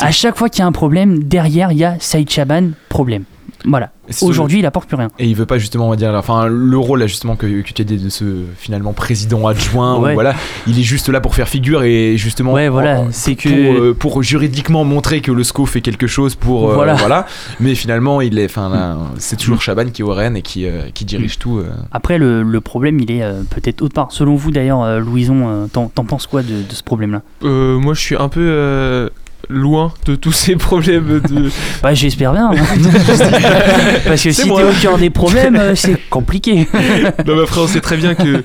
à 0.00 0.10
chaque 0.12 0.36
fois 0.38 0.48
qu'il 0.48 0.60
y 0.60 0.62
a 0.62 0.66
un 0.66 0.72
problème, 0.72 1.24
derrière, 1.24 1.72
il 1.72 1.78
y 1.78 1.84
a 1.84 1.96
Saïd 1.98 2.30
Chaban, 2.30 2.70
problème. 2.92 3.24
Voilà. 3.64 3.90
Aujourd'hui, 4.22 4.58
il 4.58 4.66
apporte 4.66 4.88
plus 4.88 4.96
rien. 4.96 5.08
Et 5.20 5.26
il 5.26 5.36
veut 5.36 5.46
pas 5.46 5.56
justement, 5.58 5.86
on 5.86 5.90
va 5.90 5.96
dire, 5.96 6.12
enfin, 6.14 6.46
le 6.48 6.76
rôle 6.78 6.98
là 6.98 7.06
justement 7.06 7.36
que, 7.36 7.46
que 7.46 7.72
tu 7.72 7.80
as 7.80 7.84
dit 7.84 7.96
de 7.96 8.08
ce 8.08 8.24
finalement 8.56 8.92
président 8.92 9.46
adjoint, 9.46 9.98
voilà, 10.14 10.34
il 10.66 10.78
est 10.78 10.82
juste 10.82 11.08
là 11.08 11.20
pour 11.20 11.34
faire 11.36 11.48
figure 11.48 11.84
et 11.84 12.16
justement, 12.16 12.52
Ouais, 12.54 12.68
voilà, 12.68 13.04
c'est 13.12 13.34
pour, 13.36 13.44
que- 13.44 13.80
euh, 13.90 13.94
pour 13.94 14.22
juridiquement 14.24 14.82
montrer 14.84 15.20
que 15.20 15.30
le 15.30 15.44
SCO 15.44 15.64
fait 15.64 15.80
quelque 15.80 16.08
chose 16.08 16.34
pour, 16.34 16.70
euh, 16.70 16.74
Voilà. 16.74 16.94
voilà. 16.94 17.26
Mais 17.60 17.74
finalement, 17.76 18.20
il 18.20 18.36
est, 18.38 18.46
enfin, 18.46 18.68
là, 18.68 18.96
c'est 19.18 19.36
toujours 19.36 19.62
Chaban 19.62 19.86
qui 19.86 20.02
est 20.02 20.04
au 20.04 20.12
Rennes 20.12 20.36
et 20.36 20.42
qui, 20.42 20.66
euh, 20.66 20.88
qui 20.92 21.04
dirige 21.04 21.38
tout. 21.38 21.58
euh. 21.58 21.70
Après, 21.92 22.18
le, 22.18 22.42
le 22.42 22.60
problème, 22.60 22.98
il 22.98 23.12
est 23.12 23.22
euh, 23.22 23.42
peut-être 23.48 23.80
autre 23.82 23.94
part. 23.94 24.10
Selon 24.10 24.34
vous, 24.34 24.50
d'ailleurs, 24.50 24.82
euh, 24.82 24.98
Louison, 24.98 25.48
euh, 25.48 25.66
t'en 25.72 25.86
t'en 25.86 26.04
penses 26.04 26.26
quoi 26.26 26.42
de, 26.42 26.48
de 26.68 26.72
ce 26.74 26.82
problème-là? 26.82 27.22
Euh, 27.44 27.78
moi, 27.78 27.94
je 27.94 28.00
suis 28.00 28.16
un 28.16 28.28
peu 28.28 28.40
euh, 28.42 29.08
loin 29.48 29.92
de 30.06 30.14
tous 30.14 30.32
ces 30.32 30.56
problèmes 30.56 31.20
de. 31.28 31.50
Bah, 31.82 31.94
j'espère 31.94 32.32
bien. 32.32 32.50
hein. 32.52 32.54
Parce 34.06 34.22
que 34.22 34.30
si 34.32 34.44
t'es 34.44 34.50
au 34.50 34.72
cœur 34.80 34.98
des 34.98 35.10
problèmes, 35.10 35.56
euh, 35.56 35.74
c'est 35.74 35.98
compliqué. 36.10 36.68
non 37.26 37.36
mais 37.36 37.42
après 37.42 37.60
on 37.60 37.66
sait 37.66 37.80
très 37.80 37.96
bien 37.96 38.14
que, 38.14 38.44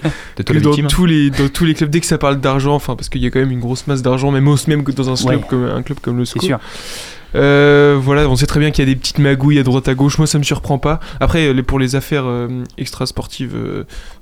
dans, 0.60 0.88
tous 0.88 1.06
les, 1.06 1.30
dans 1.30 1.48
tous 1.50 1.66
les 1.66 1.74
clubs 1.74 1.90
dès 1.90 2.00
que 2.00 2.06
ça 2.06 2.18
parle 2.18 2.40
d'argent 2.40 2.74
enfin 2.76 2.96
parce 2.96 3.10
qu'il 3.10 3.22
y 3.22 3.28
a 3.28 3.30
quand 3.30 3.40
même 3.40 3.52
une 3.52 3.60
grosse 3.60 3.88
masse 3.88 4.02
d'argent 4.02 4.32
même, 4.32 4.48
au- 4.48 4.56
même 4.68 4.84
dans 4.84 5.10
un 5.10 5.16
club, 5.16 5.40
Ouais. 5.42 5.48
comme, 5.50 5.66
un 5.66 5.82
club 5.82 6.00
comme 6.02 6.18
le 6.18 6.26
SCO 6.26 6.42
sûr. 6.42 6.60
Euh, 7.36 7.98
voilà 8.02 8.28
on 8.30 8.36
sait 8.38 8.46
très 8.46 8.60
bien 8.60 8.72
qu'il 8.72 8.88
y 8.88 8.90
a 8.90 8.94
des 8.94 8.98
petites 8.98 9.20
magouilles 9.20 9.60
à 9.60 9.64
droite 9.64 9.88
à 9.90 9.94
gauche 9.94 10.18
moi 10.18 10.26
ça 10.28 10.38
me 10.40 10.44
surprend 10.44 10.78
pas 10.78 11.02
après 11.20 11.54
pour 11.62 11.78
les 11.78 11.96
affaires 11.96 12.24
euh, 12.26 12.48
extra 12.78 13.06
sportives 13.06 13.54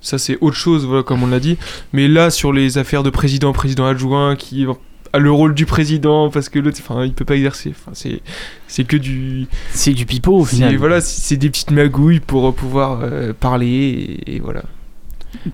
ça 0.01 0.17
c'est 0.17 0.37
autre 0.41 0.55
chose 0.57 0.85
voilà 0.85 1.03
comme 1.03 1.21
on 1.21 1.27
l'a 1.27 1.39
dit 1.39 1.57
mais 1.93 2.07
là 2.07 2.31
sur 2.31 2.51
les 2.51 2.77
affaires 2.79 3.03
de 3.03 3.11
président 3.11 3.53
président 3.53 3.85
adjoint 3.85 4.35
qui 4.35 4.65
le 5.19 5.31
rôle 5.31 5.53
du 5.53 5.65
président 5.65 6.29
parce 6.29 6.49
que 6.49 6.59
l'autre 6.59 6.77
enfin 6.81 7.03
il 7.05 7.13
peut 7.13 7.25
pas 7.25 7.35
exercer 7.35 7.71
enfin 7.71 7.91
c'est 7.93 8.21
c'est 8.67 8.83
que 8.83 8.97
du 8.97 9.47
c'est 9.71 9.93
du 9.93 10.05
pipeau 10.05 10.37
au 10.39 10.45
final. 10.45 10.75
voilà 10.77 11.01
c'est 11.01 11.37
des 11.37 11.49
petites 11.49 11.71
magouilles 11.71 12.19
pour 12.19 12.47
euh, 12.47 12.51
pouvoir 12.51 12.99
euh, 13.01 13.33
parler 13.33 14.19
et, 14.25 14.35
et 14.35 14.39
voilà 14.39 14.63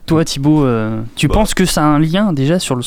Toi, 0.06 0.24
Thibaut, 0.26 0.64
euh, 0.64 1.02
tu 1.16 1.28
Bah. 1.28 1.34
penses 1.36 1.54
que 1.54 1.66
ça 1.66 1.82
a 1.84 1.86
un 1.88 2.00
lien 2.00 2.34
déjà 2.34 2.60
sur 2.60 2.76
le, 2.76 2.84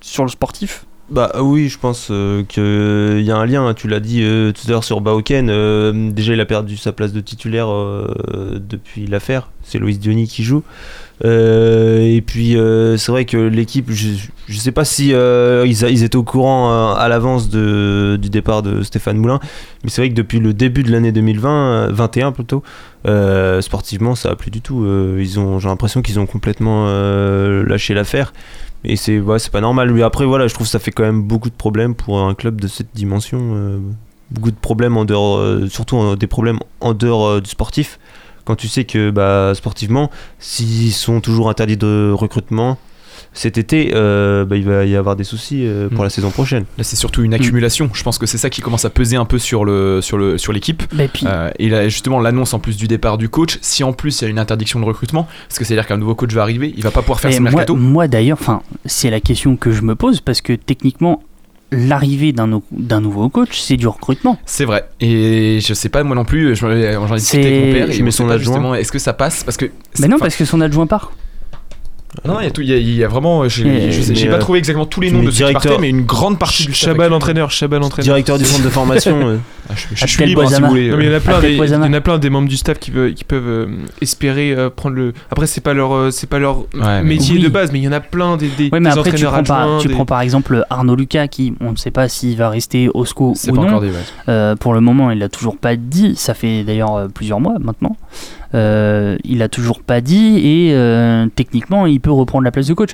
sur 0.00 0.22
le 0.24 0.30
sportif? 0.30 0.86
Bah 1.08 1.30
oui, 1.40 1.68
je 1.68 1.78
pense 1.78 2.08
euh, 2.10 2.42
qu'il 2.44 3.22
y 3.26 3.30
a 3.30 3.36
un 3.36 3.44
lien, 3.44 3.66
hein, 3.66 3.74
tu 3.74 3.86
l'as 3.86 4.00
dit 4.00 4.22
euh, 4.22 4.52
tout 4.52 4.62
à 4.68 4.70
l'heure 4.70 4.84
sur 4.84 5.00
Baoken, 5.02 5.50
euh, 5.50 6.10
déjà 6.10 6.32
il 6.32 6.40
a 6.40 6.46
perdu 6.46 6.78
sa 6.78 6.92
place 6.92 7.12
de 7.12 7.20
titulaire 7.20 7.70
euh, 7.70 8.58
depuis 8.58 9.06
l'affaire, 9.06 9.50
c'est 9.62 9.78
Loïs 9.78 9.98
Diony 9.98 10.26
qui 10.26 10.42
joue. 10.42 10.62
Euh, 11.24 12.00
et 12.00 12.20
puis 12.22 12.56
euh, 12.56 12.96
c'est 12.96 13.12
vrai 13.12 13.26
que 13.26 13.36
l'équipe, 13.36 13.90
je, 13.90 14.08
je 14.46 14.58
sais 14.58 14.72
pas 14.72 14.84
si 14.84 15.12
euh, 15.12 15.64
ils, 15.66 15.82
ils 15.82 16.02
étaient 16.02 16.16
au 16.16 16.22
courant 16.22 16.72
euh, 16.72 16.94
à 16.94 17.08
l'avance 17.08 17.50
du 17.50 18.30
départ 18.30 18.62
de 18.62 18.82
Stéphane 18.82 19.18
Moulin, 19.18 19.38
mais 19.84 19.90
c'est 19.90 20.02
vrai 20.02 20.08
que 20.08 20.14
depuis 20.14 20.38
le 20.40 20.54
début 20.54 20.82
de 20.82 20.90
l'année 20.90 21.12
2020, 21.12 21.50
euh, 21.50 21.92
21 21.92 22.32
plutôt, 22.32 22.62
euh, 23.06 23.60
sportivement 23.60 24.14
ça 24.14 24.30
a 24.30 24.36
plus 24.36 24.50
du 24.50 24.62
tout. 24.62 24.84
Euh, 24.84 25.22
j'ai 25.24 25.68
l'impression 25.68 26.00
qu'ils 26.00 26.18
ont 26.20 26.26
complètement 26.26 26.86
euh, 26.88 27.66
lâché 27.66 27.92
l'affaire. 27.92 28.32
Et 28.84 28.96
c'est 28.96 29.22
c'est 29.38 29.52
pas 29.52 29.60
normal. 29.60 29.92
Mais 29.92 30.02
après, 30.02 30.24
voilà, 30.24 30.46
je 30.46 30.54
trouve 30.54 30.66
que 30.66 30.70
ça 30.70 30.78
fait 30.78 30.90
quand 30.90 31.04
même 31.04 31.22
beaucoup 31.22 31.50
de 31.50 31.54
problèmes 31.54 31.94
pour 31.94 32.20
un 32.20 32.34
club 32.34 32.60
de 32.60 32.68
cette 32.68 32.94
dimension. 32.94 33.38
euh, 33.54 33.78
beaucoup 34.30 34.50
de 34.50 34.56
problèmes 34.56 34.96
en 34.96 35.04
dehors, 35.04 35.36
euh, 35.36 35.68
surtout 35.68 36.16
des 36.16 36.26
problèmes 36.26 36.58
en 36.80 36.94
dehors 36.94 37.26
euh, 37.26 37.40
du 37.40 37.50
sportif. 37.50 37.98
Quand 38.44 38.56
tu 38.56 38.66
sais 38.66 38.84
que 38.84 39.10
bah, 39.10 39.52
sportivement, 39.54 40.10
s'ils 40.38 40.92
sont 40.92 41.20
toujours 41.20 41.48
interdits 41.48 41.76
de 41.76 42.10
recrutement 42.12 42.78
cet 43.34 43.56
été, 43.58 43.92
euh, 43.94 44.44
bah, 44.44 44.56
il 44.56 44.64
va 44.64 44.84
y 44.84 44.94
avoir 44.94 45.16
des 45.16 45.24
soucis 45.24 45.62
euh, 45.66 45.88
pour 45.88 46.00
Mm. 46.00 46.04
la 46.04 46.10
saison 46.10 46.30
prochaine. 46.30 46.64
Là, 46.76 46.84
c'est 46.84 46.96
surtout 46.96 47.22
une 47.22 47.32
accumulation. 47.34 47.88
Je 47.94 48.02
pense 48.02 48.18
que 48.18 48.26
c'est 48.26 48.38
ça 48.38 48.50
qui 48.50 48.60
commence 48.60 48.84
à 48.84 48.90
peser 48.90 49.16
un 49.16 49.24
peu 49.24 49.38
sur 49.38 49.64
le 49.64 50.00
sur 50.02 50.18
le 50.18 50.36
sur 50.38 50.52
l'équipe. 50.52 50.82
Bah, 50.94 51.04
Euh, 51.24 51.50
et 51.58 51.68
là, 51.68 51.88
justement, 51.88 52.20
l'annonce 52.20 52.52
en 52.54 52.58
plus 52.58 52.76
du 52.76 52.88
départ 52.88 53.16
du 53.18 53.28
coach. 53.28 53.58
Si 53.62 53.82
en 53.84 53.92
plus 53.92 54.20
il 54.20 54.24
y 54.24 54.26
a 54.26 54.30
une 54.30 54.38
interdiction 54.38 54.80
de 54.80 54.84
recrutement, 54.84 55.26
parce 55.48 55.58
que 55.58 55.64
c'est 55.64 55.74
à 55.74 55.76
dire 55.76 55.86
qu'un 55.86 55.96
nouveau 55.96 56.14
coach 56.14 56.32
va 56.32 56.42
arriver, 56.42 56.72
il 56.76 56.82
va 56.82 56.90
pas 56.90 57.00
pouvoir 57.00 57.20
faire 57.20 57.30
Mais 57.30 57.36
son 57.36 57.42
moi, 57.42 57.50
mercato. 57.52 57.74
moi, 57.74 58.06
d'ailleurs, 58.08 58.38
enfin, 58.40 58.62
c'est 58.84 59.08
la 59.10 59.20
question 59.20 59.56
que 59.56 59.72
je 59.72 59.82
me 59.82 59.94
pose 59.94 60.20
parce 60.20 60.40
que 60.42 60.52
techniquement, 60.52 61.22
l'arrivée 61.70 62.32
d'un 62.32 62.46
nou- 62.46 62.62
d'un 62.70 63.00
nouveau 63.00 63.28
coach, 63.30 63.58
c'est 63.60 63.76
du 63.78 63.86
recrutement. 63.86 64.38
C'est 64.44 64.66
vrai. 64.66 64.84
Et 65.00 65.58
je 65.62 65.72
sais 65.72 65.88
pas 65.88 66.02
moi 66.02 66.14
non 66.14 66.24
plus. 66.26 66.54
je- 66.54 66.60
J'en 66.60 66.70
ai 66.70 67.14
discuté 67.18 67.46
avec 67.46 67.64
mon 67.66 67.72
père. 67.72 67.88
Et 67.88 67.92
Je 67.92 68.02
mets 68.02 68.08
on 68.08 68.10
sait 68.10 68.16
son 68.18 68.26
pas 68.26 68.34
adjoint. 68.34 68.54
justement, 68.56 68.74
Est-ce 68.74 68.92
que 68.92 68.98
ça 68.98 69.14
passe? 69.14 69.42
Parce 69.42 69.56
que 69.56 69.70
Mais 69.98 70.08
non, 70.08 70.18
parce 70.18 70.36
que 70.36 70.44
son 70.44 70.60
adjoint 70.60 70.86
part. 70.86 71.12
Non, 72.26 72.40
il 72.40 72.44
y 72.44 72.46
a 72.46 72.50
tout. 72.50 72.60
Il 72.60 72.68
y 72.68 72.72
a, 72.74 72.76
il 72.76 72.94
y 72.94 73.02
a 73.04 73.08
vraiment. 73.08 73.48
J'ai 73.48 73.64
Mais- 73.64 73.90
je 73.90 74.02
sais- 74.02 74.14
j'ai 74.14 74.24
mais, 74.26 74.30
pas 74.32 74.36
euh, 74.36 74.40
trouvé 74.40 74.58
exactement 74.58 74.84
tous 74.86 75.00
les 75.00 75.10
noms 75.10 75.22
de 75.22 75.30
ceux 75.30 75.46
qui 75.46 75.52
partaient, 75.54 75.78
mais 75.78 75.88
une 75.88 76.02
grande 76.02 76.38
partie 76.38 76.66
du 76.66 76.72
staff 76.74 76.90
Chabat 76.90 77.04
actuel. 77.04 77.10
l'entraîneur 77.10 77.50
Chabat 77.50 77.78
l'entraîneur 77.78 78.04
Directeur 78.04 78.38
du 78.38 78.44
centre 78.44 78.62
de 78.64 78.68
formation. 78.68 79.18
euh, 79.28 79.36
Ah, 79.70 79.74
je, 79.74 80.06
suis 80.06 80.26
libre 80.26 80.42
hein, 80.42 80.48
si 80.48 80.60
vous 80.60 80.68
voulez. 80.68 80.90
Non, 80.90 80.96
mais 80.98 81.04
il 81.04 81.10
y 81.10 81.14
en 81.14 81.16
a 81.16 81.20
plein, 81.20 81.40
des, 81.40 81.52
il 81.54 81.56
y 81.70 81.74
en 81.74 81.92
a 81.92 82.00
plein 82.00 82.18
des 82.18 82.28
membres 82.30 82.48
du 82.48 82.56
staff 82.56 82.78
qui, 82.78 82.90
peuvent 82.90 83.48
euh, 83.48 83.66
espérer 84.02 84.52
euh, 84.52 84.68
prendre 84.68 84.96
le. 84.96 85.14
Après, 85.30 85.46
c'est 85.46 85.60
pas 85.62 85.72
leur, 85.72 85.94
euh, 85.94 86.10
c'est 86.10 86.28
pas 86.28 86.38
leur 86.38 86.64
Ouais, 86.74 87.02
métier 87.02 87.36
Oui. 87.36 87.42
de 87.42 87.48
base, 87.48 87.72
mais 87.72 87.78
il 87.78 87.84
y 87.84 87.88
en 87.88 87.92
a 87.92 88.00
plein 88.00 88.36
des, 88.36 88.48
des, 88.48 88.64
Oui, 88.64 88.80
mais 88.80 88.90
des 88.90 88.98
après, 88.98 89.12
tu 89.12 89.24
prends, 89.24 89.42
par, 89.42 89.60
adjoints. 89.60 89.78
tu 89.78 89.88
des- 89.88 89.94
prends 89.94 90.04
par 90.04 90.20
exemple 90.20 90.64
Arnaud 90.68 90.96
Lucas 90.96 91.28
qui, 91.28 91.54
on 91.60 91.72
ne 91.72 91.76
sait 91.76 91.90
pas 91.90 92.08
s'il 92.08 92.36
va 92.36 92.50
rester 92.50 92.90
au 92.92 93.04
SCO 93.06 93.34
ou 93.48 93.52
non. 93.56 93.78
ouais. 93.80 94.54
Pour 94.60 94.74
le 94.74 94.80
moment, 94.80 95.10
il 95.10 95.18
l'a 95.18 95.28
toujours 95.28 95.56
pas 95.56 95.76
dit. 95.76 96.14
Ça 96.16 96.34
fait 96.34 96.62
d'ailleurs 96.64 97.08
plusieurs 97.14 97.40
mois 97.40 97.54
maintenant. 97.60 97.96
Euh, 98.54 99.16
il 99.24 99.42
a 99.42 99.48
toujours 99.48 99.80
pas 99.82 100.00
dit 100.00 100.38
et 100.38 100.74
euh, 100.74 101.26
techniquement, 101.34 101.86
il 101.86 102.00
peut 102.00 102.10
reprendre 102.12 102.44
la 102.44 102.50
place 102.50 102.66
de 102.66 102.74
coach. 102.74 102.90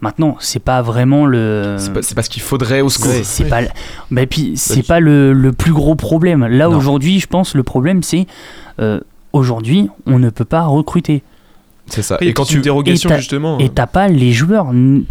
Maintenant, 0.00 0.36
c'est 0.40 0.58
pas 0.62 0.82
vraiment 0.82 1.26
le. 1.26 1.76
C'est 1.78 2.14
pas, 2.14 2.22
ce 2.22 2.30
qu'il 2.30 2.42
faudrait 2.42 2.80
au 2.80 2.88
score. 2.88 3.12
C'est 3.12 3.22
c'est 3.24 3.44
pas. 3.44 3.60
le- 3.60 3.68
Bah, 4.10 4.26
puis 4.26 4.52
c'est 4.56 4.82
pas 4.86 4.98
le, 5.00 5.32
le 5.32 5.52
plus 5.52 5.72
gros 5.72 5.94
problème. 5.94 6.44
Là 6.46 6.68
aujourd'hui, 6.76 7.20
je 7.20 7.26
pense 7.28 7.54
le 7.54 7.62
problème 7.62 8.02
c'est 8.02 8.26
euh, 8.80 8.98
aujourd'hui, 9.32 9.88
on 10.06 10.18
ne 10.18 10.30
peut 10.30 10.44
pas 10.44 10.62
recruter. 10.64 11.22
C'est 11.88 12.02
ça. 12.02 12.14
Après, 12.14 12.26
Et 12.26 12.32
quand 12.32 12.44
tu 12.44 12.60
dérogation 12.60 13.08
t'as- 13.10 13.18
justement. 13.18 13.58
Et 13.58 13.68
t'as 13.68 13.86
pas 13.86 14.08
les 14.08 14.32
joueurs 14.32 14.68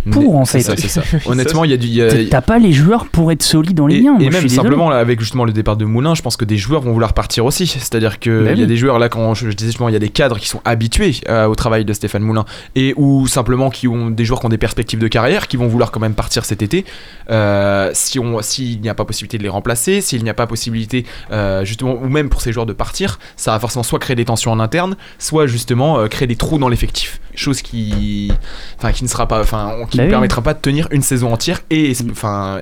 pour 0.10 0.36
en 0.38 0.46
fait. 0.46 0.62
ça, 0.62 0.76
c'est 0.78 0.88
ça. 0.88 1.04
Honnêtement, 1.26 1.64
il 1.64 1.72
y 1.72 1.74
a 1.74 1.78
du. 1.78 1.86
il 1.88 1.94
y 1.94 2.02
a- 2.02 2.26
T'as- 2.26 2.42
pas 2.42 2.58
les 2.60 2.72
joueurs 2.74 3.06
pour 3.08 3.32
être 3.32 3.44
solide 3.44 3.76
dans 3.78 3.88
les 3.88 3.98
Et, 3.98 4.02
liens. 4.02 4.18
et 4.20 4.30
même 4.30 4.48
simplement 4.50 4.90
là, 4.90 4.98
avec 4.98 5.20
justement 5.20 5.46
le 5.46 5.52
départ 5.52 5.78
de 5.78 5.86
Moulin, 5.86 6.16
je 6.16 6.22
pense 6.22 6.38
que 6.38 6.46
des 6.46 6.58
joueurs 6.58 6.82
vont 6.82 6.94
vouloir 6.94 7.14
partir 7.14 7.46
aussi. 7.46 7.68
C'est-à-dire 7.68 8.20
que 8.20 8.44
Bah 8.46 8.52
il 8.54 8.58
y 8.58 8.62
a 8.62 8.64
oui. 8.64 8.68
des 8.68 8.78
joueurs 8.78 8.98
là 9.00 9.10
quand 9.10 9.34
je, 9.36 9.50
je 9.50 9.56
disais 9.56 9.70
justement 9.70 9.90
il 9.90 9.94
y 9.94 9.96
a 9.96 10.00
des 10.00 10.10
cadres 10.10 10.40
qui 10.40 10.48
sont 10.48 10.62
habitués 10.66 11.16
euh, 11.30 11.46
au 11.46 11.56
travail 11.56 11.86
de 11.86 11.94
Stéphane 11.94 12.24
Moulin 12.24 12.46
et 12.76 12.94
ou 12.98 13.28
simplement 13.28 13.70
qui 13.70 13.88
ont 13.88 14.10
des 14.10 14.26
joueurs 14.26 14.40
qui 14.40 14.46
ont 14.48 14.50
des 14.50 14.58
perspectives 14.58 15.00
de 15.00 15.08
carrière 15.08 15.48
qui 15.48 15.58
vont 15.58 15.68
vouloir 15.68 15.92
quand 15.92 16.00
même 16.00 16.14
partir 16.16 16.46
cet 16.46 16.62
été. 16.64 16.86
Euh, 17.30 17.92
si 17.94 18.18
on 18.20 18.42
s'il 18.42 18.82
n'y 18.82 18.90
a 18.90 18.96
pas 18.96 19.06
possibilité 19.06 19.38
de 19.38 19.44
les 19.44 19.50
remplacer, 19.50 20.02
s'il 20.02 20.24
n'y 20.24 20.30
a 20.30 20.34
pas 20.34 20.48
possibilité 20.48 21.06
euh, 21.32 21.64
justement 21.66 21.94
ou 22.02 22.08
même 22.10 22.30
pour 22.30 22.42
ces 22.42 22.52
joueurs 22.54 22.66
de 22.66 22.74
partir, 22.74 23.20
ça 23.36 23.52
va 23.52 23.60
forcément 23.60 23.84
soit 23.84 24.00
créer 24.00 24.16
des 24.16 24.26
tensions 24.26 24.52
en 24.52 24.60
interne, 24.60 24.96
soit 25.20 25.46
justement 25.48 26.00
euh, 26.00 26.08
créer 26.08 26.28
des 26.28 26.36
trous 26.36 26.58
dans 26.58 26.68
l'effectif. 26.72 27.20
Chose 27.36 27.62
qui 27.62 28.32
enfin 28.78 28.92
qui 28.92 29.04
ne 29.04 29.10
sera 29.10 29.28
pas 29.28 29.40
enfin 29.42 29.74
qui 29.90 29.98
Bah 29.98 30.04
ne 30.04 30.08
oui. 30.08 30.12
permettra 30.12 30.42
pas 30.42 30.54
de 30.56 30.60
tenir 30.60 30.88
une 30.92 31.02
saison 31.04 31.32
entière 31.32 31.62
et 31.70 31.94
enfin 32.12 32.60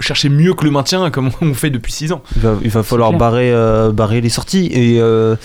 chercher 0.00 0.30
mieux 0.30 0.54
que 0.54 0.64
le 0.64 0.70
maintien 0.70 1.10
comme 1.10 1.30
on 1.42 1.52
fait 1.54 1.70
depuis 1.70 1.92
6 1.92 2.12
ans. 2.12 2.22
Il 2.36 2.42
va, 2.42 2.54
il 2.62 2.70
va 2.70 2.82
falloir 2.82 3.10
clair. 3.10 3.18
barrer, 3.18 3.52
euh, 3.52 3.92
barrer 3.92 4.20
les 4.22 4.30
sorties 4.30 4.70
et, 4.72 4.98
euh, 5.00 5.36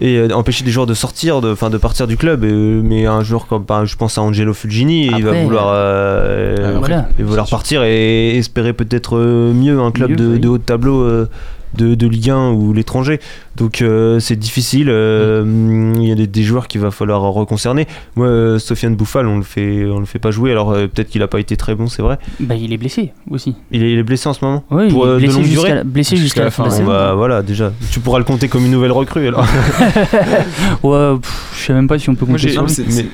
et 0.00 0.16
euh, 0.16 0.28
empêcher 0.32 0.64
des 0.64 0.70
joueurs 0.70 0.86
de 0.86 0.94
sortir, 0.94 1.40
de, 1.40 1.50
enfin, 1.52 1.68
de 1.70 1.76
partir 1.76 2.06
du 2.06 2.16
club. 2.16 2.44
Et, 2.44 2.48
euh, 2.50 2.80
mais 2.84 3.06
un 3.06 3.22
joueur 3.24 3.46
comme, 3.48 3.64
bah, 3.64 3.84
je 3.84 3.96
pense 3.96 4.16
à 4.16 4.22
Angelo 4.22 4.54
Fulgini, 4.54 5.06
il 5.08 5.24
va 5.24 5.32
vouloir, 5.42 5.68
euh, 5.68 6.54
euh, 6.58 6.76
voilà. 6.78 7.08
il 7.18 7.24
va 7.24 7.28
vouloir 7.30 7.48
partir 7.48 7.82
et 7.82 8.36
espérer 8.38 8.72
peut-être 8.72 9.18
mieux 9.18 9.80
un 9.80 9.90
club 9.90 10.10
Mieux, 10.10 10.16
de, 10.16 10.26
oui. 10.34 10.38
de 10.40 10.48
haut 10.48 10.58
de 10.58 10.62
tableau. 10.62 11.00
euh, 11.02 11.28
de, 11.74 11.94
de 11.94 12.06
Ligue 12.06 12.30
1 12.30 12.50
ou 12.52 12.72
l'étranger 12.72 13.20
donc 13.56 13.82
euh, 13.82 14.20
c'est 14.20 14.36
difficile 14.36 14.88
euh, 14.90 15.92
il 15.96 16.04
y 16.08 16.12
a 16.12 16.14
des, 16.14 16.26
des 16.26 16.42
joueurs 16.42 16.66
qu'il 16.68 16.80
va 16.80 16.90
falloir 16.90 17.20
reconcerner 17.22 17.86
moi 18.16 18.26
euh, 18.26 18.58
Sofiane 18.58 18.94
Bouffal 18.96 19.26
on 19.26 19.36
le 19.36 19.42
fait 19.42 19.84
on 19.86 19.98
le 20.00 20.06
fait 20.06 20.18
pas 20.18 20.30
jouer 20.30 20.50
alors 20.52 20.70
euh, 20.72 20.86
peut-être 20.86 21.08
qu'il 21.10 21.22
a 21.22 21.28
pas 21.28 21.40
été 21.40 21.56
très 21.56 21.74
bon 21.74 21.86
c'est 21.88 22.02
vrai 22.02 22.18
Bah, 22.40 22.54
il 22.54 22.72
est 22.72 22.76
blessé 22.78 23.12
aussi. 23.30 23.54
il 23.70 23.82
est, 23.82 23.92
il 23.92 23.98
est 23.98 24.02
blessé 24.02 24.28
en 24.28 24.32
ce 24.32 24.44
moment 24.44 24.64
Oui, 24.70 24.88
pour 24.88 25.06
il 25.06 25.24
est 25.24 25.28
blessé 25.28 25.44
jusqu'à 25.44 25.74
la, 25.74 25.84
blessé 25.84 26.16
jusqu'à 26.16 26.44
la 26.44 26.50
fin 26.50 26.64
de 26.64 26.68
la 26.68 26.74
Bon, 26.74 26.78
saison. 26.78 26.88
bah 26.90 27.14
voilà, 27.14 27.42
déjà, 27.42 27.72
tu 27.90 28.00
pourras 28.00 28.18
le 28.18 28.24
compter 28.24 28.48
comme 28.48 28.64
une 28.64 28.70
nouvelle 28.72 28.92
recrue 28.92 29.28
alors. 29.28 29.46
Ouais, 30.82 31.16
pff, 31.20 31.54
je 31.58 31.66
sais 31.66 31.72
même 31.74 31.88
pas 31.88 31.98
si 31.98 32.08
on 32.08 32.14
peut 32.14 32.26
compter 32.26 32.48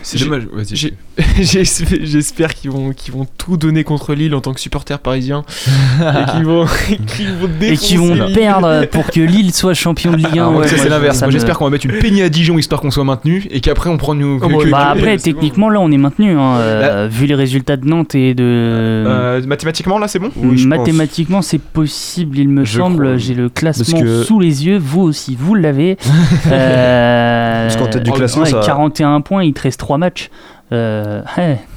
c'est- 0.02 0.18
dommage. 0.18 0.46
J'espère 1.40 2.54
qu'ils 2.54 2.70
vont, 2.70 2.92
qu'ils 2.92 3.12
vont 3.14 3.26
tout 3.38 3.56
donner 3.56 3.84
contre 3.84 4.14
Lille 4.14 4.34
en 4.34 4.40
tant 4.40 4.52
que 4.52 4.60
supporter 4.60 4.98
parisien 4.98 5.44
et 6.00 6.30
qu'ils 6.32 6.44
vont, 6.44 6.66
Et 7.60 7.76
Lille. 7.76 7.76
Perdre 8.46 8.86
pour 8.90 9.06
que 9.10 9.20
Lille 9.20 9.52
soit 9.52 9.74
champion 9.74 10.12
de 10.12 10.16
Ligue 10.16 10.38
1. 10.38 10.44
Ah, 10.44 10.50
ouais, 10.50 10.66
c'est 10.68 10.88
l'inverse. 10.88 11.22
me- 11.22 11.30
j'espère 11.30 11.58
qu'on 11.58 11.64
va 11.64 11.70
mettre 11.70 11.86
une 11.86 11.98
peignée 11.98 12.22
à 12.22 12.28
Dijon 12.28 12.58
histoire 12.58 12.80
qu'on 12.80 12.90
soit 12.90 13.04
maintenu 13.04 13.46
et 13.50 13.60
qu'après 13.60 13.90
on 13.90 13.96
prend 13.96 14.14
nous. 14.14 14.38
Oh, 14.42 14.48
que- 14.58 14.70
Bah 14.70 14.88
après, 14.90 15.16
bon. 15.16 15.22
techniquement, 15.22 15.68
là, 15.70 15.80
on 15.80 15.90
est 15.90 15.98
maintenu. 15.98 16.32
Hein, 16.38 16.56
euh, 16.58 17.08
vu 17.10 17.26
les 17.26 17.34
résultats 17.34 17.76
de 17.76 17.86
Nantes 17.86 18.14
et 18.14 18.34
de. 18.34 18.44
Euh, 18.44 19.42
mathématiquement 19.46 19.98
là 19.98 20.08
c'est 20.08 20.18
bon 20.18 20.30
Oui, 20.36 20.58
je 20.58 20.68
pense. 20.68 20.78
Mathématiquement, 20.78 21.42
c'est 21.42 21.60
possible, 21.60 22.38
il 22.38 22.48
me 22.48 22.64
Je 22.64 22.78
semble. 22.78 23.18
J'ai 23.18 23.34
le 23.34 23.48
classement 23.48 24.00
que- 24.00 24.22
sous 24.22 24.40
les 24.40 24.66
yeux. 24.66 24.78
Vous 24.78 25.02
aussi, 25.02 25.36
vous 25.38 25.54
l'avez. 25.54 25.96
Euh, 26.52 27.64
Parce 27.64 27.76
qu'en 27.76 27.86
tête 27.88 28.02
du 28.02 28.10
classement, 28.12 28.42
ouais, 28.44 28.50
ça- 28.50 28.60
41 28.64 29.20
points, 29.20 29.42
il 29.44 29.52
te 29.52 29.62
reste 29.62 29.80
3 29.80 29.98
matchs. 29.98 30.30
Euh, 30.72 31.22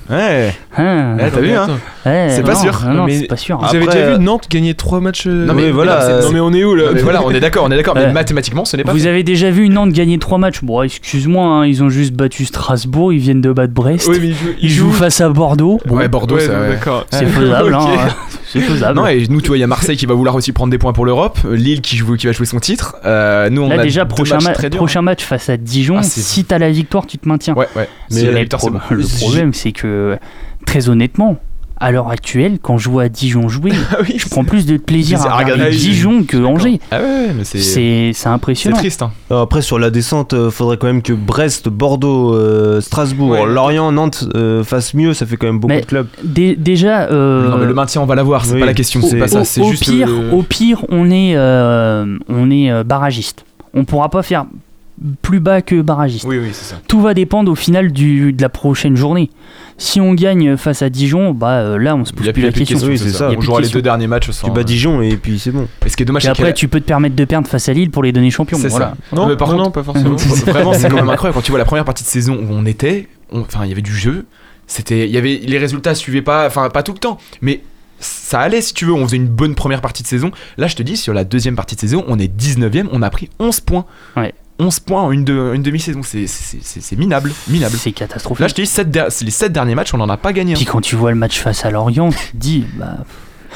Ouais. 0.10 0.54
hein, 0.76 1.18
t'as 1.20 1.40
vu 1.40 1.52
hein 1.52 1.68
ouais, 2.06 2.30
c'est 2.30 2.42
pas 2.42 2.56
sûr. 2.56 2.82
Non, 2.88 3.06
c'est 3.10 3.28
pas 3.28 3.38
sûr. 3.38 3.60
Vous 3.60 3.76
avez 3.76 3.86
déjà 3.86 3.98
euh, 4.00 4.18
vu 4.18 4.24
Nantes 4.24 4.48
gagner 4.50 4.74
3 4.74 5.02
matchs 5.02 5.28
euh, 5.28 5.46
Non 5.46 5.54
mais 5.54 5.70
voilà, 5.70 6.00
non, 6.00 6.14
euh, 6.14 6.30
mais 6.34 6.40
on 6.40 6.52
est 6.54 6.64
où 6.64 6.74
là 6.74 6.86
voilà, 7.04 7.24
on 7.24 7.30
est 7.32 7.40
d'accord, 7.40 7.66
on 7.68 7.72
est 7.72 7.76
d'accord. 7.76 7.96
Mais 7.96 8.12
mathématiquement, 8.12 8.66
ce 8.66 8.76
n'est 8.78 8.84
pas. 8.84 8.92
Vous 8.92 9.06
avez 9.06 9.24
déjà 9.24 9.52
vu 9.52 9.70
Nantes 9.70 9.92
gagner 9.92 10.18
3 10.18 10.38
matchs 10.40 10.64
Bon, 10.64 10.82
excuse-moi, 10.82 11.46
hein, 11.46 11.66
ils 11.66 11.84
ont 11.84 11.90
juste 11.90 12.14
battu 12.14 12.46
Strasbourg, 12.46 13.14
ils 13.14 13.20
viennent 13.20 13.42
de 13.42 13.52
battre 13.52 13.74
Brest. 13.74 14.10
Ils 14.62 14.70
jouent, 14.70 14.92
face 14.92 15.22
à 15.22 15.30
Bordeaux. 15.30 15.80
Bon, 15.86 15.98
Ouais, 15.98 16.08
Bordeaux, 16.08 16.40
c'est 16.40 17.26
faisable. 17.26 17.78
Hein, 18.58 18.60
c'est 18.62 18.62
faisable. 18.62 19.00
Non 19.00 19.08
et 19.08 19.28
nous 19.28 19.42
tu 19.42 19.48
vois 19.48 19.58
il 19.58 19.62
y 19.62 19.64
a 19.64 19.68
Marseille 19.68 19.98
qui 19.98 20.06
va 20.06 20.14
vouloir 20.14 20.36
aussi 20.36 20.52
prendre 20.52 20.72
des 20.72 20.78
points 20.78 20.94
pour 20.94 21.06
l'Europe, 21.06 21.40
Lille 21.50 21.82
qui 21.82 21.96
joue 21.98 22.16
qui 22.16 22.28
va 22.28 22.34
jouer 22.34 22.46
son 22.46 22.60
titre. 22.60 22.96
Euh, 23.06 23.50
nous 23.50 23.62
on 23.62 23.70
Là 23.70 23.80
a 23.80 23.84
déjà 23.84 24.06
prochain, 24.06 24.36
matchs 24.36 24.44
ma- 24.46 24.54
très 24.54 24.70
durs. 24.70 24.78
prochain 24.78 25.02
match 25.02 25.24
face 25.24 25.50
à 25.50 25.58
Dijon, 25.58 25.98
Ah, 26.00 26.04
si 26.04 26.44
t'as 26.46 26.58
la 26.58 26.72
victoire 26.72 27.06
tu 27.08 27.18
te 27.18 27.28
maintiens. 27.28 27.54
Ouais 27.54 27.68
ouais. 27.76 27.88
Mais 28.12 28.18
Mais 28.22 28.24
la 28.28 28.32
le, 28.32 28.40
victoire 28.40 28.62
c'est 28.62 28.70
pro- 28.72 28.80
bon. 28.80 28.96
le 28.96 29.06
problème 29.20 29.54
c'est 29.54 29.72
que 29.72 30.18
très 30.66 30.90
honnêtement, 30.90 31.38
à 31.80 31.92
l'heure 31.92 32.10
actuelle, 32.10 32.60
quand 32.62 32.78
je 32.78 32.90
vois 32.90 33.08
Dijon 33.10 33.48
jouer, 33.50 33.72
oui, 34.02 34.16
je 34.18 34.28
prends 34.28 34.44
plus 34.44 34.66
de 34.66 34.78
plaisir 34.78 35.22
à 35.26 35.38
regarder. 35.38 35.70
Dijon 35.70 36.24
que 36.24 36.38
Angers. 36.38 36.80
Ah 36.92 37.00
ouais 37.00 37.28
mais 37.36 37.44
c'est 37.44 37.60
C'est 37.60 38.12
c'est 38.12 38.12
c'est 38.14 38.28
impressionnant. 38.30 38.78
triste 38.78 39.02
hein. 39.02 39.12
Alors 39.30 39.44
après 39.44 39.62
sur 39.62 39.80
la 39.80 39.90
descente, 39.90 40.34
euh, 40.34 40.52
faudrait 40.52 40.78
quand 40.78 40.88
même 40.88 41.02
que 41.02 41.14
Brest, 41.14 41.70
Bordeaux, 41.70 42.34
euh, 42.36 42.82
Strasbourg, 42.82 43.30
Ouais. 43.32 43.46
Lorient, 43.46 43.92
Nantes 43.92 44.26
euh, 44.36 44.64
fassent 44.64 44.94
mieux. 44.94 45.14
Ça 45.14 45.26
fait 45.26 45.38
quand 45.38 45.48
même 45.48 45.60
beaucoup 45.60 45.74
Mais- 45.74 45.82
de 45.82 45.86
clubs. 45.86 46.08
Dé- 46.24 46.56
déjà, 46.58 47.04
euh, 47.12 47.50
Non 47.50 47.58
mais 47.58 47.66
le 47.66 47.74
maintien 47.74 48.02
on 48.02 48.06
va 48.06 48.16
l'avoir, 48.16 48.46
c'est 48.46 48.54
oui, 48.56 48.60
pas 48.60 48.66
la 48.66 48.74
question, 48.74 49.00
au- 49.02 49.08
c'est 49.08 49.28
ça, 49.28 49.44
c'est 49.46 49.62
au 49.62 49.72
juste 49.72 49.84
pire, 49.84 50.10
au 50.34 50.44
pire, 50.44 50.86
on 50.90 51.10
est, 51.10 51.36
euh, 51.36 52.18
on 52.28 52.52
est 52.52 52.72
euh, 52.72 52.84
barragiste. 52.84 53.46
On 53.74 53.86
pourra 53.86 54.10
pas 54.10 54.24
faire 54.24 54.46
plus 55.22 55.40
bas 55.40 55.62
que 55.62 55.82
barragiste. 55.82 56.26
Oui 56.26 56.38
oui, 56.38 56.50
c'est 56.52 56.66
ça. 56.76 56.82
Tout 56.88 57.02
va 57.02 57.14
dépendre 57.14 57.52
au 57.52 57.56
final 57.56 57.92
du, 57.92 58.34
de 58.34 58.42
la 58.42 58.50
prochaine 58.50 58.96
journée. 58.96 59.30
Si 59.78 60.02
on 60.02 60.14
gagne 60.14 60.58
face 60.58 60.82
à 60.82 60.90
Dijon, 60.90 61.32
bah 61.34 61.60
euh, 61.62 61.78
là 61.78 61.96
on 61.96 62.04
se 62.04 62.12
Il 62.12 62.16
pose 62.18 62.26
y 62.26 62.30
a 62.30 62.34
plus 62.34 62.42
plus 62.42 62.46
la 62.48 62.52
question. 62.52 62.76
questions, 62.76 62.90
Oui, 62.90 62.98
c'est 62.98 63.10
ça. 63.12 63.18
ça. 63.28 63.32
Y 63.32 63.36
a 63.36 63.38
On 63.38 63.42
jouera 63.42 63.62
les 63.62 63.70
deux 63.70 63.82
derniers 63.82 64.08
matchs 64.08 64.30
sans 64.32 64.48
Tu 64.48 64.54
bats 64.54 64.64
Dijon 64.64 65.02
et 65.02 65.16
puis 65.16 65.40
c'est 65.40 65.52
bon. 65.52 65.68
Et 65.86 65.90
ce 65.90 65.96
qui 65.96 66.04
est 66.04 66.06
dommage 66.06 66.26
Et 66.26 66.30
après, 66.30 66.54
tu 66.54 66.68
peux 66.68 66.80
te 66.82 66.86
permettre 66.86 67.16
de 67.16 67.26
perdre 67.26 67.48
face 67.48 67.70
à 67.70 67.74
Lille 67.74 67.90
pour 67.92 68.04
les 68.04 68.12
donner 68.12 68.30
champions. 68.30 68.58
C'est 68.60 68.68
Voilà. 68.68 68.96
ça. 69.10 69.16
Non, 69.16 69.28
Mais 69.28 69.38
par 69.38 69.48
non, 69.50 69.54
contre- 69.54 69.66
non, 69.66 69.72
pas 69.72 69.84
forcément. 69.84 70.16
Vraiment, 70.48 70.74
c'est 70.74 70.90
quand 70.90 70.96
même 70.98 71.10
incroyable 71.10 71.36
quand 71.36 71.42
tu 71.44 71.52
vois 71.52 71.60
la 71.60 71.66
première 71.66 71.86
partie 71.86 72.04
de 72.04 72.10
saison 72.10 72.36
où 72.36 72.48
on 72.52 72.66
était. 72.66 73.08
Enfin, 73.32 73.62
il 73.64 73.70
y 73.70 73.72
avait 73.72 73.82
du 73.82 73.96
jeu. 73.96 74.26
C'était, 74.68 75.06
il 75.08 75.12
y 75.12 75.18
avait 75.18 75.40
les 75.44 75.58
résultats 75.58 75.96
suivaient 75.96 76.22
pas, 76.22 76.46
enfin 76.46 76.70
pas 76.70 76.84
tout 76.84 76.92
le 76.94 77.00
temps, 77.00 77.18
mais 77.42 77.62
ça 78.00 78.40
allait 78.40 78.62
si 78.62 78.74
tu 78.74 78.86
veux. 78.86 78.94
On 78.94 79.06
faisait 79.06 79.18
une 79.18 79.28
bonne 79.28 79.56
première 79.56 79.82
partie 79.82 80.04
de 80.04 80.08
saison. 80.08 80.32
Là, 80.58 80.68
je 80.68 80.76
te 80.76 80.84
dis, 80.84 80.98
sur 80.98 81.14
la 81.14 81.24
deuxième 81.24 81.56
partie 81.56 81.76
de 81.76 81.80
saison, 81.82 82.04
on 82.08 82.20
est 82.20 82.28
19ème, 82.28 82.88
on 82.92 83.02
a 83.02 83.10
pris 83.10 83.30
11 83.40 83.62
points. 83.62 83.86
Ouais. 84.18 84.34
11 84.60 84.80
points 84.82 85.02
en 85.02 85.12
une, 85.12 85.24
de- 85.24 85.54
une 85.56 85.64
demi-saison, 85.64 86.02
c'est, 86.04 86.28
c'est, 86.28 86.60
c'est- 86.62 86.82
c'est 86.82 86.96
minable, 86.98 87.32
minable. 87.48 87.76
C'est 87.78 87.92
catastrophique. 87.94 88.42
Là, 88.42 88.48
je 88.50 88.54
te 88.56 88.62
dis, 88.62 88.68
sept 88.68 88.92
der- 88.92 89.08
les 89.22 89.32
7 89.32 89.52
derniers 89.54 89.76
matchs, 89.76 89.94
on 89.94 89.98
n'en 89.98 90.10
a 90.10 90.18
pas 90.18 90.34
gagné. 90.34 90.54
un. 90.54 90.56
Puis 90.56 90.66
quand 90.66 90.82
tu 90.82 90.96
vois 90.96 91.12
le 91.12 91.18
match 91.18 91.40
face 91.40 91.66
à 91.66 91.72
Lorient, 91.72 92.10
tu 92.10 92.32
te 92.32 92.38
dis. 92.38 92.66
Bah, 92.78 92.98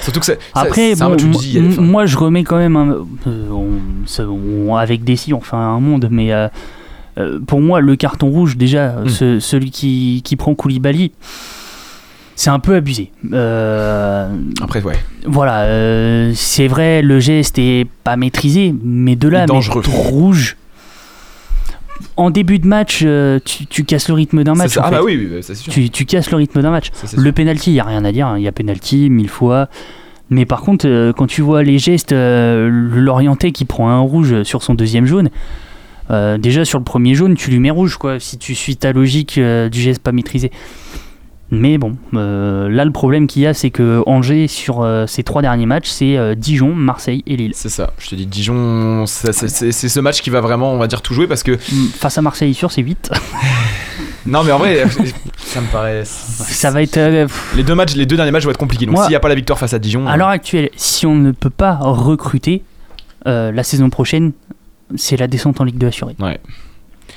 Surtout 0.02 0.20
que 0.22 0.26
c'est, 0.26 0.40
Après, 0.56 0.96
c'est 0.96 1.02
un 1.04 1.06
bon, 1.06 1.12
match 1.12 1.24
mo- 1.24 1.38
dis, 1.40 1.58
m- 1.58 1.76
moi 1.80 2.06
je 2.08 2.18
remets 2.18 2.44
quand 2.44 2.58
même. 2.58 2.76
un- 2.76 3.06
euh, 3.28 3.50
on- 3.52 4.08
ça- 4.08 4.26
on- 4.28 4.76
avec 4.76 5.04
Dessy, 5.04 5.34
on 5.34 5.42
fait 5.42 5.56
un 5.56 5.80
monde, 5.80 6.08
mais 6.10 6.34
euh, 6.34 6.48
euh, 7.20 7.40
pour 7.46 7.62
moi, 7.62 7.80
le 7.80 7.96
carton 7.96 8.28
rouge, 8.30 8.58
déjà, 8.58 8.94
Mm. 9.04 9.10
ce- 9.10 9.40
celui 9.40 9.70
qui, 9.70 10.22
qui 10.24 10.36
prend 10.36 10.56
Koulibaly, 10.56 11.12
c'est 12.36 12.50
un 12.50 12.58
peu 12.58 12.74
abusé. 12.76 13.12
Euh, 13.34 14.30
Après, 14.62 14.82
ouais. 14.82 14.96
voilà, 15.28 15.64
euh, 15.66 16.32
c'est 16.36 16.68
vrai, 16.68 17.04
le 17.04 17.20
geste 17.20 17.60
est 17.60 17.88
pas 18.04 18.16
maîtrisé, 18.16 18.74
mais 18.84 19.16
de 19.16 19.28
là, 19.28 19.44
à 19.44 19.46
mettre 19.48 19.78
rouge. 19.90 20.58
En 22.18 22.30
début 22.30 22.60
de 22.60 22.68
match, 22.68 23.06
tu, 23.46 23.66
tu 23.68 23.84
casses 23.84 24.08
le 24.08 24.14
rythme 24.14 24.44
d'un 24.44 24.56
match. 24.56 24.72
ça. 24.74 24.82
Ah 24.84 24.90
fait. 24.90 24.96
bah 24.96 25.02
oui, 25.04 25.30
oui, 25.32 25.44
ça, 25.44 25.54
c'est 25.56 25.62
sûr. 25.64 25.74
Tu, 25.74 25.90
tu 25.90 26.06
casses 26.06 26.30
le 26.32 26.38
rythme 26.38 26.62
d'un 26.62 26.72
match. 26.72 26.88
Ça, 26.94 27.08
Le 27.18 27.32
penalty, 27.32 27.72
il 27.72 27.74
n'y 27.74 27.80
a 27.80 27.84
rien 27.86 28.04
à 28.06 28.12
dire. 28.12 28.28
hein. 28.28 28.38
Il 28.38 28.44
y 28.44 28.48
a 28.48 28.52
penalty 28.52 29.10
mille 29.10 29.30
fois. 29.30 29.68
Mais 30.30 30.46
par 30.46 30.62
contre, 30.62 30.88
euh, 30.88 31.14
quand 31.14 31.28
tu 31.28 31.42
vois 31.42 31.64
les 31.64 31.78
gestes, 31.78 32.12
euh, 32.12 32.70
l'orienté 32.72 33.52
qui 33.52 33.66
prend 33.66 33.90
un 33.90 34.00
rouge 34.00 34.44
sur 34.44 34.64
son 34.64 34.74
deuxième 34.74 35.06
jaune, 35.06 35.30
euh, 36.12 36.38
déjà 36.38 36.66
sur 36.66 36.80
le 36.80 36.84
premier 36.86 37.14
jaune, 37.14 37.36
tu 37.36 37.52
lui 37.52 37.60
mets 37.60 37.70
rouge, 37.70 37.98
quoi, 37.98 38.20
si 38.20 38.38
tu 38.38 38.56
suis 38.56 38.76
ta 38.78 38.94
logique 38.94 39.40
du 39.40 39.80
geste 39.82 40.02
pas 40.02 40.12
maîtrisé. 40.12 40.50
Mais 41.52 41.78
bon, 41.78 41.96
euh, 42.16 42.68
là, 42.68 42.84
le 42.84 42.92
problème 42.92 43.28
qu'il 43.28 43.44
y 43.44 43.48
a, 43.48 43.54
c'est 43.54 43.70
que 43.70 44.02
Angers, 44.08 44.48
sur 44.48 44.82
euh, 44.82 45.06
ces 45.06 45.22
trois 45.24 45.44
derniers 45.44 45.68
matchs, 45.68 45.88
c'est 45.88 46.18
euh, 46.18 46.34
Dijon, 46.34 46.74
Marseille 46.74 47.22
et 47.28 47.36
Lille. 47.38 47.52
C'est 47.54 47.70
ça. 47.70 47.92
Je 48.00 48.10
te 48.10 48.16
dis, 48.16 48.26
Dijon, 48.26 49.06
c'est, 49.06 49.32
ce 49.72 50.00
match 50.00 50.22
qui 50.22 50.32
va 50.32 50.42
vraiment, 50.42 50.74
on 50.74 50.80
va 50.80 50.88
dire, 50.88 51.02
tout 51.04 51.14
jouer 51.14 51.28
parce 51.28 51.44
que 51.44 51.52
Mm, 51.52 51.88
Face 51.96 52.18
à 52.18 52.22
Marseille, 52.24 52.54
sûr, 52.54 52.72
c'est 52.72 52.82
8. 52.82 53.12
Non 54.26 54.42
mais 54.46 54.54
en 54.54 54.58
vrai, 54.58 54.86
ça 55.38 55.60
me 55.60 55.68
paraît. 55.70 56.04
Ça 56.06 56.72
va 56.72 56.82
être. 56.82 56.96
euh, 56.96 57.28
Les 57.58 57.64
deux 57.64 57.76
matchs, 57.76 57.94
les 57.96 58.06
deux 58.06 58.16
derniers 58.16 58.32
matchs 58.32 58.46
vont 58.46 58.52
être 58.52 58.58
compliqués. 58.58 58.86
Donc 58.86 58.98
s'il 59.00 59.10
n'y 59.10 59.16
a 59.16 59.20
pas 59.20 59.28
la 59.28 59.36
victoire 59.36 59.60
face 59.60 59.74
à 59.74 59.80
Dijon, 59.80 60.08
à 60.08 60.16
l'heure 60.16 60.30
actuelle, 60.30 60.70
si 60.78 61.06
on 61.06 61.14
ne 61.16 61.32
peut 61.32 61.50
pas 61.50 61.76
recruter, 61.82 62.64
euh, 63.28 63.52
la 63.52 63.64
saison 63.64 63.90
prochaine, 63.90 64.32
c'est 64.96 65.18
la 65.18 65.28
descente 65.28 65.60
en 65.60 65.66
Ligue 65.66 65.78
2 65.78 65.88
assurée. 65.88 66.16
ouais. 66.20 66.40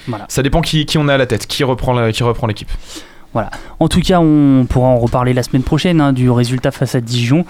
Voilà. 0.08 0.24
Ça 0.28 0.42
dépend 0.42 0.60
qui, 0.62 0.84
qui 0.84 0.98
on 0.98 1.06
a 1.06 1.14
à 1.14 1.16
la 1.16 1.26
tête, 1.26 1.46
qui 1.46 1.62
reprend 1.62 1.92
la- 1.92 2.10
l'équipe. 3.44 3.60
En 3.78 3.88
tout 3.88 4.00
cas, 4.00 4.20
on 4.20 4.66
pourra 4.68 4.88
en 4.88 4.98
reparler 4.98 5.34
la 5.34 5.42
semaine 5.42 5.62
prochaine 5.62 6.00
hein, 6.00 6.12
du 6.12 6.30
résultat 6.30 6.70
face 6.70 6.94
à 6.94 7.00
Dijon. 7.00 7.44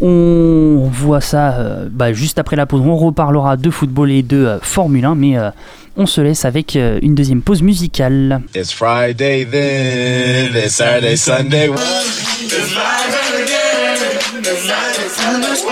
On 0.00 0.88
voit 0.92 1.20
ça 1.20 1.54
euh, 1.54 1.88
bah, 1.90 2.12
juste 2.12 2.38
après 2.38 2.56
la 2.56 2.66
pause. 2.66 2.82
On 2.84 2.96
reparlera 2.96 3.56
de 3.56 3.70
football 3.70 4.10
et 4.10 4.22
de 4.22 4.36
euh, 4.36 4.58
Formule 4.60 5.04
1, 5.04 5.14
mais 5.14 5.38
euh, 5.38 5.50
on 5.96 6.06
se 6.06 6.20
laisse 6.20 6.44
avec 6.44 6.76
euh, 6.76 6.98
une 7.02 7.14
deuxième 7.14 7.42
pause 7.42 7.62
musicale. 7.62 8.42
It's 8.54 8.72
Friday 8.72 9.44
then, 9.44 10.56
it's 10.56 10.74
Saturday, 10.74 11.16
Sunday. 11.16 11.68
It's 11.68 12.74
live 12.74 13.34
again. 13.34 13.98
It's 14.40 14.66
live, 14.66 15.52
it's 15.52 15.71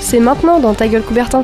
C'est 0.00 0.18
maintenant 0.18 0.58
dans 0.58 0.74
ta 0.74 0.88
gueule 0.88 1.02
Coubertin. 1.02 1.42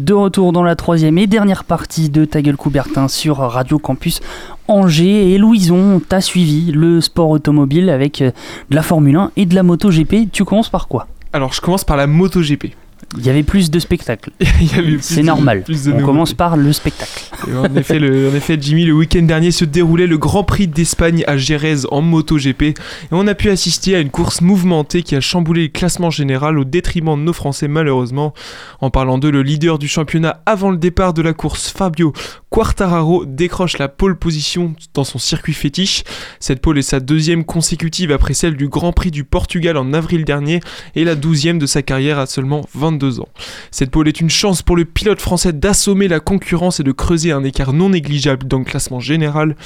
De 0.00 0.14
retour 0.14 0.52
dans 0.52 0.64
la 0.64 0.74
troisième 0.76 1.18
et 1.18 1.26
dernière 1.26 1.62
partie 1.62 2.08
de 2.08 2.24
Ta 2.24 2.42
gueule 2.42 2.56
Coubertin 2.56 3.06
sur 3.06 3.36
Radio 3.36 3.78
Campus 3.78 4.20
Angers. 4.66 5.30
Et 5.30 5.38
Louison, 5.38 6.00
t'as 6.00 6.20
suivi 6.20 6.72
le 6.72 7.00
sport 7.00 7.28
automobile 7.28 7.90
avec 7.90 8.22
euh, 8.22 8.32
de 8.70 8.74
la 8.74 8.82
Formule 8.82 9.14
1 9.14 9.32
et 9.36 9.46
de 9.46 9.54
la 9.54 9.62
MotoGP. 9.62 10.32
Tu 10.32 10.44
commences 10.44 10.68
par 10.70 10.88
quoi? 10.88 11.06
Alors, 11.32 11.52
je 11.52 11.60
commence 11.60 11.84
par 11.84 11.96
la 11.96 12.08
MotoGP. 12.08 12.74
Il 13.18 13.26
y 13.26 13.28
avait 13.28 13.42
plus 13.42 13.72
de 13.72 13.78
spectacles. 13.80 14.30
C'est 15.00 15.24
normal. 15.24 15.64
plus 15.64 15.88
On 15.88 16.00
commence 16.02 16.32
par 16.32 16.56
le 16.56 16.72
spectacle. 16.72 17.24
En, 17.52 17.74
effet, 17.74 17.98
le, 17.98 18.30
en 18.30 18.34
effet, 18.34 18.56
Jimmy, 18.60 18.84
le 18.84 18.92
week-end 18.92 19.22
dernier 19.22 19.50
se 19.50 19.64
déroulait 19.64 20.06
le 20.06 20.16
Grand 20.16 20.44
Prix 20.44 20.68
d'Espagne 20.68 21.24
à 21.26 21.36
Jerez 21.36 21.86
en 21.90 22.02
MotoGP. 22.02 22.62
Et 22.62 22.74
on 23.10 23.26
a 23.26 23.34
pu 23.34 23.50
assister 23.50 23.96
à 23.96 24.00
une 24.00 24.10
course 24.10 24.42
mouvementée 24.42 25.02
qui 25.02 25.16
a 25.16 25.20
chamboulé 25.20 25.62
le 25.62 25.68
classement 25.68 26.10
général 26.10 26.56
au 26.56 26.64
détriment 26.64 27.18
de 27.18 27.22
nos 27.22 27.32
Français, 27.32 27.66
malheureusement. 27.66 28.32
En 28.80 28.90
parlant 28.90 29.18
d'eux, 29.18 29.32
le 29.32 29.42
leader 29.42 29.80
du 29.80 29.88
championnat 29.88 30.42
avant 30.46 30.70
le 30.70 30.76
départ 30.76 31.12
de 31.12 31.22
la 31.22 31.32
course, 31.32 31.68
Fabio 31.68 32.12
Quartararo, 32.48 33.24
décroche 33.26 33.78
la 33.78 33.88
pole 33.88 34.18
position 34.18 34.74
dans 34.94 35.04
son 35.04 35.18
circuit 35.18 35.54
fétiche. 35.54 36.04
Cette 36.38 36.60
pole 36.60 36.78
est 36.78 36.82
sa 36.82 37.00
deuxième 37.00 37.44
consécutive 37.44 38.12
après 38.12 38.34
celle 38.34 38.56
du 38.56 38.68
Grand 38.68 38.92
Prix 38.92 39.10
du 39.10 39.24
Portugal 39.24 39.76
en 39.76 39.92
avril 39.92 40.24
dernier 40.24 40.60
et 40.94 41.04
la 41.04 41.16
douzième 41.16 41.58
de 41.58 41.66
sa 41.66 41.82
carrière 41.82 42.18
à 42.20 42.26
seulement 42.26 42.62
22 42.74 42.99
ans. 43.04 43.28
Cette 43.70 43.90
pole 43.90 44.08
est 44.08 44.20
une 44.20 44.30
chance 44.30 44.62
pour 44.62 44.76
le 44.76 44.84
pilote 44.84 45.20
français 45.20 45.52
d'assommer 45.52 46.08
la 46.08 46.20
concurrence 46.20 46.80
et 46.80 46.82
de 46.82 46.92
creuser 46.92 47.32
un 47.32 47.44
écart 47.44 47.72
non 47.72 47.90
négligeable 47.90 48.46
dans 48.46 48.58
le 48.58 48.64
classement 48.64 49.00
général. 49.00 49.56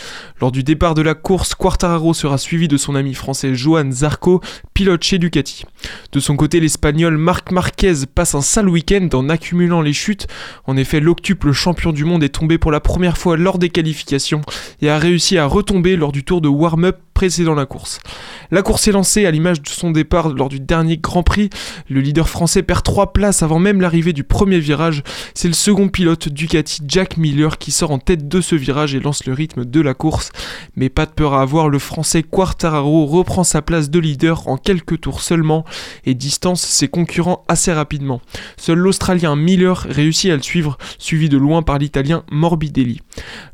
Lors 0.41 0.53
du 0.53 0.63
départ 0.63 0.95
de 0.95 1.03
la 1.03 1.15
course, 1.15 1.55
Quartararo 1.55 2.15
sera 2.15 2.39
suivi 2.39 2.69
de 2.69 2.77
son 2.77 2.95
ami 2.95 3.15
français 3.15 3.55
Johan 3.55 3.91
Zarco, 3.91 4.41
pilote 4.73 5.03
chez 5.03 5.19
Ducati. 5.19 5.65
De 6.13 6.21
son 6.21 6.37
côté, 6.37 6.61
l'Espagnol 6.61 7.17
Marc 7.17 7.51
Marquez 7.51 8.07
passe 8.15 8.35
un 8.35 8.43
sale 8.43 8.69
week-end 8.69 9.09
en 9.13 9.29
accumulant 9.29 9.83
les 9.83 9.93
chutes. 9.93 10.27
En 10.67 10.77
effet, 10.77 11.01
l'octuple 11.01 11.53
champion 11.53 11.93
du 11.93 12.05
monde 12.05 12.23
est 12.23 12.29
tombé 12.29 12.59
pour 12.59 12.73
la 12.73 12.81
première 12.81 13.19
fois 13.19 13.37
lors 13.37 13.59
des 13.59 13.71
qualifications 13.71 14.43
et 14.81 14.91
a 14.91 14.99
réussi 14.99 15.39
à 15.39 15.47
retomber 15.47 15.97
lors 15.97 16.13
du 16.13 16.25
tour 16.25 16.41
de 16.41 16.49
warm-up 16.49 16.99
précédant 17.15 17.55
la 17.55 17.67
course. 17.67 18.01
La 18.51 18.63
course 18.63 18.89
est 18.89 18.93
lancée 18.93 19.25
à 19.25 19.31
l'image 19.31 19.63
de 19.63 19.69
son 19.69 19.91
départ 19.91 20.29
lors 20.29 20.49
du 20.49 20.61
dernier 20.61 20.99
Grand 20.99 21.23
Prix. 21.23 21.51
Le 21.89 22.01
leader 22.01 22.29
français 22.29 22.63
perd 22.63 22.83
3 22.83 23.13
places 23.13 23.43
avant 23.43 23.59
même 23.59 23.81
l'arrivée 23.81 24.13
du 24.13 24.25
premier 24.25 24.59
virage. 24.59 25.03
C'est 25.35 25.49
le 25.49 25.55
second 25.55 25.89
pilote 25.89 26.29
Ducati, 26.29 26.83
Jack 26.87 27.17
Miller, 27.17 27.59
qui 27.59 27.71
sort 27.71 27.93
en 27.93 27.99
tête 27.99 28.29
de 28.29 28.41
ce 28.41 28.55
virage 28.55 28.95
et 28.95 29.01
lance 29.01 29.25
le 29.25 29.33
rythme 29.33 29.65
de 29.65 29.81
la 29.81 29.95
course. 29.95 30.31
Mais 30.77 30.89
pas 30.89 31.07
de 31.07 31.13
peur 31.13 31.35
à 31.35 31.43
avoir, 31.43 31.69
le 31.69 31.79
français 31.79 32.23
Quartararo 32.23 33.07
reprend 33.07 33.45
sa 33.45 33.63
place 33.63 33.91
de 33.91 33.99
leader 33.99 34.49
en 34.49 34.57
quelques 34.57 35.01
tours 35.01 35.23
seulement 35.23 35.65
et 36.05 36.15
distance 36.15 36.63
ses 36.63 36.89
concurrents 36.89 37.45
assez 37.49 37.73
rapidement. 37.73 38.21
Seul 38.57 38.79
l'Australien 38.79 39.37
Miller 39.37 39.87
réussit 39.89 40.31
à 40.31 40.37
le 40.37 40.43
suivre, 40.43 40.79
suivi 40.99 41.29
de 41.29 41.39
loin 41.39 41.63
par 41.63 41.79
l'Italien 41.79 42.25
Morbidelli. 42.31 43.01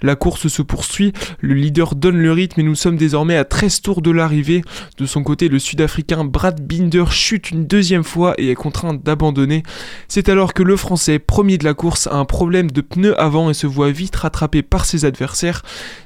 La 0.02 0.16
course 0.16 0.48
se 0.48 0.62
poursuit, 0.62 1.12
le 1.40 1.54
leader 1.54 1.94
donne 1.94 2.16
le 2.16 2.32
rythme 2.32 2.60
et 2.60 2.64
nous 2.64 2.74
sommes 2.74 2.96
désormais 2.96 3.36
à 3.36 3.44
13 3.50 3.82
tours 3.82 4.00
de 4.00 4.10
l'arrivée. 4.10 4.62
De 4.96 5.04
son 5.04 5.22
côté, 5.22 5.48
le 5.48 5.58
Sud-Africain 5.58 6.24
Brad 6.24 6.66
Binder 6.66 7.04
chute 7.10 7.50
une 7.50 7.66
deuxième 7.66 8.04
fois 8.04 8.34
et 8.38 8.50
est 8.50 8.54
contraint 8.54 8.94
d'abandonner. 8.94 9.62
C'est 10.08 10.30
alors 10.30 10.54
que 10.54 10.62
le 10.62 10.76
Français, 10.76 11.18
premier 11.18 11.58
de 11.58 11.64
la 11.64 11.74
course, 11.74 12.06
a 12.06 12.14
un 12.14 12.24
problème 12.24 12.70
de 12.70 12.80
pneus 12.80 13.20
avant 13.20 13.50
et 13.50 13.54
se 13.54 13.66
voit 13.66 13.90
vite 13.90 14.16
rattrapé 14.16 14.62
par 14.62 14.86
ses 14.86 15.04
adversaires. 15.04 15.62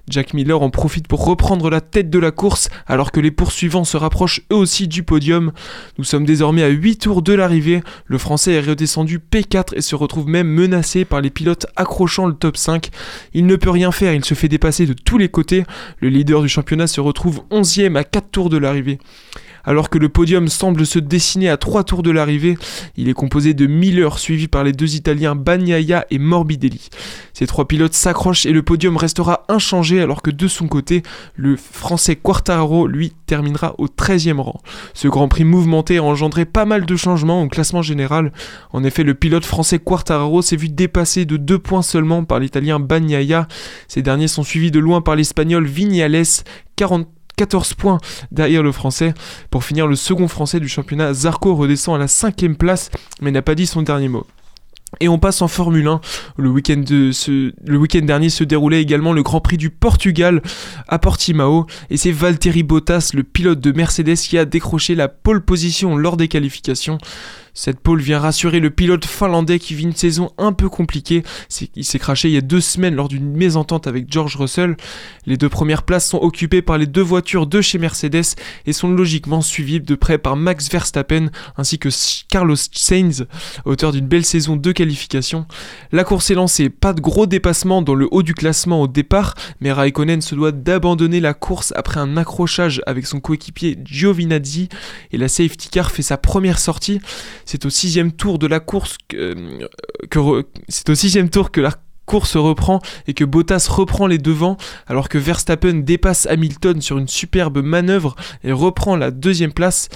Jack 0.09 0.35
Miller 0.35 0.61
en 0.61 0.71
profite 0.71 1.07
pour 1.07 1.25
reprendre 1.25 1.71
la 1.71 1.81
tête 1.81 2.11
de 2.11 2.19
la 2.19 2.31
course 2.31 2.69
alors 2.87 3.13
que 3.13 3.21
les 3.21 3.31
poursuivants 3.31 3.85
se 3.85 3.97
rapprochent 3.97 4.41
eux 4.51 4.57
aussi 4.57 4.89
du 4.89 5.03
podium. 5.03 5.53
Nous 5.99 6.05
sommes 6.05 6.25
désormais 6.25 6.63
à 6.63 6.69
8 6.69 6.97
tours 6.97 7.23
de 7.23 7.35
l'arrivée. 7.35 7.83
Le 8.07 8.19
Français 8.19 8.55
est 8.55 8.61
redescendu 8.61 9.19
P4 9.19 9.77
et 9.77 9.81
se 9.83 9.95
retrouve 9.95 10.29
même 10.29 10.49
menacé 10.49 11.05
par 11.05 11.21
les 11.21 11.31
pilotes 11.31 11.67
accrochant 11.77 12.27
le 12.27 12.35
top 12.35 12.57
5. 12.57 12.91
Il 13.35 13.47
ne 13.47 13.57
peut 13.57 13.71
rien 13.71 13.93
faire, 13.93 14.15
il 14.15 14.25
se 14.25 14.35
fait 14.35 14.49
dépasser 14.49 14.87
de 14.87 14.95
tous 14.95 15.19
les 15.19 15.29
côtés. 15.29 15.65
Le 16.01 16.09
leader 16.09 16.43
du 16.43 16.49
championnat 16.49 16.87
se 16.87 17.01
retrouve 17.01 17.34
11e 17.51 17.97
à 17.97 18.05
4 18.05 18.31
tours 18.31 18.51
de 18.51 18.57
l'arrivée. 18.57 18.99
Alors 19.65 19.89
que 19.89 19.99
le 19.99 20.11
podium 20.11 20.49
semble 20.49 20.85
se 20.85 20.99
dessiner 20.99 21.49
à 21.49 21.57
3 21.57 21.85
tours 21.85 22.03
de 22.03 22.11
l'arrivée, 22.11 22.59
il 22.97 23.09
est 23.09 23.15
composé 23.15 23.55
de 23.55 23.67
Miller 23.67 24.19
suivi 24.19 24.47
par 24.47 24.63
les 24.63 24.73
deux 24.73 24.95
Italiens 24.95 25.35
Bagnaia 25.35 26.05
et 26.11 26.19
Morbidelli. 26.19 26.91
Ces 27.33 27.47
trois 27.47 27.67
pilotes 27.67 27.95
s'accrochent 27.95 28.47
et 28.47 28.53
le 28.53 28.63
podium 28.63 28.97
restera 28.97 29.45
inchangé 29.49 30.01
alors 30.01 30.23
que 30.23 30.31
de 30.31 30.49
son 30.49 30.69
côté, 30.69 31.03
le 31.35 31.57
français 31.57 32.15
Quartararo, 32.15 32.87
lui, 32.87 33.13
terminera 33.27 33.75
au 33.79 33.87
13e 33.87 34.39
rang. 34.39 34.61
Ce 34.93 35.09
Grand 35.09 35.29
Prix 35.29 35.45
mouvementé 35.45 35.97
a 35.97 36.03
engendré 36.03 36.45
pas 36.45 36.67
mal 36.67 36.85
de 36.85 36.97
changements 36.97 37.43
au 37.43 37.49
classement 37.49 37.83
général. 37.83 38.33
En 38.73 38.85
effet, 38.85 39.03
le 39.03 39.15
pilote 39.15 39.47
français 39.47 39.79
Quartararo 39.79 40.43
s'est 40.43 40.57
vu 40.57 40.69
dépassé 40.69 41.25
de 41.25 41.39
2 41.39 41.59
points 41.59 41.83
seulement 41.83 42.25
par 42.25 42.39
l'Italien 42.39 42.81
Bagnaia. 42.81 43.49
Ces 43.89 44.03
derniers 44.03 44.29
sont 44.29 44.43
suivis 44.43 44.71
de 44.71 44.79
loin 44.79 45.01
par 45.01 45.17
l'Espagnol 45.17 45.67
Vignales, 45.67 46.23
40 46.77 47.09
14 47.37 47.75
points 47.75 47.99
derrière 48.31 48.63
le 48.63 48.73
français. 48.73 49.15
Pour 49.51 49.65
finir, 49.65 49.87
le 49.87 49.97
second 49.97 50.29
français 50.29 50.61
du 50.61 50.69
championnat, 50.69 51.13
Zarco, 51.15 51.55
redescend 51.55 51.97
à 51.97 51.99
la 51.99 52.09
cinquième 52.09 52.57
place, 52.57 52.91
mais 53.21 53.31
n'a 53.31 53.43
pas 53.43 53.55
dit 53.55 53.67
son 53.67 53.83
dernier 53.83 54.09
mot. 54.09 54.27
Et 55.01 55.09
on 55.09 55.19
passe 55.19 55.43
en 55.43 55.49
Formule 55.49 55.87
1. 55.87 56.01
Le 56.37 56.49
week-end, 56.51 58.01
dernier 58.03 58.29
se 58.29 58.45
déroulait 58.45 58.81
également 58.81 59.13
le 59.13 59.23
Grand 59.23 59.41
Prix 59.41 59.57
du 59.57 59.71
Portugal 59.71 60.43
à 60.89 60.99
Portimao. 60.99 61.67
Et 61.91 61.97
c'est 61.97 62.13
Valtteri 62.13 62.63
Bottas, 62.63 63.11
le 63.15 63.25
pilote 63.25 63.61
de 63.61 63.73
Mercedes, 63.73 64.17
qui 64.17 64.39
a 64.39 64.45
décroché 64.45 64.95
la 64.95 65.09
pole 65.09 65.45
position 65.45 65.97
lors 65.97 66.17
des 66.17 66.29
qualifications. 66.29 66.99
Cette 67.57 67.79
pole 67.79 68.01
vient 68.01 68.19
rassurer 68.19 68.59
le 68.59 68.71
pilote 68.71 69.05
finlandais 69.05 69.61
qui 69.61 69.75
vit 69.75 69.85
une 69.85 69.95
saison 69.95 70.33
un 70.39 70.53
peu 70.53 70.69
compliquée. 70.69 71.23
Il 71.77 71.85
s'est 71.85 72.01
craché 72.01 72.29
il 72.29 72.35
y 72.35 72.37
a 72.37 72.41
deux 72.41 72.61
semaines 72.61 72.97
lors 72.97 73.07
d'une 73.07 73.31
mésentente 73.31 73.87
avec 73.87 74.13
George 74.13 74.35
Russell. 74.35 74.77
Les 75.25 75.37
deux 75.37 75.49
premières 75.49 75.85
places 75.85 76.09
sont 76.09 76.19
occupées 76.19 76.63
par 76.63 76.79
les 76.79 76.87
deux 76.87 77.01
voitures 77.01 77.47
de 77.47 77.61
chez 77.61 77.79
Mercedes 77.79 78.35
et 78.67 78.73
sont 78.73 78.91
logiquement 78.91 79.41
suivies 79.41 79.81
de 79.81 79.95
près 79.95 80.19
par 80.19 80.35
Max 80.35 80.69
Verstappen 80.69 81.29
ainsi 81.57 81.79
que 81.79 81.91
Carlos 82.29 82.57
Sainz, 82.57 83.27
auteur 83.65 83.93
d'une 83.93 84.09
belle 84.09 84.25
saison 84.25 84.57
de 84.57 84.73
qualification. 84.73 85.47
La 85.93 86.03
course 86.03 86.31
est 86.31 86.35
lancée, 86.35 86.71
pas 86.71 86.93
de 86.93 87.01
gros 87.01 87.27
dépassement 87.27 87.83
dans 87.83 87.95
le 87.95 88.09
haut 88.11 88.25
du 88.25 88.35
classement 88.35 88.83
au 88.83 88.89
départ, 88.89 89.35
mais 89.61 89.71
Raikkonen 89.71 90.21
se 90.21 90.35
doit 90.35 90.51
d'abandonner 90.51 91.21
la 91.21 91.35
course 91.35 91.73
après 91.77 92.01
un 92.01 92.17
accrochage 92.17 92.83
avec 92.87 93.07
son 93.07 93.21
coéquipier 93.21 93.79
Giovinazzi 93.85 94.69
et 95.13 95.19
la 95.19 95.29
safety 95.29 95.69
car 95.71 95.93
fait 95.93 96.03
sa 96.03 96.17
première 96.17 96.59
sortie. 96.59 97.01
C'est 97.45 97.65
au 97.67 97.71
sixième 97.71 98.13
tour 98.13 98.39
de 98.39 98.47
la 98.47 98.61
course 98.61 98.97
que, 99.09 99.17
euh, 99.17 100.43
c'est 100.69 100.89
au 100.91 100.95
sixième 100.95 101.31
tour 101.31 101.51
que 101.51 101.61
la 101.61 101.73
course 102.07 102.37
reprend 102.37 102.81
et 103.07 103.15
que 103.15 103.25
Bottas 103.25 103.67
reprend 103.71 104.07
les 104.07 104.19
devants 104.19 104.57
alors 104.87 105.09
que 105.09 105.19
Verstappen 105.19 105.75
dépasse 105.75 106.27
Hamilton 106.27 106.81
sur 106.81 106.99
une 106.99 107.09
superbe 107.09 107.63
manœuvre 107.63 108.15
et 108.43 108.53
reprend 108.53 108.97
la 108.97 109.11
deuxième 109.11 109.53
place. 109.53 109.89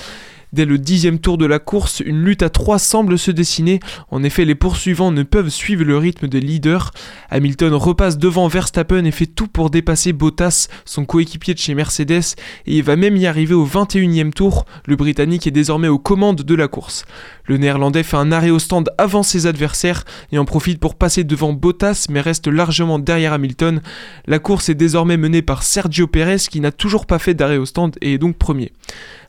Dès 0.54 0.64
le 0.64 0.78
dixième 0.78 1.18
tour 1.18 1.36
de 1.36 1.44
la 1.44 1.58
course, 1.58 2.00
une 2.00 2.24
lutte 2.24 2.42
à 2.42 2.48
trois 2.48 2.78
semble 2.78 3.18
se 3.18 3.30
dessiner. 3.30 3.80
En 4.10 4.22
effet, 4.22 4.46
les 4.46 4.54
poursuivants 4.54 5.10
ne 5.10 5.22
peuvent 5.22 5.50
suivre 5.50 5.84
le 5.84 5.98
rythme 5.98 6.26
des 6.26 6.40
leaders. 6.40 6.92
Hamilton 7.28 7.74
repasse 7.74 8.16
devant 8.16 8.48
Verstappen 8.48 9.04
et 9.04 9.10
fait 9.10 9.26
tout 9.26 9.46
pour 9.46 9.68
dépasser 9.68 10.14
Bottas, 10.14 10.68
son 10.86 11.04
coéquipier 11.04 11.52
de 11.52 11.58
chez 11.58 11.74
Mercedes, 11.74 12.34
et 12.66 12.78
il 12.78 12.82
va 12.82 12.96
même 12.96 13.18
y 13.18 13.26
arriver 13.26 13.52
au 13.52 13.66
21e 13.66 14.32
tour. 14.32 14.64
Le 14.86 14.96
Britannique 14.96 15.46
est 15.46 15.50
désormais 15.50 15.88
aux 15.88 15.98
commandes 15.98 16.42
de 16.42 16.54
la 16.54 16.66
course. 16.66 17.04
Le 17.48 17.56
Néerlandais 17.56 18.02
fait 18.02 18.18
un 18.18 18.30
arrêt 18.30 18.50
au 18.50 18.58
stand 18.58 18.90
avant 18.98 19.22
ses 19.22 19.46
adversaires 19.46 20.04
et 20.32 20.38
en 20.38 20.44
profite 20.44 20.78
pour 20.78 20.94
passer 20.94 21.24
devant 21.24 21.54
Bottas 21.54 22.06
mais 22.10 22.20
reste 22.20 22.46
largement 22.46 22.98
derrière 22.98 23.32
Hamilton. 23.32 23.80
La 24.26 24.38
course 24.38 24.68
est 24.68 24.74
désormais 24.74 25.16
menée 25.16 25.40
par 25.40 25.62
Sergio 25.62 26.06
Perez 26.06 26.40
qui 26.50 26.60
n'a 26.60 26.72
toujours 26.72 27.06
pas 27.06 27.18
fait 27.18 27.32
d'arrêt 27.32 27.56
au 27.56 27.64
stand 27.64 27.96
et 28.02 28.12
est 28.12 28.18
donc 28.18 28.36
premier. 28.36 28.72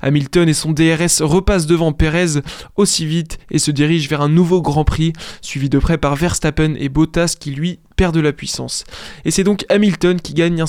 Hamilton 0.01 0.49
et 0.49 0.53
son 0.53 0.73
DRS 0.73 1.21
repassent 1.21 1.65
devant 1.65 1.93
Perez 1.93 2.41
aussi 2.75 3.05
vite 3.05 3.39
et 3.51 3.59
se 3.59 3.71
dirigent 3.71 4.09
vers 4.09 4.21
un 4.21 4.29
nouveau 4.29 4.61
Grand 4.61 4.83
Prix, 4.83 5.13
suivi 5.41 5.69
de 5.69 5.79
près 5.79 5.97
par 5.97 6.15
Verstappen 6.15 6.75
et 6.77 6.89
Bottas 6.89 7.35
qui 7.39 7.51
lui 7.51 7.79
perd 7.99 8.15
de 8.15 8.21
la 8.21 8.31
puissance. 8.31 8.85
Et 9.25 9.31
c'est 9.31 9.43
donc 9.43 9.65
Hamilton 9.67 10.21
qui 10.21 10.33
gagne, 10.33 10.63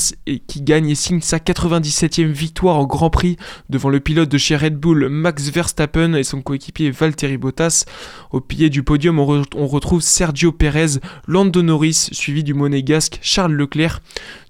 qui 0.49 0.63
gagne 0.63 0.91
et 0.91 0.97
signe 0.97 1.21
sa 1.21 1.39
97e 1.39 2.25
victoire 2.25 2.77
en 2.77 2.87
Grand 2.87 3.09
Prix 3.09 3.37
devant 3.69 3.89
le 3.89 4.01
pilote 4.01 4.29
de 4.29 4.37
chez 4.37 4.57
Red 4.57 4.77
Bull 4.77 5.09
Max 5.09 5.49
Verstappen 5.49 6.15
et 6.15 6.25
son 6.25 6.43
coéquipier 6.43 6.91
Valtteri 6.91 7.37
Bottas. 7.37 7.85
Au 8.33 8.41
pied 8.41 8.69
du 8.69 8.83
podium, 8.83 9.21
on, 9.21 9.45
on 9.55 9.67
retrouve 9.69 10.01
Sergio 10.01 10.51
Perez, 10.51 10.99
Lando 11.29 11.63
Norris, 11.63 12.09
suivi 12.11 12.43
du 12.43 12.53
monégasque 12.53 13.21
Charles 13.23 13.53
Leclerc. 13.53 14.01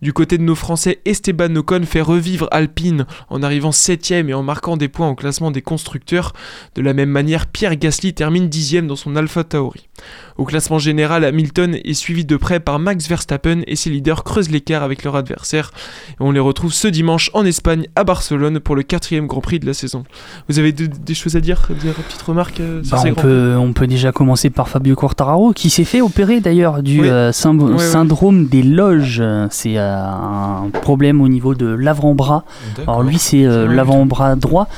Du 0.00 0.14
côté 0.14 0.38
de 0.38 0.42
nos 0.42 0.54
Français, 0.54 1.00
Esteban 1.04 1.54
Ocon 1.56 1.82
fait 1.84 2.00
revivre 2.00 2.48
Alpine 2.50 3.04
en 3.28 3.42
arrivant 3.42 3.70
7ème 3.70 4.28
et 4.30 4.34
en 4.34 4.42
marquant 4.42 4.78
des 4.78 4.88
points 4.88 5.10
au 5.10 5.14
classement 5.14 5.50
des 5.50 5.60
constructeurs. 5.60 6.32
De 6.76 6.80
la 6.80 6.94
même 6.94 7.10
manière, 7.10 7.46
Pierre 7.46 7.76
Gasly 7.76 8.14
termine 8.14 8.48
10ème 8.48 8.86
dans 8.86 8.96
son 8.96 9.16
Alpha 9.16 9.44
Tauri. 9.44 9.90
Au 10.38 10.46
classement 10.46 10.78
général, 10.78 11.26
Hamilton 11.26 11.78
est 11.84 11.92
suivi 11.92 12.24
de 12.24 12.38
près 12.38 12.60
par 12.60 12.69
Max 12.78 13.08
Verstappen 13.08 13.60
et 13.66 13.76
ses 13.76 13.90
leaders 13.90 14.22
creusent 14.24 14.50
l'écart 14.50 14.82
avec 14.82 15.02
leur 15.04 15.16
adversaire. 15.16 15.70
Et 16.12 16.14
on 16.20 16.30
les 16.30 16.40
retrouve 16.40 16.72
ce 16.72 16.88
dimanche 16.88 17.30
en 17.34 17.44
Espagne, 17.44 17.86
à 17.96 18.04
Barcelone, 18.04 18.60
pour 18.60 18.76
le 18.76 18.82
quatrième 18.82 19.26
Grand 19.26 19.40
Prix 19.40 19.58
de 19.58 19.66
la 19.66 19.74
saison. 19.74 20.04
Vous 20.48 20.58
avez 20.58 20.72
de- 20.72 20.86
des 20.86 21.14
choses 21.14 21.36
à 21.36 21.40
dire 21.40 21.66
Des 21.70 21.90
petites 21.90 22.22
remarques 22.22 22.60
euh, 22.60 22.82
sur 22.84 22.96
Bah, 22.96 23.02
ces 23.02 23.10
on, 23.10 23.12
Grands 23.14 23.22
peut, 23.22 23.56
on 23.58 23.72
peut 23.72 23.86
déjà 23.86 24.12
commencer 24.12 24.50
par 24.50 24.68
Fabio 24.68 24.94
Quartararo 24.94 25.52
qui 25.52 25.70
s'est 25.70 25.84
fait 25.84 26.00
opérer 26.00 26.40
d'ailleurs 26.40 26.82
du 26.82 27.00
Oui. 27.00 27.08
euh, 27.08 27.32
sym- 27.32 27.60
Ouais, 27.60 27.72
ouais. 27.72 27.78
syndrome 27.78 28.46
des 28.46 28.62
loges. 28.62 29.22
C'est 29.50 29.76
euh, 29.76 29.96
un 30.04 30.70
problème 30.82 31.20
au 31.20 31.28
niveau 31.28 31.54
de 31.54 31.66
l'avant-bras. 31.66 32.44
Alors 32.86 33.02
lui 33.02 33.18
c'est 33.18 33.44
euh, 33.44 33.66
l'avant-bras 33.66 34.36
droit. 34.36 34.68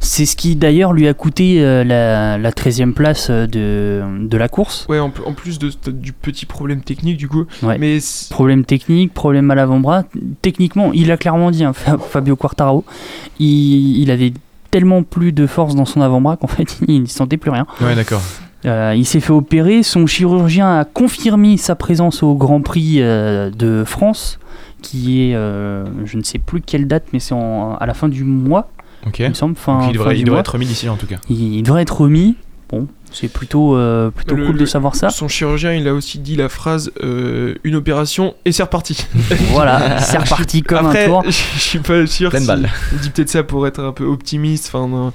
C'est 0.00 0.26
ce 0.26 0.36
qui 0.36 0.54
d'ailleurs 0.56 0.92
lui 0.92 1.08
a 1.08 1.14
coûté 1.14 1.56
euh, 1.60 1.82
la, 1.84 2.38
la 2.38 2.50
13e 2.52 2.92
place 2.92 3.28
euh, 3.30 3.46
de, 3.46 4.02
de 4.26 4.36
la 4.36 4.48
course. 4.48 4.86
Ouais, 4.88 4.98
en, 5.00 5.12
en 5.26 5.32
plus 5.32 5.58
de, 5.58 5.70
du 5.90 6.12
petit 6.12 6.46
problème 6.46 6.82
technique, 6.82 7.16
du 7.16 7.28
coup. 7.28 7.46
Ouais. 7.62 7.78
Mais 7.78 7.98
Problème 8.30 8.64
technique, 8.64 9.12
problème 9.12 9.50
à 9.50 9.54
l'avant-bras. 9.54 10.04
Techniquement, 10.42 10.92
il 10.92 11.10
a 11.10 11.16
clairement 11.16 11.50
dit, 11.50 11.64
hein, 11.64 11.72
Fa- 11.72 11.98
Fabio 11.98 12.36
Quartararo, 12.36 12.84
il, 13.40 13.98
il 14.00 14.10
avait 14.10 14.32
tellement 14.70 15.02
plus 15.02 15.32
de 15.32 15.46
force 15.46 15.74
dans 15.74 15.84
son 15.86 16.00
avant-bras 16.00 16.36
qu'en 16.36 16.46
fait 16.46 16.78
il 16.88 17.02
ne 17.02 17.06
sentait 17.06 17.36
plus 17.38 17.50
rien. 17.50 17.66
Ouais, 17.80 17.94
d'accord. 17.94 18.22
Euh, 18.66 18.92
il 18.96 19.06
s'est 19.06 19.20
fait 19.20 19.32
opérer, 19.32 19.82
son 19.82 20.06
chirurgien 20.06 20.78
a 20.80 20.84
confirmé 20.84 21.56
sa 21.56 21.74
présence 21.76 22.22
au 22.22 22.34
Grand 22.34 22.60
Prix 22.60 22.96
euh, 23.00 23.50
de 23.50 23.84
France, 23.86 24.38
qui 24.82 25.30
est, 25.30 25.34
euh, 25.36 25.84
je 26.04 26.16
ne 26.18 26.22
sais 26.22 26.38
plus 26.38 26.60
quelle 26.60 26.86
date, 26.88 27.04
mais 27.12 27.20
c'est 27.20 27.34
à 27.36 27.86
la 27.86 27.94
fin 27.94 28.08
du 28.08 28.24
mois, 28.24 28.68
Il 29.18 29.28
me 29.28 29.34
semble. 29.34 29.56
Fin, 29.56 29.74
Donc, 29.74 29.82
il 29.82 29.86
fin 29.86 29.92
devrait, 29.92 30.18
il 30.18 30.28
être 30.28 30.52
remis 30.52 30.66
d'ici 30.66 30.86
là, 30.86 30.92
en 30.92 30.96
tout 30.96 31.06
cas. 31.06 31.16
Il, 31.28 31.54
il 31.56 31.62
devrait 31.62 31.82
être 31.82 32.00
remis. 32.00 32.36
Bon, 32.70 32.86
c'est 33.12 33.28
plutôt, 33.28 33.76
euh, 33.76 34.10
plutôt 34.10 34.34
Le- 34.34 34.44
cool 34.46 34.58
de 34.58 34.66
savoir 34.66 34.94
ça. 34.94 35.08
Son 35.08 35.26
chirurgien, 35.26 35.72
il 35.72 35.88
a 35.88 35.94
aussi 35.94 36.18
dit 36.18 36.36
la 36.36 36.50
phrase 36.50 36.90
euh, 37.02 37.54
une 37.64 37.76
opération 37.76 38.34
et 38.44 38.52
c'est 38.52 38.62
reparti. 38.62 39.06
Voilà, 39.52 39.98
c'est 40.02 40.18
reparti 40.18 40.62
comme 40.62 40.84
un 40.84 40.90
Après, 40.90 41.06
tour. 41.06 41.22
Je 41.24 41.30
je 41.30 41.58
suis 41.60 41.78
pas 41.78 42.06
sûr. 42.06 42.28
Pleine 42.28 42.42
si- 42.42 42.46
balle. 42.48 42.68
Il 42.92 42.98
dit 42.98 43.08
peut-être 43.10 43.30
ça 43.30 43.42
pour 43.42 43.66
être 43.66 43.80
un 43.80 43.92
peu 43.92 44.04
optimiste. 44.04 44.70
Enfin, 44.72 44.86
non, 44.86 45.12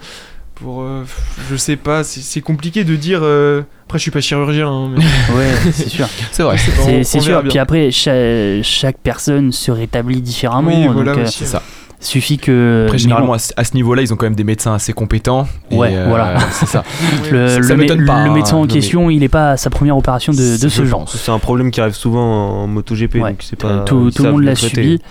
pour, 0.55 0.81
euh, 0.81 1.03
je 1.51 1.55
sais 1.55 1.75
pas. 1.75 2.03
C'est 2.03 2.41
compliqué 2.41 2.83
de 2.83 2.95
dire. 2.95 3.19
euh, 3.21 3.61
Après, 3.85 3.99
je 3.99 4.01
suis 4.03 4.11
pas 4.11 4.21
chirurgien. 4.21 4.67
hein, 4.67 4.89
mais- 4.97 5.03
Ouais, 5.35 5.51
c'est 5.71 5.89
sûr. 5.89 6.07
C'est 6.31 6.41
vrai. 6.41 6.57
C'est 6.57 7.03
sûr. 7.19 7.41
bien. 7.43 7.49
Puis 7.51 7.59
après, 7.59 7.91
chaque, 7.91 8.63
chaque 8.63 8.97
personne 8.97 9.51
se 9.51 9.69
rétablit 9.69 10.21
différemment. 10.21 10.71
Oui, 10.71 10.87
voilà 10.91 11.11
euh, 11.11 11.23
aussi. 11.25 11.37
C'est 11.39 11.45
ça. 11.45 11.61
Suffit 12.05 12.37
que. 12.37 12.83
Après, 12.85 12.97
généralement, 12.97 13.27
bon, 13.29 13.33
à, 13.57 13.63
ce- 13.63 13.73
niveau-là, 13.75 14.01
ils 14.01 14.13
ont 14.13 14.15
quand 14.15 14.25
même 14.25 14.35
des 14.35 14.43
médecins 14.43 14.73
assez 14.73 14.93
compétents. 14.93 15.47
et, 15.71 15.75
Ouais, 15.77 15.89
euh, 15.93 16.05
voilà. 16.07 16.37
C'est 16.51 16.65
ça. 16.67 16.83
le, 17.31 17.47
ça- 17.47 17.57
le 17.59 17.63
ça 17.67 17.75
mé- 17.75 17.87
pas, 18.05 18.23
le 18.23 18.29
hein, 18.29 18.33
médecin 18.33 18.57
en 18.57 18.61
mais- 18.63 18.67
question, 18.67 19.09
il 19.09 19.19
n'est 19.19 19.29
pas 19.29 19.51
à 19.51 19.57
sa 19.57 19.69
première 19.69 19.97
opération 19.97 20.31
de, 20.33 20.37
ce 20.37 20.85
genre. 20.85 21.07
C'est 21.09 21.31
un 21.31 21.39
problème 21.39 21.71
qui 21.71 21.81
arrive 21.81 21.93
souvent 21.95 22.63
en 22.63 22.67
MotoGP, 22.67 23.15
Ouais. 23.15 23.31
donc 23.31 23.37
c'est 23.41 23.55
pas. 23.59 23.79
tout, 23.79 24.11
tout 24.11 24.23
le 24.23 24.31
monde 24.31 24.43
l'a 24.43 24.53
traiter. 24.55 24.83
subi. 24.83 25.01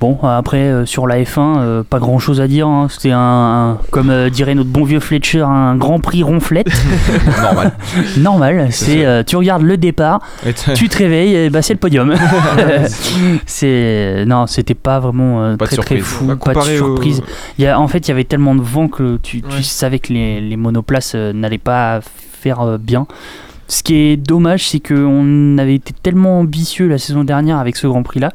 Bon, 0.00 0.18
après, 0.22 0.58
euh, 0.58 0.84
sur 0.84 1.06
la 1.06 1.22
F1, 1.22 1.58
euh, 1.58 1.82
pas 1.82 1.98
grand 1.98 2.18
chose 2.18 2.40
à 2.40 2.46
dire. 2.48 2.66
hein. 2.68 2.88
C'était 2.90 3.12
un, 3.12 3.18
un- 3.18 3.78
comme 3.90 4.10
euh, 4.10 4.28
dirait 4.28 4.54
notre 4.54 4.68
bon 4.68 4.84
vieux 4.84 5.00
Fletcher, 5.00 5.40
un 5.42 5.76
grand 5.76 5.98
prix 5.98 6.22
ronflette. 6.22 6.66
Normal. 7.40 7.72
Normal, 8.18 8.68
c'est 8.70 9.06
euh, 9.06 9.22
tu 9.22 9.36
regardes 9.36 9.62
le 9.62 9.78
départ, 9.78 10.20
tu 10.74 10.88
te 10.90 10.98
réveilles, 10.98 11.34
et 11.34 11.48
bah 11.50 11.62
c'est 11.62 11.72
le 11.72 11.78
podium. 11.78 12.12
c'est 13.46 14.24
non, 14.26 14.46
c'était 14.46 14.74
pas 14.74 15.00
vraiment 15.00 15.42
euh, 15.42 15.56
Pas 15.56 15.66
très 15.66 15.76
très 15.76 15.98
fou, 15.98 16.26
Bah, 16.26 16.36
pas 16.36 16.52
de 16.54 16.58
au- 16.58 16.64
surprise. 16.76 17.22
Il 17.58 17.64
y 17.64 17.66
a, 17.66 17.78
en 17.80 17.88
fait, 17.88 18.06
il 18.06 18.08
y 18.08 18.12
avait 18.12 18.24
tellement 18.24 18.54
de 18.54 18.62
vent 18.62 18.88
que 18.88 19.16
tu, 19.22 19.40
tu 19.42 19.46
Ouais. 19.56 19.62
savais 19.62 19.98
que 19.98 20.12
les, 20.12 20.40
les 20.40 20.56
monoplaces 20.56 21.12
euh, 21.14 21.32
n'allaient 21.32 21.58
pas 21.58 22.00
faire 22.02 22.60
euh, 22.60 22.78
bien. 22.78 23.06
Ce 23.68 23.82
qui 23.82 23.94
est 23.94 24.16
dommage, 24.18 24.68
c'est 24.68 24.80
qu'on 24.80 25.56
avait 25.56 25.76
été 25.76 25.94
tellement 26.02 26.40
ambitieux 26.40 26.86
la 26.88 26.98
saison 26.98 27.24
dernière 27.24 27.56
avec 27.58 27.76
ce 27.76 27.86
Grand 27.86 28.02
Prix-là. 28.02 28.30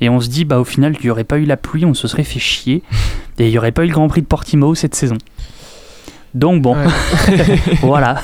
Et 0.00 0.08
on 0.08 0.20
se 0.20 0.28
dit, 0.28 0.44
bah 0.44 0.58
au 0.58 0.64
final, 0.64 0.94
il 1.00 1.04
n'y 1.04 1.10
aurait 1.10 1.24
pas 1.24 1.38
eu 1.38 1.44
la 1.44 1.56
pluie, 1.56 1.84
on 1.84 1.94
se 1.94 2.08
serait 2.08 2.24
fait 2.24 2.40
chier. 2.40 2.82
Et 3.38 3.46
il 3.46 3.50
n'y 3.50 3.58
aurait 3.58 3.72
pas 3.72 3.84
eu 3.84 3.88
le 3.88 3.92
Grand 3.92 4.08
Prix 4.08 4.22
de 4.22 4.26
Portimao 4.26 4.74
cette 4.74 4.94
saison. 4.94 5.16
Donc 6.34 6.62
bon, 6.62 6.74
Ouais. 6.74 6.84
voilà. 7.82 8.16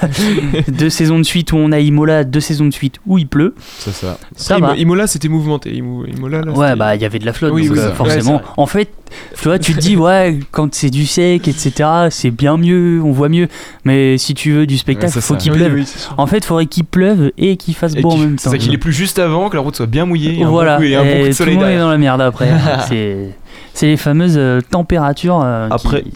deux 0.68 0.90
saisons 0.90 1.18
de 1.18 1.22
suite 1.22 1.52
où 1.52 1.56
on 1.56 1.70
a 1.70 1.78
Imola, 1.78 2.24
deux 2.24 2.40
saisons 2.40 2.66
de 2.66 2.72
suite 2.72 2.96
où 3.06 3.18
il 3.18 3.28
pleut. 3.28 3.54
C'est 3.78 3.92
ça. 3.92 4.18
Ça 4.34 4.56
Après, 4.56 4.66
va. 4.68 4.74
Imo- 4.74 4.80
Imola, 4.82 5.06
c'était 5.06 5.28
mouvementé. 5.28 5.70
Imo- 5.72 6.04
Imola, 6.06 6.42
là, 6.42 6.52
Ouais, 6.52 6.74
bah 6.74 6.96
il 6.96 7.02
y 7.02 7.04
avait 7.04 7.20
de 7.20 7.26
la 7.26 7.32
flotte, 7.32 7.52
Oui, 7.52 7.68
donc 7.68 7.76
oui, 7.76 7.82
euh, 7.82 7.92
forcément. 7.94 8.36
Ouais, 8.36 8.42
c'est 8.44 8.60
en 8.60 8.66
fait, 8.66 8.88
tu 9.36 9.44
vois, 9.44 9.58
tu 9.60 9.74
te 9.74 9.78
dis, 9.78 9.96
ouais, 9.96 10.40
quand 10.50 10.74
c'est 10.74 10.90
du 10.90 11.06
sec, 11.06 11.46
etc., 11.46 11.88
c'est 12.10 12.30
bien 12.32 12.56
mieux, 12.56 13.00
on 13.04 13.12
voit 13.12 13.28
mieux. 13.28 13.46
Mais 13.84 14.18
si 14.18 14.34
tu 14.34 14.50
veux 14.52 14.66
du 14.66 14.76
spectacle, 14.76 15.06
Ouais, 15.06 15.12
c'est 15.12 15.20
faut 15.20 15.36
qu'il 15.36 15.52
pleuve. 15.52 15.74
oui, 15.74 15.84
c'est. 15.86 16.08
En 16.16 16.26
fait, 16.26 16.38
il 16.38 16.44
faudrait 16.44 16.66
qu'il 16.66 16.84
pleuve 16.84 17.30
et 17.38 17.56
qu'il 17.56 17.74
fasse 17.74 17.94
Et 17.94 18.00
beau 18.00 18.10
en 18.10 18.16
même 18.18 18.38
C'est 18.38 18.44
temps. 18.46 18.50
ça 18.50 18.58
qu'il 18.58 18.74
est 18.74 18.78
plus 18.78 18.92
juste 18.92 19.20
avant, 19.20 19.48
que 19.50 19.54
la 19.56 19.62
route 19.62 19.76
soit 19.76 19.86
bien 19.86 20.04
mouillée. 20.04 20.38
et 20.38 20.42
un 20.42 20.46
bon 20.46 20.50
Voilà, 20.50 20.78
coup- 20.78 20.82
et 20.82 20.96
un 20.96 21.04
bon 21.04 21.10
coup 21.20 21.26
et 21.26 21.30
tout 21.34 21.44
le 21.44 21.52
monde 21.52 21.64
est 21.64 21.78
dans 21.78 21.90
la 21.90 21.98
merde 21.98 22.20
après. 22.20 22.48
c'est 22.88 23.30
c'est 23.72 23.86
les 23.86 23.96
fameuses 23.96 24.34
euh, 24.36 24.60
températures. 24.68 25.40
euh, 25.44 25.68
qui- 25.78 26.12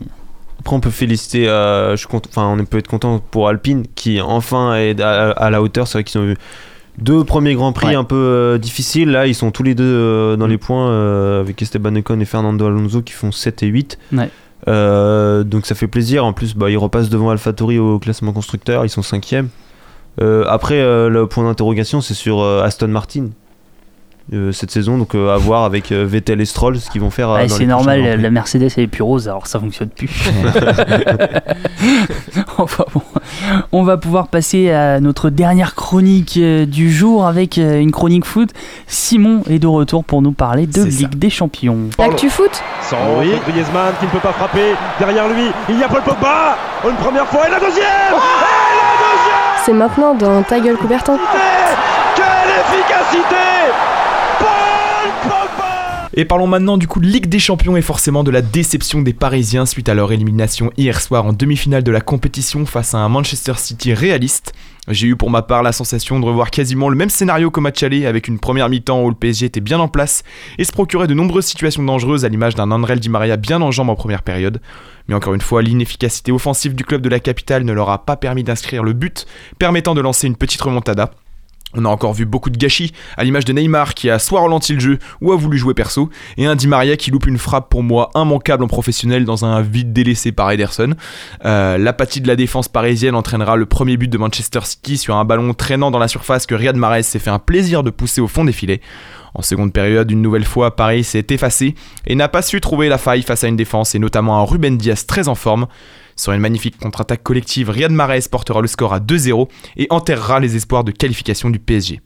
Après- 0.64 0.76
on 0.76 0.80
peut 0.80 0.90
féliciter, 0.90 1.48
euh, 1.48 1.96
je 1.96 2.06
enfin, 2.28 2.56
on 2.58 2.64
peut 2.64 2.78
être 2.78 2.88
content 2.88 3.20
pour 3.30 3.48
Alpine 3.48 3.84
qui 3.94 4.20
enfin 4.20 4.74
est 4.76 5.00
à, 5.00 5.30
à 5.30 5.50
la 5.50 5.60
hauteur. 5.62 5.86
C'est 5.86 5.98
vrai 5.98 6.04
qu'ils 6.04 6.20
ont 6.20 6.24
eu 6.24 6.36
deux 6.98 7.24
premiers 7.24 7.54
grands 7.54 7.72
prix 7.72 7.88
Ouais. 7.88 7.94
un 7.96 8.04
peu 8.04 8.14
euh, 8.16 8.58
difficiles. 8.58 9.10
Là, 9.10 9.26
ils 9.26 9.34
sont 9.34 9.50
tous 9.50 9.62
les 9.62 9.74
deux 9.74 9.84
euh, 9.84 10.36
dans 10.36 10.46
les 10.46 10.58
points 10.58 11.40
avec 11.40 11.60
Esteban 11.60 11.94
Ocon 11.96 12.20
et 12.20 12.24
Fernando 12.24 12.66
Alonso 12.66 13.02
qui 13.02 13.12
font 13.12 13.32
7 13.32 13.62
et 13.62 13.66
8. 13.66 13.98
Ouais. 14.12 14.30
Euh, 14.68 15.44
donc 15.44 15.66
ça 15.66 15.74
fait 15.74 15.88
plaisir. 15.88 16.24
En 16.24 16.32
plus, 16.32 16.54
bah, 16.56 16.70
ils 16.70 16.78
repassent 16.78 17.10
devant 17.10 17.30
AlphaTauri 17.30 17.78
au 17.78 17.98
classement 17.98 18.32
constructeur. 18.32 18.84
Ils 18.84 18.90
sont 18.90 19.02
5 19.02 19.34
Après, 20.48 20.80
le 21.10 21.26
point 21.26 21.44
d'interrogation, 21.44 22.00
c'est 22.00 22.14
sur 22.14 22.42
Aston 22.42 22.88
Martin. 22.88 23.28
Euh, 24.32 24.52
cette 24.52 24.70
saison, 24.70 24.96
donc 24.98 25.14
euh, 25.14 25.34
à 25.34 25.36
voir 25.36 25.64
avec 25.64 25.92
euh, 25.92 26.04
Vettel 26.06 26.40
et 26.40 26.44
Stroll 26.46 26.78
ce 26.78 26.90
qu'ils 26.90 27.00
vont 27.00 27.10
faire. 27.10 27.30
euh, 27.30 27.48
c'est 27.48 27.66
normal, 27.66 28.20
la 28.20 28.30
Mercedes 28.30 28.70
elle 28.76 28.84
est 28.84 28.86
plus 28.86 29.02
rose, 29.02 29.28
alors 29.28 29.46
ça 29.46 29.60
fonctionne 29.60 29.90
plus. 29.90 30.10
Enfin 32.58 32.84
bon, 32.94 33.02
on 33.72 33.82
va 33.82 33.96
pouvoir 33.96 34.28
passer 34.28 34.70
à 34.70 35.00
notre 35.00 35.28
dernière 35.30 35.74
chronique 35.74 36.36
euh, 36.38 36.66
du 36.66 36.92
jour 36.92 37.26
avec 37.26 37.58
euh, 37.58 37.80
une 37.80 37.90
chronique 37.92 38.24
foot. 38.24 38.50
Simon 38.86 39.42
est 39.50 39.58
de 39.58 39.66
retour 39.66 40.04
pour 40.04 40.22
nous 40.22 40.32
parler 40.32 40.66
de 40.66 40.72
ça. 40.72 40.84
Ligue 40.84 41.16
des 41.18 41.30
Champions. 41.30 41.90
L'actu 41.98 42.30
foot 42.30 42.62
Sans 42.82 42.96
Griezmann 43.46 43.92
qui 43.98 44.06
ne 44.06 44.10
peut 44.10 44.18
pas 44.20 44.32
frapper. 44.32 44.74
Derrière 44.98 45.28
lui, 45.28 45.50
il 45.68 45.78
y 45.78 45.82
a 45.82 45.88
Paul 45.88 46.02
Pogba. 46.02 46.56
Une 46.88 46.96
première 46.96 47.26
fois 47.26 47.46
et 47.48 47.50
la 47.50 47.58
deuxième 47.60 47.84
Et 47.84 48.12
la 48.12 48.94
deuxième 48.98 49.64
C'est 49.64 49.72
maintenant 49.72 50.14
dans 50.14 50.42
Ta 50.42 50.60
gueule 50.60 50.76
Coubertin. 50.76 51.18
Quelle 52.14 52.24
efficacité 52.60 53.36
Et 56.16 56.24
parlons 56.24 56.46
maintenant 56.46 56.78
du 56.78 56.86
coup 56.86 57.00
de 57.00 57.06
Ligue 57.06 57.26
des 57.26 57.40
Champions 57.40 57.76
et 57.76 57.82
forcément 57.82 58.22
de 58.22 58.30
la 58.30 58.40
déception 58.40 59.02
des 59.02 59.12
Parisiens 59.12 59.66
suite 59.66 59.88
à 59.88 59.94
leur 59.94 60.12
élimination 60.12 60.70
hier 60.76 61.00
soir 61.00 61.26
en 61.26 61.32
demi-finale 61.32 61.82
de 61.82 61.90
la 61.90 62.00
compétition 62.00 62.66
face 62.66 62.94
à 62.94 62.98
un 62.98 63.08
Manchester 63.08 63.54
City 63.56 63.92
réaliste. 63.94 64.52
J'ai 64.86 65.08
eu 65.08 65.16
pour 65.16 65.28
ma 65.30 65.42
part 65.42 65.64
la 65.64 65.72
sensation 65.72 66.20
de 66.20 66.24
revoir 66.24 66.52
quasiment 66.52 66.88
le 66.88 66.94
même 66.94 67.10
scénario 67.10 67.50
qu'au 67.50 67.60
match 67.60 67.82
aller 67.82 68.06
avec 68.06 68.28
une 68.28 68.38
première 68.38 68.68
mi-temps 68.68 69.02
où 69.02 69.08
le 69.08 69.16
PSG 69.16 69.46
était 69.46 69.60
bien 69.60 69.80
en 69.80 69.88
place 69.88 70.22
et 70.56 70.62
se 70.62 70.70
procurait 70.70 71.08
de 71.08 71.14
nombreuses 71.14 71.46
situations 71.46 71.82
dangereuses 71.82 72.24
à 72.24 72.28
l'image 72.28 72.54
d'un 72.54 72.70
André 72.70 72.94
Di 72.94 73.08
Maria 73.08 73.36
bien 73.36 73.60
en 73.60 73.72
jambes 73.72 73.90
en 73.90 73.96
première 73.96 74.22
période. 74.22 74.60
Mais 75.08 75.16
encore 75.16 75.34
une 75.34 75.40
fois, 75.40 75.62
l'inefficacité 75.62 76.30
offensive 76.30 76.76
du 76.76 76.84
club 76.84 77.02
de 77.02 77.08
la 77.08 77.18
capitale 77.18 77.64
ne 77.64 77.72
leur 77.72 77.90
a 77.90 78.04
pas 78.04 78.16
permis 78.16 78.44
d'inscrire 78.44 78.84
le 78.84 78.92
but 78.92 79.26
permettant 79.58 79.94
de 79.94 80.00
lancer 80.00 80.28
une 80.28 80.36
petite 80.36 80.62
remontada. 80.62 81.10
On 81.74 81.84
a 81.84 81.88
encore 81.88 82.12
vu 82.12 82.24
beaucoup 82.24 82.50
de 82.50 82.56
gâchis, 82.56 82.92
à 83.16 83.24
l'image 83.24 83.44
de 83.44 83.52
Neymar 83.52 83.94
qui 83.94 84.10
a 84.10 84.18
soit 84.18 84.40
ralenti 84.40 84.74
le 84.74 84.80
jeu 84.80 84.98
ou 85.20 85.32
a 85.32 85.36
voulu 85.36 85.58
jouer 85.58 85.74
perso, 85.74 86.10
et 86.36 86.46
un 86.46 86.54
Di 86.54 86.66
Maria 86.66 86.96
qui 86.96 87.10
loupe 87.10 87.26
une 87.26 87.38
frappe 87.38 87.68
pour 87.68 87.82
moi 87.82 88.10
immanquable 88.14 88.64
en 88.64 88.68
professionnel 88.68 89.24
dans 89.24 89.44
un 89.44 89.60
vide 89.60 89.92
délaissé 89.92 90.32
par 90.32 90.50
Ederson. 90.50 90.94
Euh, 91.44 91.78
L'apathie 91.78 92.20
de 92.20 92.28
la 92.28 92.36
défense 92.36 92.68
parisienne 92.68 93.14
entraînera 93.14 93.56
le 93.56 93.66
premier 93.66 93.96
but 93.96 94.08
de 94.08 94.18
Manchester 94.18 94.60
City 94.62 94.96
sur 94.96 95.16
un 95.16 95.24
ballon 95.24 95.54
traînant 95.54 95.90
dans 95.90 95.98
la 95.98 96.08
surface 96.08 96.46
que 96.46 96.54
Riyad 96.54 96.76
Mahrez 96.76 97.02
s'est 97.02 97.18
fait 97.18 97.30
un 97.30 97.38
plaisir 97.38 97.82
de 97.82 97.90
pousser 97.90 98.20
au 98.20 98.28
fond 98.28 98.44
des 98.44 98.52
filets. 98.52 98.80
En 99.34 99.42
seconde 99.42 99.72
période, 99.72 100.10
une 100.10 100.22
nouvelle 100.22 100.44
fois, 100.44 100.76
Paris 100.76 101.02
s'est 101.02 101.26
effacé 101.30 101.74
et 102.06 102.14
n'a 102.14 102.28
pas 102.28 102.42
su 102.42 102.60
trouver 102.60 102.88
la 102.88 102.98
faille 102.98 103.22
face 103.22 103.42
à 103.42 103.48
une 103.48 103.56
défense 103.56 103.94
et 103.94 103.98
notamment 103.98 104.38
un 104.38 104.44
Ruben 104.44 104.78
Diaz 104.78 105.06
très 105.06 105.28
en 105.28 105.34
forme. 105.34 105.66
Sur 106.16 106.32
une 106.32 106.40
magnifique 106.40 106.78
contre-attaque 106.78 107.24
collective, 107.24 107.70
Riyad 107.70 107.90
Mahrez 107.90 108.20
portera 108.30 108.60
le 108.60 108.68
score 108.68 108.94
à 108.94 109.00
2-0 109.00 109.48
et 109.76 109.88
enterrera 109.90 110.38
les 110.38 110.54
espoirs 110.54 110.84
de 110.84 110.92
qualification 110.92 111.50
du 111.50 111.58
PSG. 111.58 112.00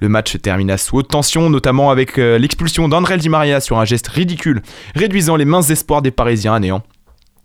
Le 0.00 0.08
match 0.08 0.32
se 0.32 0.38
termina 0.38 0.78
sous 0.78 0.96
haute 0.96 1.08
tension, 1.08 1.50
notamment 1.50 1.90
avec 1.90 2.18
euh, 2.18 2.38
l'expulsion 2.38 2.88
d'André 2.88 3.18
Di 3.18 3.28
Maria 3.28 3.60
sur 3.60 3.78
un 3.78 3.84
geste 3.84 4.08
ridicule, 4.08 4.62
réduisant 4.96 5.36
les 5.36 5.44
minces 5.44 5.70
espoirs 5.70 6.02
des 6.02 6.10
Parisiens 6.10 6.54
à 6.54 6.60
néant. 6.60 6.82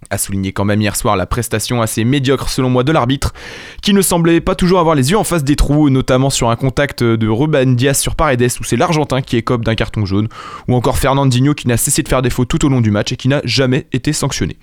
A 0.10 0.18
souligner 0.18 0.54
quand 0.54 0.64
même 0.64 0.80
hier 0.80 0.96
soir 0.96 1.18
la 1.18 1.26
prestation 1.26 1.82
assez 1.82 2.06
médiocre 2.06 2.50
selon 2.50 2.70
moi 2.70 2.84
de 2.84 2.92
l'arbitre, 2.92 3.34
qui 3.82 3.94
ne 3.94 4.02
semblait 4.02 4.40
pas 4.40 4.56
toujours 4.56 4.80
avoir 4.80 4.96
les 4.96 5.12
yeux 5.12 5.18
en 5.18 5.24
face 5.24 5.44
des 5.44 5.56
trous, 5.56 5.90
notamment 5.90 6.30
sur 6.30 6.50
un 6.50 6.56
contact 6.56 7.04
de 7.04 7.28
Ruben 7.28 7.76
Diaz 7.76 7.98
sur 8.00 8.16
Paredes 8.16 8.52
où 8.62 8.64
c'est 8.64 8.78
l'Argentin 8.78 9.22
qui 9.22 9.38
écope 9.38 9.66
d'un 9.66 9.76
carton 9.76 10.06
jaune, 10.06 10.30
ou 10.68 10.76
encore 10.76 10.98
Fernandinho 10.98 11.54
qui 11.56 11.68
n'a 11.68 11.78
cessé 11.78 12.04
de 12.04 12.08
faire 12.08 12.22
défaut 12.22 12.46
tout 12.46 12.64
au 12.66 12.70
long 12.70 12.80
du 12.80 12.92
match 12.92 13.12
et 13.12 13.16
qui 13.18 13.28
n'a 13.28 13.42
jamais 13.44 13.88
été 13.92 14.14
sanctionné. 14.14 14.58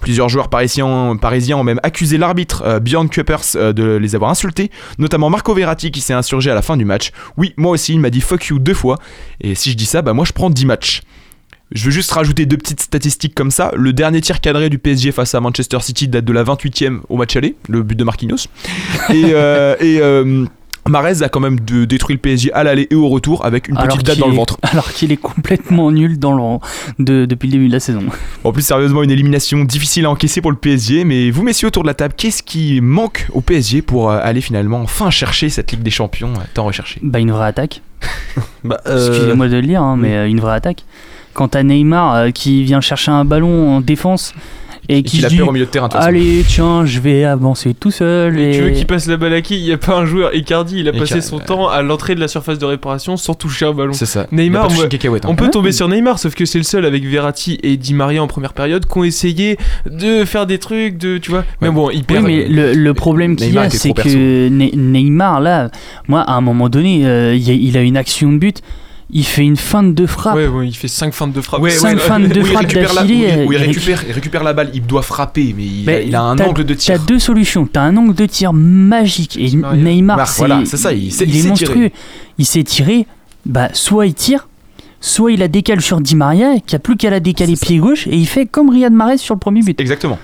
Plusieurs 0.00 0.28
joueurs 0.28 0.48
parisiens, 0.50 0.86
ont 0.86 1.64
même 1.64 1.80
accusé 1.82 2.18
l'arbitre 2.18 2.62
euh, 2.64 2.78
Björn 2.78 3.08
Kuipers 3.08 3.56
euh, 3.56 3.72
de 3.72 3.96
les 3.96 4.14
avoir 4.14 4.30
insultés, 4.30 4.70
notamment 4.98 5.30
Marco 5.30 5.54
Verratti 5.54 5.90
qui 5.90 6.02
s'est 6.02 6.12
insurgé 6.12 6.50
à 6.50 6.54
la 6.54 6.62
fin 6.62 6.76
du 6.76 6.84
match. 6.84 7.10
Oui, 7.36 7.54
moi 7.56 7.72
aussi, 7.72 7.94
il 7.94 8.00
m'a 8.00 8.10
dit 8.10 8.20
fuck 8.20 8.44
you 8.46 8.58
deux 8.58 8.74
fois, 8.74 8.98
et 9.40 9.54
si 9.54 9.70
je 9.70 9.76
dis 9.76 9.86
ça, 9.86 10.02
bah 10.02 10.12
moi 10.12 10.24
je 10.24 10.32
prends 10.32 10.50
10 10.50 10.66
matchs. 10.66 11.02
Je 11.74 11.84
veux 11.86 11.90
juste 11.90 12.10
rajouter 12.12 12.46
deux 12.46 12.56
petites 12.56 12.80
statistiques 12.80 13.34
comme 13.34 13.50
ça. 13.50 13.72
Le 13.76 13.92
dernier 13.92 14.20
tir 14.20 14.40
cadré 14.40 14.70
du 14.70 14.78
PSG 14.78 15.10
face 15.12 15.34
à 15.34 15.40
Manchester 15.40 15.78
City 15.80 16.06
date 16.08 16.24
de 16.24 16.32
la 16.32 16.44
28e 16.44 17.00
au 17.08 17.16
match 17.16 17.34
aller, 17.36 17.56
le 17.68 17.82
but 17.82 17.96
de 17.96 18.04
Marquinhos. 18.04 18.46
Et, 19.10 19.24
euh, 19.32 19.74
et 19.80 19.98
euh, 20.00 20.44
Mahrez 20.88 21.22
a 21.24 21.28
quand 21.28 21.40
même 21.40 21.58
de- 21.58 21.84
détruit 21.84 22.14
le 22.14 22.20
PSG 22.20 22.52
à 22.52 22.62
l'aller 22.62 22.86
et 22.90 22.94
au 22.94 23.08
retour 23.08 23.44
avec 23.44 23.66
une 23.68 23.76
Alors 23.76 23.88
petite 23.96 24.06
date 24.06 24.14
qu'il 24.14 24.20
dans 24.20 24.28
le 24.28 24.34
est- 24.34 24.36
ventre. 24.36 24.56
Alors 24.62 24.92
qu'il 24.92 25.10
est 25.10 25.16
complètement 25.16 25.90
nul 25.90 26.16
dans 26.18 26.32
le, 26.32 26.58
de- 27.04 27.24
depuis 27.26 27.48
le 27.48 27.52
début 27.52 27.66
de 27.68 27.72
la 27.72 27.80
saison. 27.80 28.02
En 28.44 28.52
plus, 28.52 28.62
sérieusement, 28.62 29.02
une 29.02 29.10
élimination 29.10 29.64
difficile 29.64 30.04
à 30.06 30.10
encaisser 30.10 30.40
pour 30.40 30.52
le 30.52 30.56
PSG. 30.58 31.02
Mais 31.04 31.30
vous, 31.32 31.42
messieurs, 31.42 31.66
autour 31.68 31.82
de 31.82 31.88
la 31.88 31.94
table, 31.94 32.14
qu'est-ce 32.16 32.44
qui 32.44 32.80
manque 32.82 33.26
au 33.32 33.40
PSG 33.40 33.82
pour 33.82 34.12
euh, 34.12 34.20
aller 34.22 34.40
finalement 34.42 34.80
enfin 34.80 35.10
chercher 35.10 35.48
cette 35.48 35.72
Ligue 35.72 35.82
des 35.82 35.90
Champions 35.90 36.34
euh, 36.34 36.44
tant 36.54 36.64
recherchée? 36.64 37.00
Bah 37.02 37.18
une 37.18 37.32
vraie 37.32 37.46
attaque. 37.48 37.82
Bah, 38.62 38.80
euh, 38.86 39.08
Excusez-moi 39.08 39.48
de 39.48 39.56
le 39.56 39.62
dire, 39.62 39.82
hein, 39.82 39.96
mais 39.98 40.30
une 40.30 40.40
vraie 40.40 40.54
attaque. 40.54 40.84
Quant 41.34 41.46
à 41.48 41.62
Neymar 41.62 42.14
euh, 42.14 42.30
qui 42.30 42.62
vient 42.62 42.80
chercher 42.80 43.10
un 43.10 43.24
ballon 43.24 43.76
en 43.76 43.80
défense 43.80 44.32
et, 44.88 44.98
Et 44.98 45.02
qui 45.02 45.22
la 45.22 45.30
dit, 45.30 45.40
au 45.40 45.50
milieu 45.50 45.64
de 45.64 45.70
terrain, 45.70 45.88
de. 45.88 45.96
Allez, 45.96 46.44
tiens, 46.46 46.84
je 46.84 47.00
vais 47.00 47.24
avancer 47.24 47.72
tout 47.72 47.90
seul. 47.90 48.38
Et... 48.38 48.52
tu 48.52 48.60
veux 48.60 48.70
qu'il 48.70 48.86
passe 48.86 49.06
la 49.06 49.16
balle 49.16 49.32
à 49.32 49.40
qui? 49.40 49.56
Il 49.58 49.64
n'y 49.64 49.72
a 49.72 49.78
pas 49.78 49.96
un 49.96 50.04
joueur, 50.04 50.34
Icardi, 50.34 50.80
il 50.80 50.88
a 50.88 50.92
passé 50.92 51.22
son 51.22 51.38
temps 51.38 51.68
à 51.70 51.80
l'entrée 51.80 52.14
de 52.14 52.20
la 52.20 52.28
surface 52.28 52.58
de 52.58 52.66
réparation 52.66 53.16
sans 53.16 53.32
toucher 53.32 53.64
un 53.64 53.72
ballon. 53.72 53.94
C'est 53.94 54.04
ça. 54.04 54.26
Neymar, 54.30 54.68
cacahuète, 54.90 55.24
hein. 55.24 55.28
on 55.30 55.36
peut 55.36 55.48
tomber 55.48 55.72
sur 55.72 55.88
Neymar, 55.88 56.18
sauf 56.18 56.34
que 56.34 56.44
c'est 56.44 56.58
le 56.58 56.64
seul 56.64 56.84
avec 56.84 57.02
Verratti 57.06 57.58
et 57.62 57.78
Di 57.78 57.94
Maria 57.94 58.22
en 58.22 58.26
première 58.26 58.52
période 58.52 58.84
qui 58.84 58.98
ont 58.98 59.04
essayé 59.04 59.56
de 59.90 60.26
faire 60.26 60.46
des 60.46 60.58
trucs, 60.58 60.98
de, 60.98 61.16
tu 61.16 61.30
vois. 61.30 61.44
Mais 61.62 61.70
bon, 61.70 61.88
il 61.88 62.00
Oui, 62.00 62.02
perd. 62.02 62.26
mais 62.26 62.46
le, 62.46 62.74
le 62.74 62.94
problème 62.94 63.36
qu'il 63.36 63.46
y 63.46 63.50
Neymar 63.50 63.64
a, 63.64 63.70
c'est 63.70 63.92
que 63.94 64.48
Ne- 64.50 64.76
Neymar, 64.76 65.40
là, 65.40 65.70
moi, 66.08 66.20
à 66.20 66.34
un 66.34 66.42
moment 66.42 66.68
donné, 66.68 67.06
euh, 67.06 67.34
il 67.34 67.76
a 67.78 67.80
une 67.80 67.96
action 67.96 68.30
de 68.32 68.36
but, 68.36 68.60
il 69.16 69.24
fait 69.24 69.42
une 69.44 69.56
feinte 69.56 69.94
de 69.94 70.06
frappe. 70.06 70.34
Ouais, 70.34 70.48
ouais, 70.48 70.66
il 70.68 70.74
fait 70.74 70.88
5 70.88 71.14
feintes 71.14 71.32
de 71.32 71.40
frappe. 71.40 71.60
Ouais, 71.62 71.70
Cinq 71.70 71.94
ouais, 71.94 72.00
feintes 72.00 72.28
de 72.28 72.42
frappe 72.42 72.66
d'affilée, 72.72 73.44
où 73.46 73.52
il- 73.52 73.58
récupère, 73.58 74.02
il 74.06 74.12
récupère 74.12 74.42
la 74.42 74.52
balle, 74.52 74.70
il 74.74 74.82
doit 74.84 75.02
frapper, 75.02 75.54
mais 75.56 76.04
il, 76.06 76.14
a 76.16 76.22
un 76.22 76.36
t'as- 76.36 76.48
angle 76.48 76.64
de 76.64 76.74
T'as 76.74 76.80
tir. 76.80 77.00
deux 77.00 77.18
solutions. 77.20 77.66
T'as 77.72 77.82
un 77.82 77.96
angle 77.96 78.14
de 78.14 78.26
tir 78.26 78.52
magique 78.52 79.36
et. 79.36 79.50
Neymar, 79.76 80.28
voilà, 80.36 80.62
c'est 80.64 80.76
ça, 80.76 80.92
il 80.92 81.08
est 81.08 81.48
monstrueux. 81.48 81.90
Il 82.38 82.44
sait 82.44 82.62
tirer. 82.64 83.06
Bah, 83.46 83.68
soit 83.72 84.06
il 84.06 84.14
tire, 84.14 84.48
soit 85.00 85.30
il 85.32 85.38
la 85.40 85.48
décale 85.48 85.80
sur 85.82 86.00
Di 86.00 86.16
Maria, 86.16 86.54
qui 86.66 86.74
a 86.74 86.78
plus 86.78 86.96
qu'à 86.96 87.10
la 87.10 87.20
décaler 87.20 87.54
pied 87.56 87.76
gauche 87.78 88.06
et 88.06 88.16
il 88.16 88.26
fait 88.26 88.46
comme 88.46 88.70
Riyad 88.70 88.92
Mahrez 88.92 89.18
sur 89.18 89.34
le 89.34 89.38
premier 89.38 89.60
but. 89.60 89.78
Exactement. 89.80 90.18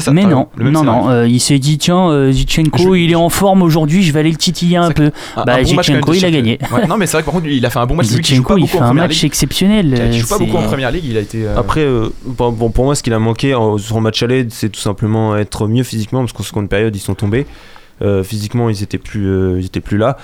Ça. 0.00 0.10
Mais 0.10 0.22
non, 0.22 0.28
raison, 0.28 0.48
le 0.56 0.64
même 0.64 0.72
non, 0.72 0.80
scénario. 0.80 1.02
non, 1.04 1.10
euh, 1.10 1.28
il 1.28 1.38
s'est 1.40 1.58
dit 1.58 1.76
tiens, 1.78 2.08
euh, 2.10 2.32
Zichenko, 2.32 2.78
Je- 2.94 2.98
il 2.98 3.10
est 3.12 3.14
en 3.14 3.28
forme 3.28 3.62
aujourd'hui, 3.62 4.02
je 4.02 4.12
vais 4.12 4.20
aller 4.20 4.30
le 4.30 4.36
titiller 4.36 4.76
un 4.78 4.90
peu. 4.90 5.10
Un- 5.36 5.44
bah, 5.44 5.54
un 5.54 5.62
bon 5.62 5.64
Zichenko, 5.68 6.14
il 6.14 6.24
a 6.24 6.30
gagné. 6.30 6.58
Ouais, 6.72 6.86
non, 6.86 6.96
mais 6.96 7.06
c'est 7.06 7.12
vrai 7.12 7.22
que 7.22 7.26
par 7.26 7.34
contre, 7.34 7.46
il 7.46 7.64
a 7.66 7.70
fait 7.70 7.78
un 7.78 7.86
bon 7.86 7.94
match. 7.96 8.06
Zichenko, 8.06 8.54
pas 8.54 8.58
il 8.58 8.60
beaucoup 8.62 8.72
fait 8.72 8.78
en 8.78 8.82
un 8.82 8.86
première 8.88 9.04
match 9.04 9.14
ligue. 9.16 9.24
exceptionnel. 9.26 10.10
Qui 10.10 10.18
joue 10.20 10.26
pas 10.28 10.38
beaucoup 10.38 10.56
en 10.56 10.62
première 10.62 10.90
ligue, 10.90 11.04
il 11.04 11.16
a 11.16 11.20
été. 11.20 11.44
euh, 11.44 11.58
Après, 11.58 11.80
euh, 11.80 12.08
bon, 12.24 12.50
bon, 12.52 12.70
pour 12.70 12.84
moi, 12.84 12.94
ce 12.94 13.02
qu'il 13.02 13.12
a 13.12 13.18
manqué 13.18 13.54
en- 13.54 13.76
sur 13.78 13.96
le 13.96 14.02
match 14.02 14.22
aller, 14.22 14.46
c'est 14.50 14.70
tout 14.70 14.80
simplement 14.80 15.36
être 15.36 15.66
mieux 15.68 15.82
physiquement, 15.84 16.20
parce 16.20 16.32
qu'en 16.32 16.42
seconde 16.42 16.68
période, 16.68 16.94
ils 16.96 16.98
sont 17.00 17.14
tombés. 17.14 17.46
Euh, 18.00 18.24
physiquement, 18.24 18.68
ils 18.70 18.82
étaient 18.82 18.98
plus, 18.98 19.26
euh, 19.28 19.60
ils 19.60 19.66
étaient 19.66 19.80
plus 19.80 19.98
là. 19.98 20.16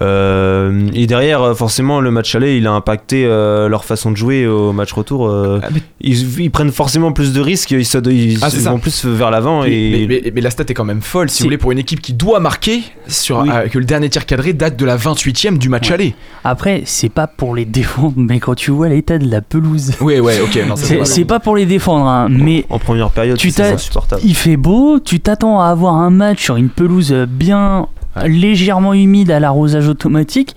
Euh, 0.00 0.88
et 0.94 1.06
derrière, 1.06 1.42
euh, 1.42 1.54
forcément, 1.54 2.00
le 2.00 2.10
match 2.10 2.34
aller, 2.34 2.56
il 2.58 2.66
a 2.66 2.72
impacté 2.72 3.24
euh, 3.24 3.68
leur 3.68 3.84
façon 3.84 4.10
de 4.10 4.16
jouer 4.16 4.46
au 4.46 4.72
match 4.72 4.92
retour. 4.92 5.26
euh, 5.28 5.60
Ah, 5.62 5.68
mais- 5.72 5.80
ils, 6.00 6.40
ils 6.40 6.50
prennent 6.50 6.70
forcément 6.72 7.12
plus 7.12 7.32
de 7.32 7.40
risques, 7.40 7.70
ils, 7.70 7.84
se, 7.84 7.98
ils 8.10 8.38
Ah, 8.42 8.48
vont 8.70 8.78
plus 8.78 9.04
vers 9.06 9.30
l'avant. 9.30 9.62
Mais, 9.62 9.72
Et 9.72 10.06
mais- 10.06 10.20
mais- 10.24 10.32
mais 10.34 10.40
la 10.42 10.50
stat 10.50 10.64
est 10.68 10.74
quand 10.74 10.84
même 10.84 11.00
folle, 11.00 11.30
si 11.30 11.36
C'est- 11.38 11.42
vous 11.44 11.46
voulez, 11.48 11.58
pour 11.58 11.72
une 11.72 11.78
équipe 11.78 12.00
qui 12.02 12.12
doit 12.12 12.40
marquer, 12.40 12.82
sur, 13.08 13.38
Oui. 13.40 13.48
euh, 13.50 13.68
que 13.68 13.78
le 13.78 13.84
dernier 13.84 14.08
tir 14.10 14.26
cadré 14.26 14.52
date 14.52 14.76
de 14.76 14.84
la 14.84 14.96
28ème 14.96 15.56
du 15.58 15.68
match 15.68 15.88
Ouais. 15.88 15.94
aller. 15.94 16.14
Après, 16.44 16.82
c'est 16.84 17.08
pas 17.08 17.26
pour 17.26 17.54
les 17.56 17.64
défendre, 17.64 18.14
mais 18.16 18.38
quand 18.38 18.54
tu 18.54 18.70
vois 18.70 18.88
l'état 18.88 19.18
de 19.18 19.28
la 19.30 19.40
pelouse, 19.40 19.92
Ouais, 20.00 20.20
ouais, 20.20 20.40
ok. 20.40 20.58
c'est 21.04 21.24
pas 21.24 21.40
pour 21.40 21.56
les 21.56 21.66
défendre, 21.66 22.06
hein, 22.06 22.28
mais 22.30 22.64
en 22.68 22.78
première 22.78 23.10
période, 23.10 23.38
Tu 23.38 23.50
c'est 23.50 23.62
t'as- 23.62 23.72
insupportable. 23.74 24.20
il 24.24 24.34
fait 24.34 24.56
beau, 24.56 25.00
tu 25.00 25.20
t'attends 25.20 25.60
à 25.60 25.68
avoir 25.68 25.94
un 25.94 26.10
match 26.10 26.42
sur 26.44 26.56
une 26.56 26.68
pelouse 26.68 27.12
bien 27.28 27.86
légèrement 28.24 28.94
humide 28.94 29.30
à 29.30 29.40
l'arrosage 29.40 29.88
automatique. 29.88 30.56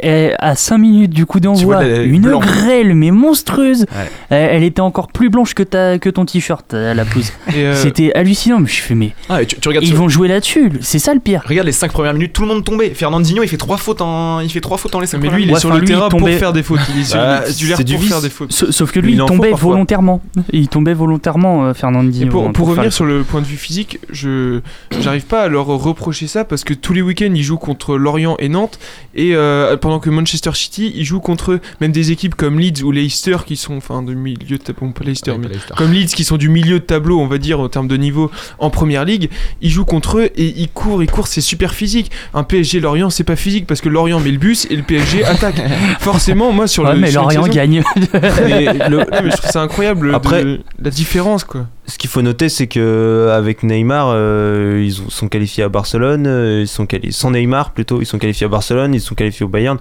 Et 0.00 0.32
à 0.38 0.54
5 0.54 0.78
minutes 0.78 1.10
du 1.12 1.26
coup 1.26 1.38
d'envoi, 1.40 1.82
la- 1.84 2.02
une 2.02 2.22
blanc. 2.22 2.40
grêle 2.40 2.94
mais 2.94 3.10
monstrueuse. 3.10 3.86
Elle, 4.30 4.50
elle 4.56 4.62
était 4.64 4.80
encore 4.80 5.08
plus 5.08 5.30
blanche 5.30 5.54
que, 5.54 5.62
ta, 5.62 5.98
que 5.98 6.10
ton 6.10 6.24
t-shirt 6.24 6.74
à 6.74 6.94
la 6.94 7.04
pause. 7.04 7.32
Et, 7.54 7.60
euh, 7.60 7.74
C'était 7.74 8.12
hallucinant, 8.14 8.58
mais 8.60 8.68
je 8.68 8.80
fais 8.82 8.94
mais 8.94 9.12
Ah, 9.28 9.44
tu, 9.44 9.56
tu 9.60 9.68
regardes 9.68 9.84
ils 9.84 9.88
sur- 9.88 9.96
vont 9.98 10.08
jouer 10.08 10.28
là-dessus, 10.28 10.72
c'est 10.80 10.98
ça 10.98 11.14
le 11.14 11.20
pire. 11.20 11.42
Regarde 11.46 11.66
les 11.66 11.72
5 11.72 11.92
premières 11.92 12.14
minutes, 12.14 12.32
tout 12.32 12.42
le 12.42 12.48
monde 12.48 12.64
tombait. 12.64 12.90
Fernandinho, 12.90 13.42
il 13.42 13.48
fait 13.48 13.56
3 13.56 13.76
fautes 13.76 14.00
en, 14.00 14.40
il 14.40 14.50
fait 14.50 14.60
trois 14.60 14.78
fautes 14.78 14.94
en 14.94 15.00
les 15.00 15.06
5 15.06 15.18
Mais 15.22 15.28
lui, 15.28 15.44
il 15.44 15.50
est 15.50 15.54
Ouais, 15.54 15.60
sur 15.60 15.68
enfin, 15.70 15.76
le 15.78 15.82
lui, 15.82 15.88
terrain 15.88 16.08
pour 16.08 16.28
faire 16.28 16.52
des 16.52 16.62
fautes. 16.62 16.80
Il 16.94 17.00
est, 17.00 17.04
sur- 17.04 17.18
Bah, 17.18 17.42
pour 17.42 17.98
vice. 18.00 18.08
faire 18.08 18.20
des 18.22 18.30
fautes. 18.30 18.52
Sa- 18.52 18.72
Sauf 18.72 18.90
que 18.92 19.00
lui, 19.00 19.12
Il 19.12 19.18
tombait 19.18 19.52
volontairement. 19.52 20.20
Il 20.52 20.68
tombait 20.68 20.94
volontairement, 20.94 21.66
euh, 21.66 21.74
Fernandinho. 21.74 22.26
Et 22.26 22.28
pour, 22.28 22.46
hein, 22.48 22.52
pour 22.52 22.68
revenir 22.68 22.92
sur 22.92 23.04
le 23.04 23.22
point 23.22 23.40
de 23.40 23.46
vue 23.46 23.56
physique, 23.56 23.98
je 24.10 24.60
j'arrive 25.00 25.24
pas 25.26 25.42
à 25.42 25.48
leur 25.48 25.66
reprocher 25.66 26.26
ça 26.26 26.44
parce 26.44 26.64
que 26.64 26.74
tous 26.74 26.92
les 26.92 27.02
week-ends 27.02 27.32
ils 27.34 27.42
jouent 27.42 27.56
contre 27.58 27.96
Lorient 27.96 28.36
et 28.38 28.48
Nantes 28.48 28.78
et 29.14 29.34
euh, 29.34 29.71
pendant 29.76 29.98
que 30.00 30.10
Manchester 30.10 30.50
City 30.54 30.92
ils 30.94 31.04
jouent 31.04 31.20
contre 31.20 31.60
même 31.80 31.92
des 31.92 32.10
équipes 32.12 32.34
comme 32.34 32.58
Leeds 32.58 32.82
ou 32.82 32.90
Leicester 32.92 33.36
qui 33.46 33.56
sont 33.56 33.76
enfin 33.76 34.02
de 34.02 34.14
milieu 34.14 34.56
de 34.58 34.62
tableau, 34.62 34.88
pas 34.90 35.04
Leicester, 35.04 35.30
Ouais, 35.32 35.38
mais 35.38 35.46
pas 35.48 35.52
Leicester. 35.54 35.74
comme 35.76 35.92
Leeds 35.92 36.14
qui 36.14 36.24
sont 36.24 36.36
du 36.36 36.48
milieu 36.48 36.78
de 36.80 36.84
tableau 36.84 37.20
on 37.20 37.26
va 37.26 37.38
dire 37.38 37.60
en 37.60 37.68
termes 37.68 37.88
de 37.88 37.96
niveau 37.96 38.30
en 38.58 38.70
première 38.70 39.04
ligue, 39.04 39.30
ils 39.60 39.70
jouent 39.70 39.84
contre 39.84 40.18
eux 40.18 40.30
et 40.36 40.46
ils 40.56 40.68
courent, 40.68 41.02
ils 41.02 41.10
courent, 41.10 41.26
c'est 41.26 41.40
super 41.40 41.74
physique. 41.74 42.10
Un 42.34 42.44
PSG 42.44 42.80
Lorient 42.80 43.10
c'est 43.10 43.24
pas 43.24 43.36
physique 43.36 43.66
parce 43.66 43.80
que 43.80 43.88
Lorient 43.88 44.20
met 44.20 44.30
le 44.30 44.38
bus 44.38 44.66
et 44.70 44.76
le 44.76 44.82
PSG 44.82 45.24
attaque. 45.24 45.60
Forcément 46.00 46.52
moi 46.52 46.66
sur 46.66 46.84
Ouais, 46.84 46.94
le 46.94 47.00
mais 47.00 47.10
sur 47.10 47.22
Lorient 47.22 47.42
saison- 47.44 47.54
gagne. 47.54 47.82
Mais 48.44 48.88
le- 48.88 48.98
Ouais, 48.98 49.06
mais 49.22 49.30
je 49.30 49.36
trouve 49.36 49.50
ça 49.50 49.62
incroyable 49.62 50.14
Après- 50.14 50.44
de- 50.44 50.60
la 50.80 50.90
différence 50.90 51.44
quoi. 51.44 51.66
Ce 51.92 51.98
qu'il 51.98 52.08
faut 52.08 52.22
noter, 52.22 52.48
c'est 52.48 52.68
que 52.68 53.28
avec 53.36 53.62
Neymar, 53.62 54.06
euh, 54.14 54.82
ils 54.82 55.02
ont- 55.02 55.10
sont 55.10 55.28
qualifiés 55.28 55.62
à 55.62 55.68
Barcelone. 55.68 56.24
euh, 56.26 56.60
Ils 56.62 56.66
sont 56.68 56.86
quali- 56.86 57.12
sans 57.12 57.30
Neymar 57.32 57.72
plutôt, 57.72 58.00
ils 58.00 58.06
sont 58.06 58.16
qualifiés 58.18 58.46
à 58.46 58.48
Barcelone. 58.48 58.94
Ils 58.94 59.00
sont 59.00 59.14
qualifiés 59.14 59.44
au 59.44 59.48
Bayern. 59.50 59.76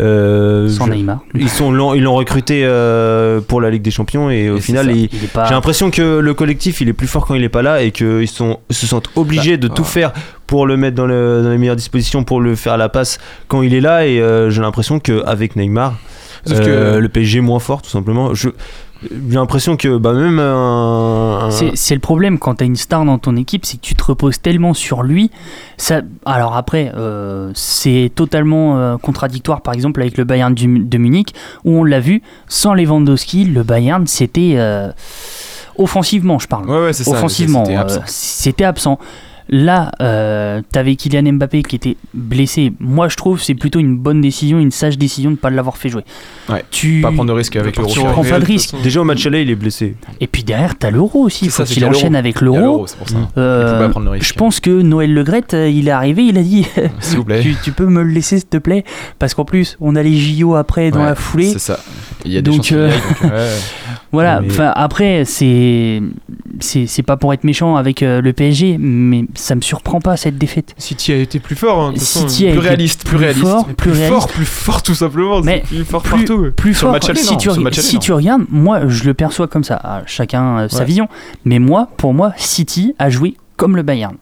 Euh, 0.00 0.70
Sans 0.70 0.86
je- 0.86 0.92
Neymar. 0.92 1.18
Ils 1.34 1.50
sont 1.50 1.70
l'ont- 1.70 1.92
ils 1.92 2.02
l'ont 2.02 2.14
recruté 2.14 2.62
euh, 2.64 3.42
pour 3.42 3.60
la 3.60 3.68
Ligue 3.68 3.82
des 3.82 3.90
Champions 3.90 4.30
et 4.30 4.48
au 4.48 4.56
Et 4.56 4.60
final, 4.62 4.86
ça, 4.86 4.92
il- 4.92 5.10
il 5.12 5.24
est 5.24 5.30
pas- 5.30 5.44
j'ai 5.44 5.52
l'impression 5.52 5.90
que 5.90 6.18
le 6.20 6.32
collectif 6.32 6.80
il 6.80 6.88
est 6.88 6.94
plus 6.94 7.06
fort 7.06 7.26
quand 7.26 7.34
il 7.34 7.44
est 7.44 7.50
pas 7.50 7.60
là 7.60 7.82
et 7.82 7.90
qu'ils 7.90 8.26
sont 8.28 8.58
se 8.70 8.86
sentent 8.86 9.10
obligés 9.14 9.58
Bah, 9.58 9.68
de 9.68 9.74
tout 9.74 9.84
faire 9.84 10.12
pour 10.46 10.66
le 10.66 10.78
mettre 10.78 10.96
dans, 10.96 11.06
le- 11.06 11.42
dans 11.42 11.50
les 11.50 11.58
meilleures 11.58 11.76
dispositions, 11.76 12.24
pour 12.24 12.40
le 12.40 12.56
faire 12.56 12.72
à 12.72 12.76
la 12.78 12.88
passe 12.88 13.18
quand 13.48 13.60
il 13.60 13.74
est 13.74 13.82
là. 13.82 14.06
Et 14.06 14.18
euh, 14.22 14.48
j'ai 14.48 14.62
l'impression 14.62 14.98
qu'avec 15.00 15.56
Neymar, 15.56 15.98
Sauf 16.46 16.56
euh, 16.60 16.94
que- 16.94 16.98
le 16.98 17.08
PSG 17.10 17.38
est 17.38 17.42
moins 17.42 17.58
fort 17.58 17.82
tout 17.82 17.90
simplement. 17.90 18.32
Je 18.32 18.48
j'ai 19.02 19.34
l'impression 19.34 19.76
que 19.76 19.96
bah, 19.96 20.12
même 20.12 20.38
un, 20.38 21.48
C'est 21.50 21.76
c'est 21.76 21.94
le 21.94 22.00
problème 22.00 22.38
quand 22.38 22.56
t'as 22.56 22.66
une 22.66 22.76
star 22.76 23.04
dans 23.04 23.18
ton 23.18 23.36
équipe, 23.36 23.64
c'est 23.64 23.76
que 23.78 23.82
tu 23.82 23.94
te 23.94 24.04
reposes 24.04 24.40
tellement 24.40 24.74
sur 24.74 25.02
lui. 25.02 25.30
Ça, 25.78 26.02
alors 26.26 26.56
après, 26.56 26.92
euh, 26.96 27.50
c'est 27.54 28.12
totalement 28.14 28.76
euh, 28.78 28.96
contradictoire, 28.98 29.62
par 29.62 29.72
exemple 29.74 30.00
avec 30.02 30.18
le 30.18 30.24
Bayern 30.24 30.52
du- 30.54 30.80
de 30.80 30.98
Munich, 30.98 31.34
où 31.64 31.78
on 31.78 31.84
l'a 31.84 32.00
vu 32.00 32.22
sans 32.48 32.74
Lewandowski, 32.74 33.44
le 33.46 33.62
Bayern 33.62 34.06
c'était 34.06 34.54
euh, 34.56 34.90
offensivement, 35.78 36.38
je 36.38 36.46
parle. 36.48 36.68
Ouais, 36.68 36.84
ouais, 36.86 36.92
c'est 36.92 37.04
ça, 37.04 37.12
Offensivement, 37.12 37.64
c'était 38.06 38.64
euh, 38.64 38.68
absent. 38.68 38.98
Là, 39.52 39.90
euh, 40.00 40.62
t'avais 40.70 40.94
Kylian 40.94 41.32
Mbappé 41.32 41.62
qui 41.64 41.74
était 41.74 41.96
blessé. 42.14 42.72
Moi, 42.78 43.08
je 43.08 43.16
trouve 43.16 43.38
que 43.38 43.44
c'est 43.44 43.54
plutôt 43.56 43.80
une 43.80 43.96
bonne 43.98 44.20
décision, 44.20 44.60
une 44.60 44.70
sage 44.70 44.96
décision 44.96 45.30
de 45.30 45.34
ne 45.34 45.40
pas 45.40 45.50
l'avoir 45.50 45.76
fait 45.76 45.88
jouer. 45.88 46.04
Ouais. 46.48 46.64
Tu 46.70 47.00
Pas 47.02 47.10
prendre 47.10 47.30
de 47.32 47.36
risque 47.36 47.56
avec 47.56 47.74
Tu 47.74 47.80
l'euro. 47.80 47.92
partir 47.92 48.12
prends 48.12 48.22
au 48.22 48.24
pas 48.24 48.38
de 48.38 48.44
risque. 48.44 48.74
déjà 48.82 49.00
au 49.00 49.04
match 49.04 49.26
aller 49.26 49.42
il 49.42 49.50
est 49.50 49.56
blessé. 49.56 49.96
Et 50.20 50.28
puis 50.28 50.44
derrière, 50.44 50.78
t'as 50.78 50.90
l'euro 50.90 51.24
aussi. 51.24 51.48
Faut 51.48 51.64
qu'il 51.64 51.84
enchaîne 51.84 52.14
avec 52.14 52.40
l'euro. 52.40 52.58
l'euro, 52.58 52.86
c'est 52.86 52.96
pour 52.96 53.08
ça. 53.08 53.16
Euh, 53.38 53.64
Il 53.66 53.72
faut 53.72 53.78
pas 53.86 53.88
prendre 53.88 54.06
le 54.06 54.12
risque. 54.12 54.28
je 54.32 54.38
pense 54.38 54.60
que 54.60 54.70
Noël 54.82 55.12
Le 55.12 55.24
Gret, 55.24 55.42
euh, 55.52 55.68
il 55.68 55.88
est 55.88 55.90
arrivé, 55.90 56.26
il 56.26 56.38
a 56.38 56.42
dit 56.42 56.64
S'il 57.00 57.16
vous 57.16 57.24
plaît. 57.26 57.40
tu, 57.42 57.56
tu 57.62 57.72
peux 57.72 57.86
me 57.86 58.02
le 58.04 58.10
laisser 58.12 58.38
s'il 58.38 58.48
te 58.48 58.56
plaît? 58.58 58.84
Parce 59.18 59.34
qu'en 59.34 59.44
plus, 59.44 59.76
on 59.80 59.96
a 59.96 60.02
les 60.04 60.16
JO 60.16 60.54
après 60.54 60.92
dans 60.92 61.00
Ouais, 61.00 61.06
la 61.06 61.14
foulée. 61.16 61.50
C'est 61.52 61.58
ça. 61.58 61.80
Il 62.24 62.30
y 62.32 62.36
a 62.36 62.42
des 62.42 62.50
Donc, 62.52 62.70
euh, 62.70 62.88
donc, 63.22 63.32
ouais. 63.32 63.48
Voilà, 64.12 64.40
Mais- 64.40 64.48
enfin 64.50 64.72
après, 64.74 65.24
c'est 65.24 66.02
c'est 66.60 67.02
pas 67.02 67.16
pour 67.16 67.32
être 67.32 67.44
méchant 67.44 67.76
avec 67.76 68.02
euh, 68.02 68.20
le 68.20 68.32
PSG, 68.32 68.76
mais 68.78 69.24
ça 69.34 69.54
me 69.54 69.60
surprend 69.60 70.00
pas 70.00 70.16
cette 70.16 70.36
défaite. 70.38 70.74
City 70.78 71.12
a 71.12 71.16
été 71.16 71.38
plus 71.38 71.54
fort. 71.56 71.80
hein, 71.80 71.92
de 71.92 71.98
façon, 71.98 72.28
City 72.28 72.48
a 72.48 72.50
plus 72.50 72.58
réaliste, 72.60 73.04
plus 73.04 73.16
plus 73.16 73.24
réaliste. 73.24 73.42
fort, 73.46 73.64
plus 73.66 73.74
plus 73.74 73.90
réaliste. 73.92 74.12
fort, 74.12 74.28
plus 74.28 74.44
fort 74.44 74.82
tout 74.82 74.94
simplement. 74.94 75.40
Mais 75.42 75.60
plus 75.66 75.84
fort 75.84 76.02
plus, 76.02 76.24
partout. 76.24 76.46
plus 76.56 76.74
Sur 76.74 76.88
le 76.88 76.92
fort. 76.92 76.92
match 76.92 77.08
aller, 77.10 77.20
si 77.20 77.30
non, 77.32 77.36
tu, 77.38 77.42
sur 77.44 77.52
le 77.52 77.58
reg- 77.58 77.64
match 77.64 77.78
aller, 77.78 77.86
si 77.86 77.98
tu 77.98 78.12
regardes, 78.12 78.42
moi 78.50 78.88
je 78.88 79.04
le 79.04 79.14
perçois 79.14 79.48
comme 79.48 79.64
ça. 79.64 79.80
Ah, 79.82 80.02
chacun 80.06 80.58
euh, 80.60 80.68
sa 80.68 80.84
vision. 80.84 81.08
Mais 81.44 81.58
moi, 81.58 81.88
pour 81.96 82.12
moi, 82.14 82.32
City 82.36 82.94
a 82.98 83.10
joué 83.10 83.36
comme 83.56 83.76
le 83.76 83.82
Bayern. 83.82 84.16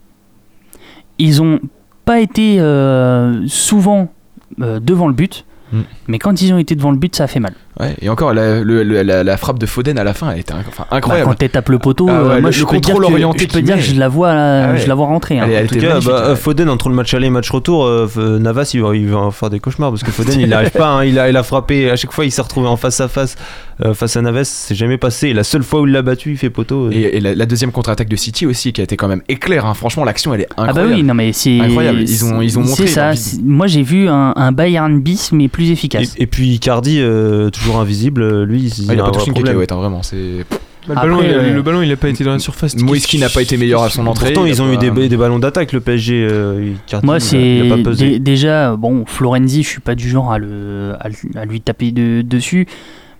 Ils 1.18 1.43
ont 1.43 1.61
pas 2.05 2.20
été 2.20 2.61
euh, 2.61 3.47
souvent 3.49 4.12
euh, 4.61 4.81
devant 4.81 5.09
le 5.09 5.14
but, 5.14 5.45
Mm. 5.70 5.81
mais 6.07 6.18
quand 6.18 6.41
ils 6.41 6.51
ont 6.55 6.57
été 6.57 6.74
devant 6.76 6.91
le 6.93 6.97
but, 6.97 7.14
ça 7.14 7.24
a 7.24 7.26
fait 7.26 7.41
mal. 7.41 7.53
Ouais, 7.81 7.95
et 8.01 8.09
encore, 8.09 8.35
la, 8.35 8.61
le- 8.61 8.83
le- 8.83 9.03
la, 9.03 9.22
la 9.22 9.37
frappe 9.37 9.59
de 9.61 9.66
Foden 9.66 9.99
à 9.99 10.05
la 10.05 10.12
fin, 10.12 10.31
elle 10.33 10.41
était 10.41 10.53
enfin, 10.53 10.85
Bah, 10.91 10.97
incroyable. 10.97 11.29
quand 11.31 11.37
t'es 11.37 11.49
tape 11.49 11.68
le 11.68 11.79
poteau, 11.79 12.09
Ah 12.11 12.22
ouais, 12.24 12.31
euh, 12.35 12.41
le- 12.41 12.51
je 12.51 12.61
le 12.61 12.66
peux 12.66 12.79
dire 12.81 12.95
contrôle 12.95 13.07
que, 13.07 13.12
orienté 13.12 13.47
je 13.49 13.53
peux 13.55 13.62
dire 13.62 13.76
que 13.76 13.81
je 13.83 13.95
la 13.95 14.09
vois, 14.09 14.31
euh, 14.31 14.66
Ah 14.68 14.72
ouais. 14.72 14.79
je 14.81 14.89
la 14.89 14.95
vois 14.97 15.07
rentrer. 15.07 15.39
hein. 15.39 15.45
Elle 15.47 15.53
elle 15.53 15.64
En 15.64 15.68
tout 15.68 15.79
cas, 15.79 16.01
bah, 16.11 16.31
ouais. 16.31 16.37
Foden 16.37 16.68
entre 16.70 16.89
le 16.89 16.97
match 16.97 17.14
aller 17.14 17.26
et 17.26 17.29
le 17.29 17.35
match 17.35 17.49
retour, 17.51 17.85
euh, 17.87 18.39
Navas 18.41 18.70
il 18.74 18.83
va, 18.83 18.97
il 18.97 19.07
va 19.07 19.31
faire 19.31 19.49
des 19.51 19.61
cauchemars 19.61 19.91
parce 19.91 20.03
que 20.03 20.11
Foden 20.11 20.41
il 20.41 20.49
n'arrive 20.49 20.70
pas, 20.72 20.89
hein, 20.89 21.05
il, 21.05 21.18
a, 21.20 21.29
il 21.31 21.37
a 21.37 21.43
frappé, 21.45 21.89
à 21.91 21.95
chaque 21.97 22.11
fois 22.12 22.24
il 22.24 22.33
s'est 22.33 22.43
retrouvé 22.43 22.66
en 22.66 22.76
face 22.76 23.01
à 23.01 23.07
face 23.07 23.37
euh, 23.85 23.95
face 23.95 24.16
à 24.16 24.22
Navas, 24.22 24.43
c'est 24.45 24.74
jamais 24.74 24.99
passé. 24.99 25.29
Et 25.29 25.33
la 25.35 25.45
seule 25.45 25.62
fois 25.62 25.81
où 25.83 25.87
il 25.87 25.93
l'a 25.93 26.03
battu, 26.03 26.33
il 26.33 26.37
fait 26.37 26.51
poteau. 26.51 26.87
euh. 26.87 26.91
Et, 26.93 27.18
et 27.18 27.20
la, 27.20 27.37
la 27.37 27.47
deuxième 27.47 27.70
contre-attaque 27.70 28.09
de 28.09 28.16
City 28.16 28.45
aussi, 28.45 28.72
qui 28.72 28.81
a 28.81 28.85
été 28.85 28.97
quand 28.97 29.07
même 29.07 29.22
éclair. 29.29 29.66
hein. 29.66 29.74
Franchement, 29.74 30.03
l'action, 30.05 30.35
elle 30.35 30.41
est 30.41 30.49
Ah 30.57 30.62
incroyable. 30.64 30.91
bah 30.91 30.97
oui, 30.97 31.03
non 31.05 31.14
mais 31.14 31.33
c'est 31.33 31.61
Incroyable. 31.61 32.01
Ils 32.01 32.24
ont- 32.24 32.41
ils 32.43 32.59
ont 32.59 32.64
c'est 32.64 32.68
montré 32.70 32.87
ça. 32.89 33.12
Moi 33.45 33.68
j'ai 33.68 33.83
vu 33.83 34.09
un, 34.09 34.33
un 34.35 34.51
Bayern 34.51 34.99
bis 34.99 35.31
mais 35.31 35.47
plus 35.47 35.70
efficace. 35.70 36.16
Et, 36.18 36.24
et 36.24 36.26
puis 36.26 36.49
Icardi, 36.55 36.99
euh, 37.01 37.51
toujours 37.69 37.81
invisible, 37.81 38.23
euh, 38.23 38.45
lui 38.47 38.62
il, 38.62 38.73
Ah, 38.89 38.95
il 38.95 39.01
a 39.01 39.03
a 39.03 39.07
pas 39.07 39.12
touché 39.12 39.29
une 39.29 39.35
cacahuète, 39.35 39.73
hein, 39.73 39.77
vraiment. 39.77 40.03
C'est... 40.03 40.45
Bah, 40.89 40.95
le, 40.95 40.95
ballon, 40.95 41.16
Après, 41.16 41.29
il 41.29 41.35
a, 41.35 41.39
euh, 41.39 41.55
le 41.55 41.62
ballon, 41.62 41.83
il 41.83 41.93
a 41.93 41.97
pas 41.97 42.09
été 42.09 42.25
dans 42.25 42.33
la 42.33 42.39
surface. 42.39 42.75
Moïski 42.77 43.19
n'a 43.19 43.29
pas 43.29 43.43
été 43.43 43.59
meilleur 43.59 43.83
à 43.83 43.91
son 43.91 44.07
entrée. 44.07 44.33
Pourtant, 44.33 44.47
ils 44.49 44.62
ont 44.62 44.73
eu 44.73 44.79
des, 44.79 44.91
des 45.09 45.16
ballons 45.19 45.39
d'attaque, 45.39 45.73
le 45.73 45.81
PSG. 45.81 46.27
euh, 46.31 46.73
Moi 47.03 47.21
c'est 47.21 48.19
déjà 48.21 48.75
bon 48.75 49.05
Florenzi, 49.07 49.62
je 49.64 49.69
suis 49.69 49.81
pas 49.81 49.95
du 49.95 50.09
genre 50.09 50.33
à 50.33 50.39
le 50.39 50.95
à, 50.99 51.09
le- 51.11 51.39
à 51.39 51.45
lui 51.45 51.61
taper 51.61 51.91
de- 51.93 52.23
dessus, 52.23 52.66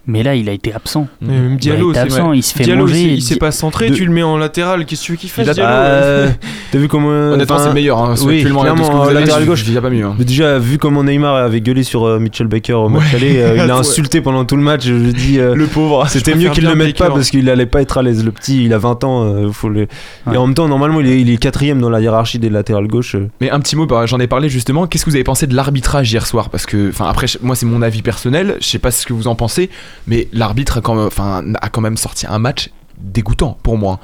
mais 0.09 0.25
là 0.25 0.35
il 0.35 0.49
a 0.49 0.53
été 0.53 0.73
absent. 0.75 1.07
Et 1.23 1.27
même 1.27 1.51
Il 1.51 1.55
a 1.55 1.57
Diallo, 1.59 1.91
été 1.91 2.01
c'est 2.01 2.05
absent, 2.07 2.29
vrai. 2.29 2.39
il 2.39 2.43
se 2.43 2.55
fait 2.55 2.65
Diallo, 2.65 2.87
il 2.89 2.91
manger. 2.91 3.21
s'est- 3.21 3.35
il 3.35 3.39
pas 3.39 3.53
centré, 3.53 3.91
de- 3.91 3.95
tu 3.95 4.05
le 4.05 4.11
mets 4.13 4.25
en 4.25 4.37
latéral, 4.37 4.85
qu'est-ce 4.87 5.03
que 5.03 5.07
tu 5.07 5.13
veux 5.13 5.19
qu'il 5.19 5.31
fasse 5.31 5.47
Il 5.47 5.51
a- 5.51 5.55
Diallo 5.55 5.71
Euh, 5.73 6.29
T'as 6.73 6.79
vu 6.79 6.89
comment. 6.89 7.09
Honnêtement, 7.09 7.55
enfin, 7.55 7.63
c'est 7.63 7.69
le 7.71 7.75
meilleur. 7.75 7.99
Hein. 8.03 8.15
oui, 8.25 8.43
clairement, 8.43 9.03
avez, 9.05 9.15
latéral 9.15 9.45
gauche. 9.47 9.65
dis 9.65 9.73
pas 9.75 9.89
mieux. 9.91 10.05
hein. 10.05 10.17
Déjà, 10.19 10.59
vu 10.59 10.77
comment 10.79 11.05
Neymar 11.05 11.37
avait 11.37 11.61
gueulé 11.61 11.83
sur 11.83 12.05
euh, 12.05 12.19
Mitchell 12.19 12.47
Baker 12.49 12.73
au 12.75 12.89
match 12.89 13.15
aller, 13.15 13.39
euh, 13.39 13.55
il 13.65 13.71
a 13.71 13.77
insulté 13.77 14.21
pendant 14.21 14.45
tout 14.45 14.57
le 14.57 14.63
match. 14.63 14.85
Je 14.85 14.93
lui 14.95 15.13
dis, 15.13 15.39
euh, 15.39 15.55
Le 15.55 15.67
pauvre. 15.67 16.07
c'était 16.09 16.35
mieux 16.35 16.51
qu'il 16.51 16.63
bien 16.65 16.71
le 16.71 16.77
mette 16.77 16.97
pas 16.99 17.09
parce 17.11 17.31
qu'il 17.31 17.49
allait 17.49 17.67
pas 17.67 17.81
être 17.83 17.97
à 17.99 18.03
l'aise. 18.03 18.25
Le 18.25 18.33
petit, 18.33 18.65
il 18.65 18.73
a 18.75 18.79
20 18.79 19.05
ans. 19.05 19.25
euh, 19.25 19.51
faut 19.53 19.69
le... 19.69 19.87
Ouais. 20.27 20.35
Et 20.35 20.37
en 20.37 20.47
même 20.47 20.55
temps, 20.55 20.69
normalement, 20.69 21.01
il 21.01 21.09
est, 21.09 21.21
il 21.21 21.31
est 21.31 21.37
quatrième 21.37 21.81
dans 21.81 21.91
la 21.91 22.01
hiérarchie 22.01 22.39
des 22.39 22.51
latérales 22.51 22.87
gauche. 22.87 23.15
euh. 23.15 23.29
Mais 23.41 23.51
un 23.51 23.61
petit 23.61 23.77
mot, 23.77 23.87
bah, 23.87 24.05
j'en 24.07 24.19
ai 24.21 24.27
parlé 24.27 24.49
justement. 24.49 24.87
Qu'est-ce 24.87 25.05
que 25.05 25.11
vous 25.11 25.17
avez 25.17 25.25
pensé 25.25 25.47
de 25.47 25.55
l'arbitrage 25.55 26.11
hier 26.13 26.27
soir? 26.27 26.51
Parce 26.51 26.67
que, 26.67 26.91
enfin, 26.91 27.07
après, 27.09 27.27
moi, 27.43 27.57
c'est 27.57 27.67
mon 27.67 27.81
avis 27.83 28.03
personnel. 28.03 28.57
Je 28.61 28.67
sais 28.67 28.79
pas 28.79 28.91
ce 28.91 29.07
que 29.07 29.13
vous 29.13 29.27
en 29.29 29.35
pensez, 29.35 29.71
mais 30.07 30.29
l'arbitre 30.33 30.79
a 30.79 30.81
quand 30.81 30.95
même, 30.95 31.07
enfin, 31.07 31.43
a 31.61 31.69
quand 31.69 31.81
même 31.81 31.97
sorti 31.97 32.27
un 32.29 32.39
match 32.39 32.71
dégoûtant 33.01 33.59
pour 33.63 33.77
moi. 33.79 33.99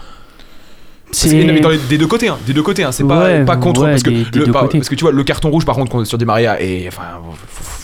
C'est- 1.13 1.33
mais 1.45 1.61
dans 1.61 1.69
les- 1.69 1.79
des 1.79 1.97
deux 1.97 2.09
côtés, 2.09 2.27
hein, 2.27 2.39
des 2.45 2.53
deux 2.53 2.63
côtés, 2.63 2.83
hein, 2.83 2.91
c'est 2.91 3.05
pas, 3.05 3.23
Ouais, 3.23 3.45
pas 3.45 3.57
contre 3.57 3.83
ouais, 3.83 3.91
parce 3.91 4.03
que 4.03 4.11
des- 4.11 4.25
des 4.25 4.39
le, 4.41 4.47
deux 4.47 4.53
pas- 4.53 4.63
côtés. 4.63 4.79
parce 4.79 4.89
que 4.89 4.97
tu 4.97 5.03
vois 5.05 5.13
le 5.13 5.23
carton 5.23 5.49
rouge 5.49 5.65
par 5.65 5.77
contre 5.77 5.93
contre- 5.93 6.07
sur 6.09 6.19
Di 6.19 6.25
Maria 6.25 6.61
et 6.61 6.87
enfin 6.89 7.03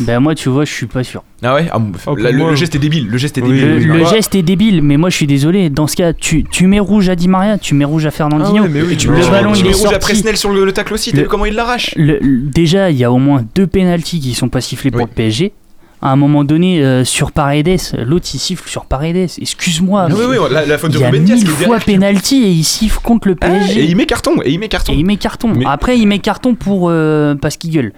Ben 0.00 0.18
moi 0.18 0.34
tu 0.34 0.48
vois 0.48 0.64
je 0.64 0.72
suis 0.72 0.86
pas 0.86 1.04
sûr. 1.04 1.22
ah 1.44 1.54
ouais? 1.54 1.68
Ah, 1.70 1.76
Oh, 1.78 1.80
pour 2.04 2.16
le, 2.16 2.56
geste 2.56 2.74
est 2.74 2.80
débile 2.80 3.06
le 3.06 3.18
geste 3.18 3.38
est 3.38 3.42
Oui, 3.42 3.48
débile 3.50 3.68
Le, 3.68 3.76
oui, 3.76 3.84
le 3.84 3.94
oui. 4.02 4.06
geste 4.10 4.34
est 4.34 4.42
débile, 4.42 4.82
mais 4.82 4.96
moi 4.96 5.10
je 5.10 5.16
suis 5.16 5.28
désolé. 5.28 5.70
Dans 5.70 5.86
ce 5.86 5.94
cas, 5.94 6.12
tu, 6.12 6.42
tu 6.42 6.66
mets 6.66 6.80
rouge 6.80 7.08
à 7.08 7.14
Di 7.14 7.28
Maria, 7.28 7.56
tu 7.56 7.74
mets 7.74 7.84
rouge 7.84 8.04
à 8.04 8.10
Fernandinho. 8.10 8.56
Ah 8.58 8.62
ouais, 8.62 8.68
mais 8.68 8.82
oui, 8.82 8.96
tu 8.96 9.06
le 9.06 9.14
mets- 9.14 9.20
tu 9.22 9.30
ballon 9.30 9.52
mets 9.52 9.58
il 9.60 9.66
est 9.66 9.72
rouge 9.74 9.86
à 9.86 9.90
sorti. 9.90 9.98
Presnel 10.00 10.36
sur 10.36 10.50
le, 10.52 10.64
le 10.64 10.72
tacle 10.72 10.92
aussi 10.94 11.12
t'as 11.12 11.18
Le- 11.18 11.22
vu 11.24 11.28
comment 11.28 11.44
il 11.46 11.54
l'arrache? 11.54 11.94
déjà, 11.96 12.90
il 12.90 12.96
y 12.96 13.04
a 13.04 13.12
au 13.12 13.18
moins 13.18 13.44
deux 13.54 13.68
pénalties 13.68 14.18
qui 14.18 14.34
sont 14.34 14.48
pas 14.48 14.60
sifflés 14.62 14.90
pour 14.90 15.02
Oui. 15.02 15.06
le 15.08 15.14
PSG. 15.14 15.52
À 16.02 16.10
un 16.12 16.16
moment 16.16 16.44
donné, 16.44 16.82
euh, 16.82 17.04
sur 17.04 17.30
Paredes, 17.30 17.78
l'autre 18.06 18.26
il 18.32 18.38
siffle 18.38 18.66
sur 18.68 18.86
Paredes. 18.86 19.28
Excuse-moi. 19.38 20.06
Ah 20.10 20.14
oui 20.14 20.24
oui 20.30 20.36
la, 20.50 20.64
la 20.64 20.78
faute 20.78 20.92
de 20.92 20.98
il 20.98 21.04
Ruben 21.04 21.30
est 21.30 21.44
fois 21.44 21.78
pénalty 21.78 22.36
et 22.42 22.48
il 22.50 22.64
siffle 22.64 23.00
contre 23.02 23.28
le 23.28 23.36
Ah, 23.42 23.48
PSG. 23.50 23.80
et 23.80 23.84
il 23.84 23.96
met 23.96 24.06
carton 24.06 24.40
et 24.42 24.50
il 24.50 24.58
met 24.58 24.68
carton 24.68 24.92
Et 24.92 24.96
il 24.96 25.04
met 25.04 25.16
carton. 25.16 25.52
Mais- 25.54 25.66
Après, 25.66 25.98
il 25.98 26.06
met 26.06 26.18
carton 26.18 26.54
pour 26.54 26.88
euh, 26.88 27.34
parce 27.34 27.56
qu'il 27.58 27.70
gueule. 27.72 27.92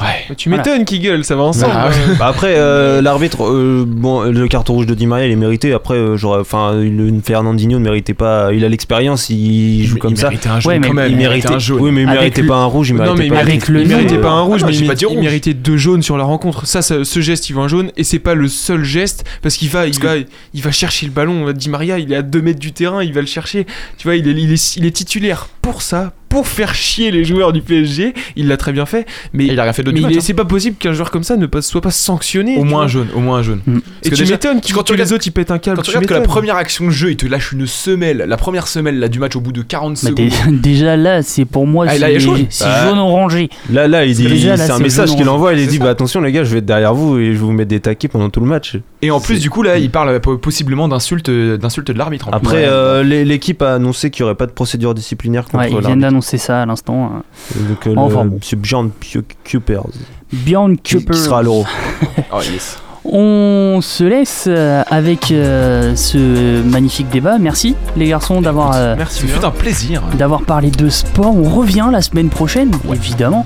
Ouais 0.00 0.24
Bah, 0.28 0.34
Tu 0.36 0.48
m'étonnes 0.48 0.84
qu'il 0.84 1.00
gueule, 1.00 1.24
ça 1.24 1.36
va 1.36 1.42
ensemble. 1.42 1.72
Ah 1.76 1.88
ouais. 1.88 1.94
hein. 1.94 2.16
Bah 2.18 2.26
après, 2.28 2.54
euh, 2.56 3.00
l'arbitre, 3.02 3.44
euh, 3.44 3.84
bon, 3.86 4.22
le 4.22 4.48
carton 4.48 4.74
rouge 4.74 4.86
de 4.86 4.94
Di 4.94 5.06
Maria, 5.06 5.26
il 5.26 5.32
est 5.32 5.36
mérité. 5.36 5.72
Après, 5.72 5.94
euh, 5.96 6.16
enfin, 6.40 6.80
une 6.80 7.22
Fernandinho 7.22 7.78
ne 7.78 7.84
méritait 7.84 8.14
pas. 8.14 8.52
Il 8.52 8.64
a 8.64 8.68
l'expérience, 8.68 9.30
il 9.30 9.84
joue 9.86 9.96
comme 9.98 10.12
il 10.12 10.16
ça. 10.18 10.28
méritait 10.28 10.48
un 10.48 10.60
jaune 10.60 10.72
Ouais, 10.72 10.78
mais 10.78 10.88
quand 10.88 10.94
même 10.94 11.10
Il 11.10 11.16
méritait, 11.16 11.52
un 11.52 11.58
jaune 11.58 11.80
oui, 11.80 11.90
mais 11.92 12.02
il 12.02 12.08
Avec 12.08 12.20
méritait 12.20 12.42
le- 12.42 12.48
pas 12.48 12.56
un 12.56 12.64
rouge, 12.66 12.88
il 12.90 12.96
Non, 12.96 13.02
méritait 13.04 13.22
mais 13.22 13.28
pas. 13.28 13.38
avec 13.40 13.68
le 13.68 13.80
il 13.82 13.88
méritait 13.88 14.18
pas 14.18 14.30
un 14.30 14.40
rouge, 14.42 14.60
Ah 14.60 14.66
non, 14.66 14.66
mais 14.68 14.72
j'ai 14.72 14.84
il, 15.02 15.06
rouge. 15.06 15.18
méritait 15.18 15.54
deux 15.54 15.76
jaunes 15.76 16.02
sur 16.02 16.16
la 16.16 16.24
rencontre. 16.24 16.66
Ça, 16.66 16.82
ça- 16.82 17.04
ce 17.04 17.20
geste, 17.20 17.48
il 17.50 17.54
veut 17.54 17.62
un 17.62 17.68
jaune, 17.68 17.90
et 17.96 18.04
c'est 18.04 18.18
pas 18.18 18.34
le 18.34 18.48
seul 18.48 18.84
geste 18.84 19.24
parce 19.42 19.56
qu'il 19.56 19.68
va, 19.68 19.86
il 19.86 19.98
va, 20.00 20.14
il 20.54 20.62
va 20.62 20.70
chercher 20.72 21.06
le 21.06 21.12
ballon. 21.12 21.52
Di 21.52 21.68
Maria, 21.68 21.98
il 21.98 22.12
est 22.12 22.16
à 22.16 22.22
2 22.22 22.42
mètres 22.42 22.58
du 22.60 22.72
terrain, 22.72 23.02
il 23.02 23.12
va 23.12 23.20
le 23.20 23.26
chercher. 23.26 23.66
Tu 23.98 24.04
vois, 24.08 24.16
il 24.16 24.26
est, 24.28 24.32
il 24.32 24.52
est, 24.52 24.76
il 24.76 24.86
est 24.86 24.90
titulaire 24.90 25.48
pour 25.62 25.82
ça, 25.82 26.12
pour 26.34 26.48
faire 26.48 26.74
chier 26.74 27.12
les 27.12 27.24
joueurs 27.24 27.52
du 27.52 27.62
PSG. 27.62 28.12
Il 28.34 28.48
l'a 28.48 28.56
très 28.56 28.72
bien 28.72 28.86
fait, 28.86 29.06
mais 29.32 29.46
il 29.46 29.60
a 29.60 29.62
rien 29.62 29.72
fait 29.72 29.84
de 29.84 29.92
mais 29.92 30.04
hein. 30.04 30.18
c'est 30.18 30.34
pas 30.34 30.44
possible 30.44 30.76
qu'un 30.76 30.92
joueur 30.92 31.12
comme 31.12 31.22
ça 31.22 31.36
ne 31.36 31.46
soit 31.60 31.80
pas 31.80 31.92
sanctionné. 31.92 32.56
Au 32.58 32.64
moins 32.64 32.82
un 32.82 32.88
jaune, 32.88 33.06
au 33.14 33.20
moins 33.20 33.38
un 33.38 33.42
jaune. 33.42 33.60
Et 33.68 33.70
Parce 34.10 34.20
que 34.20 34.24
tu 34.24 34.32
m'étonnes 34.32 34.60
quand 34.74 34.82
tu 34.82 34.96
les 34.96 35.12
autres 35.12 35.24
ils 35.28 35.30
pètent 35.30 35.52
un 35.52 35.58
câble. 35.58 35.76
Quand 35.76 35.82
tu 35.82 35.92
tu 35.92 35.96
regardes 35.96 36.08
que 36.08 36.14
la 36.14 36.20
première 36.22 36.56
action 36.56 36.86
de 36.86 36.90
jeu, 36.90 37.12
il 37.12 37.16
te 37.16 37.26
lâche 37.26 37.52
une 37.52 37.68
semelle, 37.68 38.24
la 38.26 38.36
première 38.36 38.66
semelle 38.66 38.98
là, 38.98 39.06
du 39.06 39.20
match 39.20 39.36
au 39.36 39.40
bout 39.40 39.52
de 39.52 39.62
40 39.62 39.90
Mais 40.02 40.10
secondes. 40.10 40.28
dé- 40.50 40.58
déjà 40.58 40.96
là, 40.96 41.22
c'est 41.22 41.44
pour 41.44 41.68
moi, 41.68 41.86
Ah, 41.88 41.94
c'est 41.96 42.18
jaune. 42.18 42.46
c'est 42.50 42.64
Bah, 42.64 42.88
jaune 42.88 42.98
orangé. 42.98 43.48
Là, 43.70 43.86
là, 43.86 44.04
il 44.04 44.16
dit, 44.16 44.26
c'est 44.56 44.70
un 44.70 44.78
message 44.80 45.14
qu'il 45.14 45.28
envoie. 45.28 45.54
Il 45.54 45.68
dit, 45.68 45.78
bah 45.78 45.90
attention 45.90 46.20
les 46.20 46.32
gars, 46.32 46.42
je 46.42 46.50
vais 46.50 46.58
être 46.58 46.66
derrière 46.66 46.94
vous 46.94 47.16
et 47.18 47.26
je 47.26 47.30
vais 47.32 47.36
vous 47.36 47.52
mettre 47.52 47.68
des 47.70 47.78
taquets 47.78 48.08
pendant 48.08 48.28
tout 48.28 48.40
le 48.40 48.46
match. 48.46 48.76
Et 49.02 49.12
en 49.12 49.20
plus, 49.20 49.38
du 49.38 49.50
coup, 49.50 49.62
là, 49.62 49.78
il 49.78 49.90
parle 49.90 50.18
po- 50.18 50.36
possiblement 50.38 50.88
d'insultes 50.88 51.30
d'insultes 51.30 51.92
de 51.92 51.98
l'arbitre. 51.98 52.28
Après, 52.32 52.64
euh, 52.66 53.04
l'é- 53.04 53.24
l'équipe 53.24 53.62
a 53.62 53.74
annoncé 53.74 54.10
qu'il 54.10 54.24
n'y 54.24 54.24
aurait 54.24 54.34
pas 54.34 54.46
de 54.46 54.52
procédure 54.52 54.94
disciplinaire 54.94 55.44
contre 55.44 55.58
l'arbitre. 55.80 55.88
D'annoncer 56.24 56.38
ça 56.38 56.62
à 56.62 56.66
l'instant. 56.66 57.10
euh. 57.56 57.68
Donc, 57.68 57.86
euh, 57.86 57.94
Enfin 57.96 58.24
le- 58.24 58.30
bon. 58.30 58.38
c'est 58.42 58.56
Bjorn 58.56 58.90
Kupers 59.44 59.84
Bjorn 60.32 60.76
qui, 60.78 61.04
qui 61.04 61.16
sera 61.18 61.38
à 61.40 61.42
l'euro. 61.42 61.64
Oh, 62.32 62.38
yes. 62.40 62.78
On 63.06 63.80
se 63.82 64.02
laisse 64.02 64.46
euh, 64.48 64.82
avec 64.88 65.30
euh, 65.30 65.94
ce 65.94 66.62
magnifique 66.62 67.10
débat. 67.10 67.36
Merci 67.38 67.76
les 67.96 68.08
garçons 68.08 68.40
d'avoir 68.40 68.72
euh, 68.74 68.96
Ce 69.10 69.26
fut 69.26 69.44
un 69.44 69.50
plaisir. 69.50 70.02
d'avoir 70.18 70.42
parlé 70.42 70.70
de 70.70 70.88
sport. 70.88 71.36
On 71.36 71.50
revient 71.50 71.88
la 71.92 72.00
semaine 72.00 72.30
prochaine, 72.30 72.70
évidemment, 72.92 73.44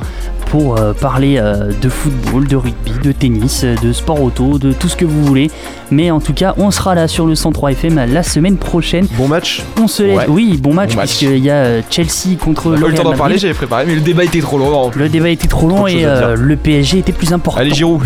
pour 0.50 0.78
euh, 0.78 0.92
parler 0.92 1.38
euh, 1.38 1.72
de 1.80 1.88
football, 1.88 2.46
de 2.46 2.56
rugby, 2.56 2.92
de 3.02 3.12
tennis, 3.12 3.62
euh, 3.64 3.74
de 3.82 3.92
sport 3.92 4.22
auto, 4.22 4.58
de 4.58 4.72
tout 4.72 4.88
ce 4.88 4.96
que 4.96 5.04
vous 5.04 5.24
voulez. 5.24 5.50
Mais 5.90 6.10
en 6.10 6.20
tout 6.20 6.32
cas, 6.34 6.54
on 6.58 6.70
sera 6.70 6.94
là 6.94 7.08
sur 7.08 7.26
le 7.26 7.34
103 7.34 7.72
FM 7.72 8.00
la 8.12 8.22
semaine 8.22 8.56
prochaine. 8.56 9.06
Bon 9.16 9.28
match. 9.28 9.62
On 9.80 9.88
se 9.88 10.02
laisse. 10.02 10.18
Ouais. 10.18 10.26
Oui, 10.28 10.58
bon 10.60 10.74
match, 10.74 10.90
Bon 10.90 10.96
match. 10.96 11.16
puisqu'il 11.18 11.44
y 11.44 11.50
a 11.50 11.82
Chelsea 11.90 12.36
contre 12.42 12.70
le 12.70 12.80
pas 12.80 12.86
eu 12.86 12.90
le 12.90 12.96
temps 12.96 13.02
Real 13.02 13.12
d'en 13.12 13.18
parler, 13.18 13.38
j'avais 13.38 13.54
préparé, 13.54 13.84
mais 13.86 13.94
le 13.94 14.00
débat 14.00 14.24
était 14.24 14.40
trop 14.40 14.58
long. 14.58 14.90
Le 14.94 15.08
débat 15.08 15.30
était 15.30 15.48
trop 15.48 15.68
long 15.68 15.86
et 15.86 16.04
euh, 16.04 16.36
le 16.36 16.56
PSG 16.56 16.98
était 16.98 17.12
plus 17.12 17.32
important. 17.32 17.60
Allez, 17.60 17.72
Giroud. 17.72 18.02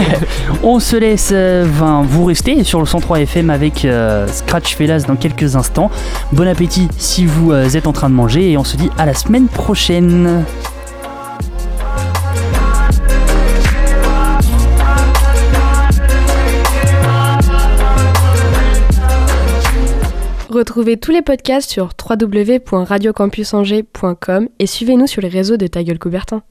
On 0.62 0.80
se 0.80 0.96
laisse, 0.96 1.30
euh, 1.32 1.66
ben, 1.78 2.04
vous 2.08 2.24
restez 2.24 2.64
sur 2.64 2.80
le 2.80 2.86
103 2.86 3.20
FM 3.20 3.50
avec 3.50 3.84
euh, 3.84 4.26
Scratch 4.28 4.74
Fellas 4.76 5.04
dans 5.06 5.16
quelques 5.16 5.56
instants. 5.56 5.90
Bon 6.32 6.46
appétit 6.48 6.88
si 6.98 7.26
vous 7.26 7.52
euh, 7.52 7.68
êtes 7.68 7.86
en 7.86 7.92
train 7.92 8.08
de 8.08 8.14
manger 8.14 8.50
et 8.50 8.56
on 8.58 8.64
se 8.64 8.76
dit 8.76 8.90
à 8.98 9.06
la 9.06 9.14
semaine 9.14 9.46
prochaine. 9.46 10.44
Retrouvez 20.56 20.96
tous 20.96 21.10
les 21.10 21.20
podcasts 21.20 21.70
sur 21.70 21.90
www.radiocampusangers.com 22.08 24.48
et 24.58 24.66
suivez-nous 24.66 25.06
sur 25.06 25.20
les 25.20 25.28
réseaux 25.28 25.58
de 25.58 25.66
Ta 25.66 25.84
Gueule 25.84 25.98
Coubertin. 25.98 26.42